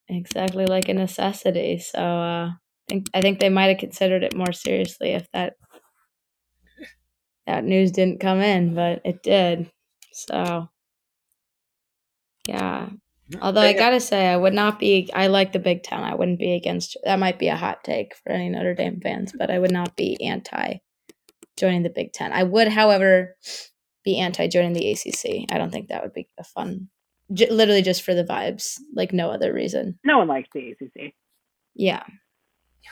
exactly 0.07 0.65
like 0.65 0.89
a 0.89 0.93
necessity. 0.93 1.79
So 1.79 1.99
uh, 1.99 2.49
I 2.49 2.55
think 2.89 3.07
I 3.13 3.21
think 3.21 3.39
they 3.39 3.49
might 3.49 3.69
have 3.69 3.77
considered 3.77 4.23
it 4.23 4.35
more 4.35 4.51
seriously 4.51 5.11
if 5.11 5.27
that 5.33 5.53
that 7.47 7.63
news 7.63 7.91
didn't 7.91 8.19
come 8.19 8.39
in, 8.39 8.75
but 8.75 9.01
it 9.03 9.23
did. 9.23 9.71
So 10.13 10.69
yeah. 12.47 12.89
Although 13.41 13.61
I 13.61 13.73
gotta 13.73 13.99
say, 13.99 14.27
I 14.27 14.35
would 14.35 14.53
not 14.53 14.79
be. 14.79 15.09
I 15.13 15.27
like 15.27 15.53
the 15.53 15.59
Big 15.59 15.83
Ten. 15.83 16.03
I 16.03 16.15
wouldn't 16.15 16.39
be 16.39 16.53
against. 16.53 16.97
That 17.03 17.19
might 17.19 17.39
be 17.39 17.47
a 17.47 17.55
hot 17.55 17.83
take 17.83 18.15
for 18.15 18.31
any 18.31 18.49
Notre 18.49 18.73
Dame 18.73 18.99
fans, 19.01 19.33
but 19.37 19.49
I 19.49 19.59
would 19.59 19.71
not 19.71 19.95
be 19.95 20.21
anti 20.21 20.79
joining 21.57 21.83
the 21.83 21.89
Big 21.89 22.11
Ten. 22.11 22.33
I 22.33 22.43
would, 22.43 22.67
however, 22.67 23.37
be 24.03 24.19
anti 24.19 24.47
joining 24.47 24.73
the 24.73 24.91
ACC. 24.91 25.51
I 25.51 25.57
don't 25.57 25.71
think 25.71 25.87
that 25.87 26.03
would 26.03 26.13
be 26.13 26.27
a 26.37 26.43
fun. 26.43 26.89
J- 27.31 27.49
literally 27.49 27.81
just 27.81 28.01
for 28.03 28.13
the 28.13 28.25
vibes, 28.25 28.75
like 28.93 29.13
no 29.13 29.29
other 29.29 29.53
reason. 29.53 29.97
No 30.03 30.17
one 30.17 30.27
likes 30.27 30.49
the 30.53 30.71
ACC. 30.71 31.13
Yeah, 31.73 32.03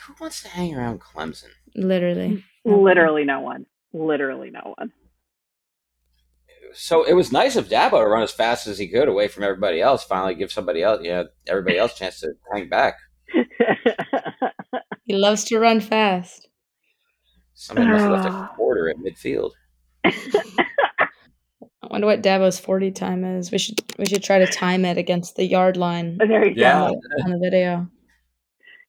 who 0.06 0.14
wants 0.20 0.42
to 0.42 0.48
hang 0.48 0.74
around 0.74 1.00
Clemson? 1.00 1.50
literally. 1.74 2.44
Literally 2.64 3.24
no 3.24 3.40
one. 3.40 3.66
Literally 3.92 4.50
no 4.50 4.74
one. 4.76 4.92
So 6.72 7.04
it 7.04 7.14
was 7.14 7.32
nice 7.32 7.56
of 7.56 7.68
Dabo 7.68 8.00
to 8.00 8.06
run 8.06 8.22
as 8.22 8.32
fast 8.32 8.66
as 8.66 8.78
he 8.78 8.88
could 8.88 9.08
away 9.08 9.28
from 9.28 9.42
everybody 9.42 9.80
else. 9.80 10.04
Finally, 10.04 10.36
give 10.36 10.52
somebody 10.52 10.82
else, 10.82 11.00
yeah, 11.02 11.24
everybody 11.46 11.78
else 11.78 11.94
chance 11.94 12.20
to 12.20 12.32
hang 12.52 12.68
back. 12.68 12.96
He 15.10 15.16
loves 15.16 15.42
to 15.46 15.58
run 15.58 15.80
fast. 15.80 16.48
Somebody 17.54 17.88
must 17.88 18.02
have 18.02 18.12
left 18.12 18.28
a 18.28 18.30
ah. 18.30 18.52
quarter 18.54 18.88
at 18.88 18.96
midfield. 18.98 19.50
I 20.04 20.12
wonder 21.90 22.06
what 22.06 22.22
Dabo's 22.22 22.60
forty 22.60 22.92
time 22.92 23.24
is. 23.24 23.50
We 23.50 23.58
should 23.58 23.82
we 23.98 24.06
should 24.06 24.22
try 24.22 24.38
to 24.38 24.46
time 24.46 24.84
it 24.84 24.98
against 24.98 25.34
the 25.34 25.44
yard 25.44 25.76
line 25.76 26.16
oh, 26.22 26.28
there 26.28 26.46
you 26.46 26.54
Yeah. 26.56 26.90
go. 26.90 27.00
on 27.24 27.32
the 27.32 27.40
video. 27.42 27.88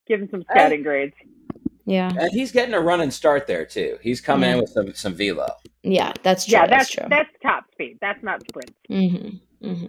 Give 0.07 0.21
him 0.21 0.29
some 0.29 0.43
scouting 0.47 0.83
grades. 0.83 1.15
Yeah, 1.85 2.11
And 2.15 2.31
he's 2.31 2.51
getting 2.51 2.75
a 2.75 2.79
running 2.79 3.11
start 3.11 3.47
there 3.47 3.65
too. 3.65 3.97
He's 4.01 4.21
coming 4.21 4.51
in 4.51 4.59
with 4.59 4.69
some 4.69 4.93
some 4.93 5.15
velo. 5.15 5.47
yeah, 5.83 6.13
that's 6.21 6.45
true. 6.45 6.53
Yeah, 6.53 6.67
that's, 6.67 6.87
that's 6.87 6.91
true. 6.91 7.07
that's 7.09 7.29
top 7.41 7.65
speed. 7.71 7.97
That's 8.01 8.21
not 8.23 8.41
sprint. 8.47 8.75
mm-hmm. 8.89 9.67
Mm-hmm. 9.67 9.85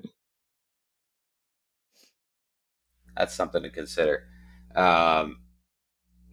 That's 3.16 3.34
something 3.34 3.62
to 3.62 3.70
consider. 3.70 4.24
Um, 4.74 5.40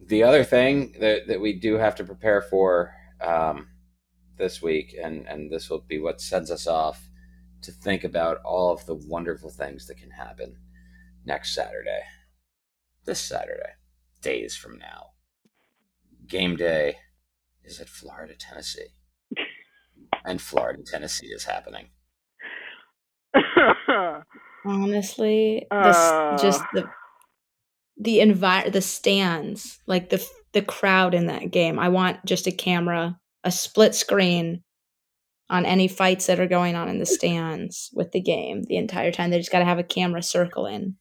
the 0.06 0.22
other 0.22 0.44
thing 0.44 0.96
that, 1.00 1.28
that 1.28 1.40
we 1.40 1.58
do 1.58 1.74
have 1.74 1.94
to 1.96 2.04
prepare 2.04 2.40
for 2.40 2.94
um, 3.20 3.68
this 4.38 4.62
week, 4.62 4.96
and, 5.00 5.26
and 5.28 5.50
this 5.50 5.68
will 5.68 5.84
be 5.86 5.98
what 5.98 6.20
sends 6.20 6.50
us 6.50 6.66
off 6.66 7.08
to 7.62 7.70
think 7.70 8.04
about 8.04 8.38
all 8.44 8.72
of 8.72 8.86
the 8.86 8.94
wonderful 8.94 9.50
things 9.50 9.86
that 9.86 9.98
can 9.98 10.10
happen 10.10 10.56
next 11.24 11.54
Saturday. 11.54 12.00
This 13.04 13.20
Saturday, 13.20 13.72
days 14.22 14.56
from 14.56 14.78
now. 14.78 15.09
Game 16.30 16.56
day 16.56 16.96
is 17.64 17.80
at 17.80 17.88
Florida, 17.88 18.34
Tennessee. 18.38 18.88
And 20.24 20.40
Florida, 20.40 20.82
Tennessee 20.84 21.28
is 21.28 21.44
happening. 21.44 21.88
Honestly, 24.66 25.66
Uh. 25.70 26.36
just 26.36 26.62
the 26.74 26.88
the 27.96 28.18
envi- 28.18 28.70
the 28.72 28.82
stands, 28.82 29.80
like 29.86 30.10
the 30.10 30.24
the 30.52 30.62
crowd 30.62 31.14
in 31.14 31.26
that 31.26 31.50
game. 31.50 31.78
I 31.78 31.88
want 31.88 32.24
just 32.26 32.46
a 32.46 32.52
camera, 32.52 33.18
a 33.44 33.50
split 33.50 33.94
screen 33.94 34.62
on 35.48 35.64
any 35.64 35.88
fights 35.88 36.26
that 36.26 36.38
are 36.40 36.46
going 36.46 36.74
on 36.76 36.88
in 36.88 36.98
the 36.98 37.06
stands 37.06 37.90
with 37.94 38.12
the 38.12 38.20
game 38.20 38.62
the 38.64 38.76
entire 38.76 39.10
time. 39.12 39.30
They 39.30 39.38
just 39.38 39.50
got 39.52 39.60
to 39.60 39.64
have 39.64 39.78
a 39.78 39.82
camera 39.84 40.22
circling. 40.22 40.96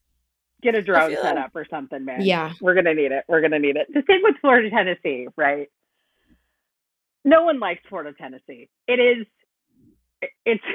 Get 0.62 0.76
a 0.76 0.82
drone 0.82 1.12
set 1.22 1.38
up 1.38 1.51
or 1.55 1.66
something, 1.70 2.03
man. 2.03 2.22
Yeah, 2.22 2.53
We're 2.62 2.76
gonna 2.76 2.93
need 2.93 3.12
it. 3.12 3.24
We're 3.28 3.41
gonna 3.41 3.60
need 3.60 3.78
it. 3.78 3.88
The 3.93 4.03
same 4.07 4.22
with 4.24 4.36
Florida, 4.41 4.70
Tennessee, 4.70 5.28
right? 5.38 5.70
No 7.26 7.43
one 7.43 7.60
likes 7.60 7.82
Florida, 7.89 8.14
Tennessee. 8.18 8.70
It 8.88 8.99
is. 8.99 9.26
It's. 10.45 10.64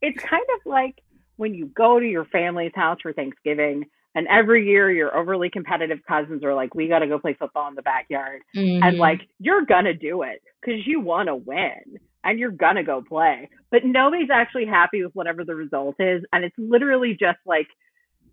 It's 0.00 0.18
kind 0.24 0.42
of 0.54 0.60
like 0.64 1.02
when 1.36 1.52
you 1.52 1.66
go 1.66 2.00
to 2.00 2.06
your 2.06 2.24
family's 2.24 2.72
house 2.74 2.96
for 3.02 3.12
Thanksgiving, 3.12 3.84
and 4.14 4.26
every 4.28 4.66
year 4.66 4.90
your 4.90 5.14
overly 5.14 5.50
competitive 5.50 5.98
cousins 6.08 6.42
are 6.42 6.54
like, 6.54 6.74
"We 6.74 6.88
got 6.88 7.00
to 7.00 7.06
go 7.06 7.18
play 7.18 7.34
football 7.34 7.68
in 7.68 7.74
the 7.74 7.82
backyard," 7.82 8.40
and 8.54 8.96
Mhm. 8.96 8.98
like 8.98 9.20
you're 9.40 9.66
gonna 9.66 9.92
do 9.92 10.22
it 10.22 10.40
because 10.62 10.86
you 10.86 11.00
want 11.00 11.26
to 11.28 11.36
win 11.36 11.98
and 12.24 12.38
you're 12.38 12.50
gonna 12.50 12.82
go 12.82 13.02
play 13.02 13.50
but 13.70 13.84
nobody's 13.84 14.30
actually 14.30 14.64
happy 14.64 15.04
with 15.04 15.14
whatever 15.14 15.44
the 15.44 15.54
result 15.54 15.96
is 15.98 16.24
and 16.32 16.42
it's 16.46 16.56
literally 16.56 17.14
just 17.14 17.38
like 17.44 17.66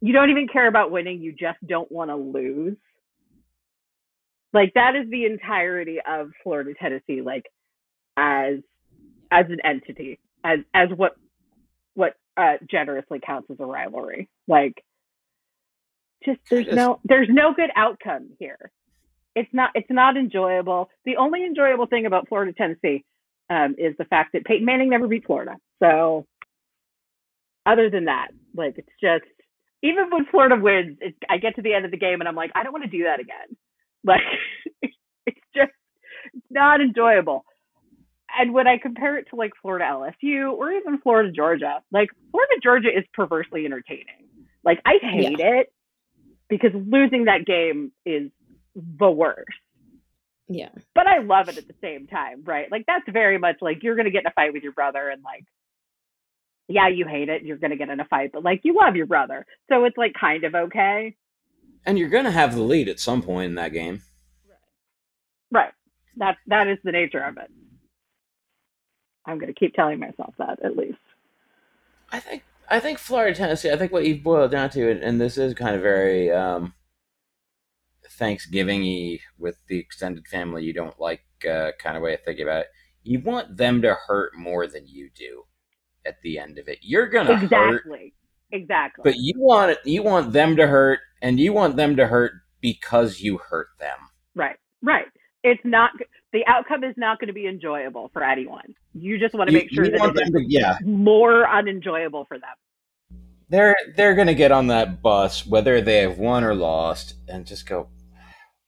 you 0.01 0.13
don't 0.13 0.29
even 0.29 0.47
care 0.47 0.67
about 0.67 0.91
winning 0.91 1.21
you 1.21 1.31
just 1.31 1.57
don't 1.65 1.91
want 1.91 2.09
to 2.09 2.15
lose 2.15 2.77
like 4.53 4.73
that 4.75 4.95
is 4.95 5.09
the 5.09 5.25
entirety 5.25 5.99
of 6.07 6.31
florida 6.43 6.73
tennessee 6.79 7.21
like 7.21 7.45
as 8.17 8.57
as 9.31 9.45
an 9.49 9.59
entity 9.63 10.19
as 10.43 10.59
as 10.73 10.89
what 10.95 11.15
what 11.93 12.13
uh 12.37 12.53
generously 12.69 13.19
counts 13.25 13.49
as 13.51 13.57
a 13.59 13.65
rivalry 13.65 14.29
like 14.47 14.83
just 16.25 16.39
there's 16.49 16.67
no 16.67 16.99
there's 17.03 17.29
no 17.29 17.53
good 17.53 17.69
outcome 17.75 18.29
here 18.39 18.71
it's 19.35 19.49
not 19.53 19.71
it's 19.75 19.89
not 19.89 20.17
enjoyable. 20.17 20.89
The 21.05 21.17
only 21.17 21.45
enjoyable 21.45 21.87
thing 21.87 22.05
about 22.05 22.27
Florida 22.27 22.53
Tennessee 22.53 23.03
um, 23.49 23.75
is 23.77 23.95
the 23.97 24.05
fact 24.05 24.33
that 24.33 24.45
Peyton 24.45 24.65
Manning 24.65 24.89
never 24.89 25.07
beat 25.07 25.25
Florida. 25.25 25.55
So 25.81 26.25
other 27.65 27.89
than 27.89 28.05
that, 28.05 28.29
like 28.55 28.77
it's 28.77 28.89
just 29.01 29.25
even 29.83 30.09
when 30.09 30.25
Florida 30.25 30.55
wins, 30.61 30.97
it, 31.01 31.15
I 31.29 31.37
get 31.37 31.55
to 31.55 31.61
the 31.61 31.73
end 31.73 31.85
of 31.85 31.91
the 31.91 31.97
game 31.97 32.21
and 32.21 32.27
I'm 32.27 32.35
like, 32.35 32.51
I 32.55 32.63
don't 32.63 32.71
want 32.71 32.83
to 32.83 32.89
do 32.89 33.03
that 33.03 33.19
again. 33.19 33.57
Like 34.03 34.21
it's 35.25 35.37
just 35.55 35.71
not 36.49 36.81
enjoyable. 36.81 37.45
And 38.37 38.53
when 38.53 38.67
I 38.67 38.77
compare 38.77 39.17
it 39.17 39.27
to 39.29 39.35
like 39.35 39.51
Florida 39.61 39.85
LSU 39.85 40.53
or 40.53 40.71
even 40.71 40.99
Florida 40.99 41.31
Georgia, 41.31 41.81
like 41.91 42.09
Florida 42.31 42.53
Georgia 42.63 42.87
is 42.87 43.03
perversely 43.13 43.65
entertaining. 43.65 44.27
Like 44.63 44.79
I 44.85 44.93
hate 45.01 45.39
yeah. 45.39 45.59
it 45.59 45.73
because 46.47 46.71
losing 46.73 47.25
that 47.25 47.45
game 47.45 47.91
is 48.05 48.31
the 48.75 49.09
worst. 49.09 49.49
Yeah. 50.47 50.69
But 50.95 51.07
I 51.07 51.19
love 51.19 51.49
it 51.49 51.57
at 51.57 51.67
the 51.67 51.75
same 51.81 52.07
time, 52.07 52.43
right? 52.45 52.71
Like 52.71 52.85
that's 52.85 53.05
very 53.11 53.37
much 53.37 53.57
like 53.61 53.83
you're 53.83 53.95
gonna 53.95 54.11
get 54.11 54.21
in 54.21 54.27
a 54.27 54.31
fight 54.31 54.53
with 54.53 54.63
your 54.63 54.73
brother 54.73 55.09
and 55.09 55.23
like 55.23 55.45
yeah, 56.71 56.87
you 56.87 57.07
hate 57.07 57.29
it, 57.29 57.43
you're 57.43 57.57
gonna 57.57 57.75
get 57.75 57.89
in 57.89 57.99
a 57.99 58.05
fight, 58.05 58.31
but 58.33 58.43
like 58.43 58.61
you 58.63 58.75
love 58.75 58.95
your 58.95 59.05
brother. 59.05 59.45
So 59.69 59.85
it's 59.85 59.97
like 59.97 60.13
kind 60.19 60.43
of 60.43 60.55
okay. 60.55 61.15
And 61.85 61.97
you're 61.97 62.09
gonna 62.09 62.31
have 62.31 62.55
the 62.55 62.61
lead 62.61 62.89
at 62.89 62.99
some 62.99 63.21
point 63.21 63.49
in 63.49 63.55
that 63.55 63.73
game. 63.73 64.01
Right. 65.51 65.63
Right. 65.63 65.73
That 66.17 66.37
that 66.47 66.67
is 66.67 66.77
the 66.83 66.91
nature 66.91 67.23
of 67.23 67.37
it. 67.37 67.49
I'm 69.25 69.39
gonna 69.39 69.53
keep 69.53 69.73
telling 69.73 69.99
myself 69.99 70.33
that 70.37 70.63
at 70.63 70.77
least. 70.77 70.97
I 72.11 72.19
think 72.19 72.43
I 72.69 72.79
think 72.79 72.97
Florida 72.97 73.35
Tennessee. 73.35 73.71
I 73.71 73.77
think 73.77 73.91
what 73.91 74.05
you've 74.05 74.23
boiled 74.23 74.51
down 74.51 74.69
to, 74.71 75.01
and 75.01 75.19
this 75.19 75.37
is 75.37 75.53
kind 75.53 75.75
of 75.75 75.81
very 75.81 76.31
um, 76.31 76.73
Thanksgiving 78.11 79.19
with 79.37 79.57
the 79.67 79.77
extended 79.77 80.27
family. 80.27 80.63
You 80.63 80.73
don't 80.73 80.99
like 80.99 81.23
uh, 81.49 81.71
kind 81.79 81.97
of 81.97 82.03
way 82.03 82.13
of 82.13 82.21
thinking 82.23 82.43
about 82.43 82.61
it. 82.61 82.67
You 83.03 83.19
want 83.19 83.57
them 83.57 83.81
to 83.81 83.95
hurt 84.07 84.37
more 84.37 84.67
than 84.67 84.87
you 84.87 85.09
do 85.13 85.43
at 86.05 86.21
the 86.23 86.37
end 86.39 86.57
of 86.57 86.67
it. 86.67 86.79
You're 86.81 87.07
gonna 87.07 87.33
exactly. 87.33 88.13
hurt, 88.51 88.59
exactly. 88.59 89.01
But 89.03 89.15
you 89.17 89.33
want 89.37 89.71
it 89.71 89.79
you 89.85 90.03
want 90.03 90.33
them 90.33 90.55
to 90.57 90.67
hurt, 90.67 90.99
and 91.21 91.39
you 91.39 91.53
want 91.53 91.75
them 91.75 91.95
to 91.97 92.07
hurt 92.07 92.33
because 92.61 93.21
you 93.21 93.37
hurt 93.37 93.69
them. 93.79 93.97
Right, 94.35 94.57
right. 94.81 95.05
It's 95.43 95.61
not 95.63 95.91
the 96.33 96.45
outcome 96.47 96.83
is 96.83 96.95
not 96.97 97.19
going 97.19 97.27
to 97.27 97.33
be 97.33 97.47
enjoyable 97.47 98.09
for 98.13 98.23
anyone. 98.23 98.75
You 98.93 99.19
just 99.19 99.33
want 99.33 99.49
to 99.49 99.53
make 99.53 99.71
sure 99.71 99.85
that 99.85 100.13
it's 100.15 100.31
to, 100.31 100.45
yeah. 100.47 100.77
more 100.85 101.47
unenjoyable 101.47 102.25
for 102.25 102.37
them. 102.37 103.19
They're 103.49 103.75
they're 103.95 104.15
going 104.15 104.27
to 104.27 104.35
get 104.35 104.51
on 104.51 104.67
that 104.67 105.01
bus 105.01 105.45
whether 105.45 105.81
they 105.81 105.97
have 105.97 106.17
won 106.17 106.43
or 106.43 106.55
lost 106.55 107.15
and 107.27 107.45
just 107.45 107.67
go 107.67 107.89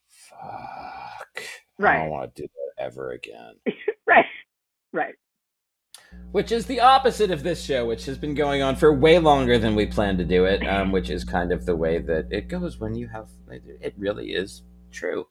fuck. 0.07 1.43
Right. 1.77 1.97
I 1.97 2.01
don't 2.01 2.09
want 2.09 2.36
to 2.36 2.41
do 2.41 2.47
that 2.47 2.84
ever 2.84 3.11
again. 3.11 3.55
right. 4.07 4.25
Right. 4.91 5.15
Which 6.32 6.51
is 6.51 6.66
the 6.66 6.80
opposite 6.80 7.30
of 7.30 7.43
this 7.43 7.64
show, 7.64 7.86
which 7.86 8.05
has 8.05 8.18
been 8.18 8.34
going 8.34 8.64
on 8.64 8.76
for 8.76 8.91
way 8.91 9.20
longer 9.20 9.59
than 9.59 9.76
we 9.76 9.86
planned 9.86 10.18
to 10.18 10.26
do 10.26 10.45
it, 10.45 10.66
um, 10.68 10.91
which 10.91 11.11
is 11.11 11.24
kind 11.24 11.51
of 11.51 11.66
the 11.66 11.76
way 11.76 11.99
that 11.99 12.28
it 12.32 12.47
goes 12.47 12.80
when 12.80 12.95
you 12.95 13.07
have. 13.07 13.30
It 13.49 13.93
really 13.97 14.32
is 14.32 14.64
true. 14.91 15.28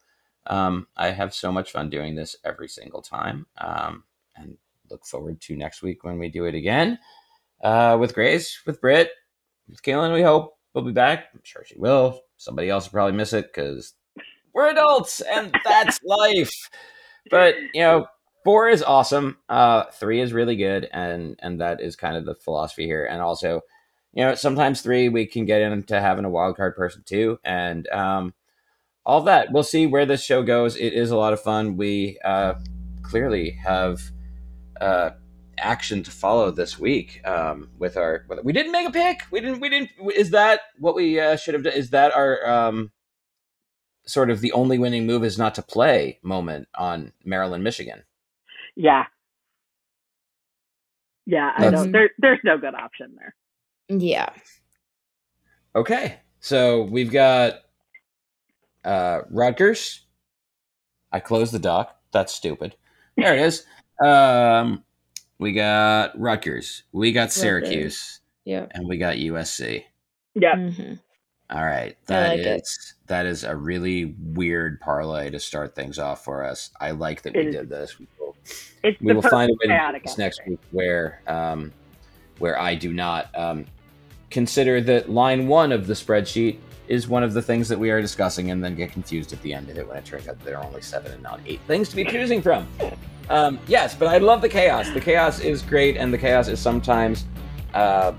Um, 0.46 0.86
I 0.96 1.08
have 1.08 1.34
so 1.34 1.50
much 1.50 1.72
fun 1.72 1.90
doing 1.90 2.14
this 2.14 2.36
every 2.44 2.68
single 2.68 3.02
time, 3.02 3.46
um, 3.58 4.04
and 4.36 4.56
look 4.90 5.04
forward 5.04 5.40
to 5.40 5.56
next 5.56 5.82
week 5.82 6.04
when 6.04 6.18
we 6.18 6.28
do 6.28 6.44
it 6.44 6.54
again 6.54 6.98
uh, 7.62 7.96
with 7.98 8.14
Grace, 8.14 8.60
with 8.66 8.80
Britt, 8.80 9.10
with 9.68 9.82
Keelin. 9.82 10.12
We 10.12 10.22
hope 10.22 10.56
we'll 10.74 10.84
be 10.84 10.92
back. 10.92 11.26
I'm 11.32 11.40
sure 11.42 11.64
she 11.64 11.78
will. 11.78 12.20
Somebody 12.36 12.68
else 12.68 12.86
will 12.86 12.92
probably 12.92 13.16
miss 13.16 13.32
it 13.32 13.52
because 13.52 13.94
we're 14.52 14.70
adults 14.70 15.20
and 15.20 15.54
that's 15.64 16.00
life. 16.04 16.52
But 17.30 17.54
you 17.72 17.82
know, 17.82 18.06
four 18.44 18.68
is 18.68 18.82
awesome. 18.82 19.38
Uh, 19.48 19.84
three 19.92 20.20
is 20.20 20.32
really 20.32 20.56
good, 20.56 20.88
and 20.92 21.36
and 21.40 21.60
that 21.60 21.80
is 21.80 21.96
kind 21.96 22.16
of 22.16 22.24
the 22.24 22.34
philosophy 22.34 22.86
here. 22.86 23.04
And 23.04 23.20
also, 23.20 23.62
you 24.12 24.24
know, 24.24 24.34
sometimes 24.34 24.82
three 24.82 25.08
we 25.08 25.26
can 25.26 25.44
get 25.44 25.62
into 25.62 26.00
having 26.00 26.24
a 26.24 26.30
wild 26.30 26.56
card 26.56 26.76
person 26.76 27.02
too, 27.04 27.38
and 27.44 27.88
um, 27.88 28.34
all 29.04 29.22
that. 29.22 29.52
We'll 29.52 29.62
see 29.62 29.86
where 29.86 30.06
this 30.06 30.22
show 30.24 30.42
goes. 30.42 30.76
It 30.76 30.92
is 30.92 31.10
a 31.10 31.16
lot 31.16 31.32
of 31.32 31.40
fun. 31.40 31.76
We 31.76 32.18
uh, 32.24 32.54
clearly 33.02 33.50
have 33.64 34.00
uh, 34.80 35.10
action 35.58 36.02
to 36.02 36.10
follow 36.10 36.50
this 36.50 36.78
week 36.78 37.26
um, 37.26 37.70
with 37.78 37.96
our. 37.96 38.26
We 38.42 38.52
didn't 38.52 38.72
make 38.72 38.88
a 38.88 38.92
pick. 38.92 39.22
We 39.30 39.40
didn't. 39.40 39.60
We 39.60 39.68
didn't. 39.68 39.90
Is 40.14 40.30
that 40.30 40.60
what 40.78 40.94
we 40.94 41.20
uh, 41.20 41.36
should 41.36 41.54
have 41.54 41.64
done? 41.64 41.74
Is 41.74 41.90
that 41.90 42.14
our 42.14 42.46
um, 42.48 42.92
sort 44.06 44.30
of 44.30 44.40
the 44.40 44.52
only 44.52 44.78
winning 44.78 45.06
move 45.06 45.24
is 45.24 45.38
not 45.38 45.54
to 45.56 45.62
play 45.62 46.18
moment 46.22 46.68
on 46.74 47.12
Maryland, 47.24 47.64
Michigan? 47.64 48.04
Yeah. 48.76 49.04
Yeah, 51.26 51.52
I 51.56 51.70
know. 51.70 51.84
There, 51.84 52.10
there's 52.18 52.40
no 52.44 52.58
good 52.58 52.74
option 52.74 53.16
there. 53.16 53.34
Yeah. 53.88 54.30
Okay, 55.74 56.18
so 56.40 56.82
we've 56.82 57.10
got 57.10 57.54
uh, 58.84 59.20
Rutgers. 59.30 60.04
I 61.12 61.20
closed 61.20 61.52
the 61.52 61.58
dock. 61.58 61.96
That's 62.12 62.32
stupid. 62.32 62.76
There 63.16 63.34
it 63.34 63.40
is. 63.40 63.64
Um, 64.02 64.82
we 65.38 65.52
got 65.52 66.18
Rutgers. 66.18 66.82
We 66.90 67.12
got 67.12 67.30
Syracuse. 67.30 68.20
Yeah. 68.44 68.66
And 68.72 68.88
we 68.88 68.96
got 68.96 69.16
USC. 69.16 69.84
Yeah. 70.34 70.56
Mm-hmm. 70.56 70.94
All 71.52 71.64
right. 71.64 71.96
that 72.06 72.30
like 72.30 72.38
is 72.40 72.94
it. 72.96 73.08
that 73.08 73.26
is 73.26 73.44
a 73.44 73.54
really 73.54 74.14
weird 74.18 74.80
parlay 74.80 75.28
to 75.30 75.38
start 75.38 75.74
things 75.74 75.98
off 75.98 76.24
for 76.24 76.44
us. 76.44 76.70
I 76.80 76.92
like 76.92 77.22
that 77.22 77.34
we 77.34 77.50
did 77.50 77.68
this. 77.68 77.98
We 77.98 78.06
will, 78.18 78.34
we 79.00 79.12
will 79.12 79.22
find 79.22 79.50
a 79.50 79.54
way 79.54 79.76
to 79.76 79.92
do 79.92 80.00
this 80.02 80.16
next 80.16 80.40
week 80.46 80.58
where 80.70 81.20
um, 81.26 81.72
where 82.38 82.58
I 82.58 82.74
do 82.74 82.92
not 82.92 83.28
um, 83.38 83.66
consider 84.30 84.80
that 84.80 85.10
line 85.10 85.46
one 85.46 85.72
of 85.72 85.86
the 85.86 85.94
spreadsheet 85.94 86.58
is 86.88 87.06
one 87.06 87.22
of 87.22 87.34
the 87.34 87.42
things 87.42 87.68
that 87.68 87.78
we 87.78 87.90
are 87.90 88.00
discussing 88.00 88.50
and 88.50 88.64
then 88.64 88.74
get 88.74 88.90
confused 88.90 89.32
at 89.32 89.40
the 89.42 89.52
end 89.52 89.68
of 89.68 89.78
it 89.78 89.86
when 89.86 89.96
it 89.96 90.04
turns 90.04 90.28
out 90.28 90.38
there 90.40 90.58
are 90.58 90.64
only 90.64 90.82
seven 90.82 91.12
and 91.12 91.22
not 91.22 91.38
eight 91.46 91.60
things 91.66 91.88
to 91.90 91.96
be 91.96 92.04
choosing 92.04 92.42
from. 92.42 92.66
Um, 93.30 93.58
yes, 93.68 93.94
but 93.94 94.08
I 94.08 94.18
love 94.18 94.42
the 94.42 94.48
chaos. 94.48 94.90
The 94.90 95.00
chaos 95.00 95.38
is 95.40 95.62
great, 95.62 95.96
and 95.96 96.12
the 96.12 96.18
chaos 96.18 96.48
is 96.48 96.58
sometimes 96.58 97.26
uh, 97.72 98.12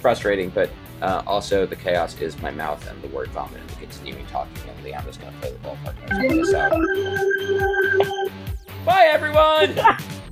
frustrating, 0.00 0.50
but 0.50 0.70
uh, 1.04 1.22
also 1.26 1.66
the 1.66 1.76
chaos 1.76 2.18
is 2.18 2.40
my 2.40 2.50
mouth 2.50 2.88
and 2.88 3.00
the 3.02 3.08
word 3.08 3.28
vomit 3.28 3.60
and 3.60 3.68
the 3.68 3.76
continuing 3.76 4.26
talking. 4.26 4.56
And 4.68 4.84
Leanna's 4.84 5.18
going 5.18 5.32
to 5.34 5.38
play 5.38 5.52
the 5.52 5.58
ballpark. 5.58 5.94
Bye, 8.86 9.08
everyone! 9.10 9.78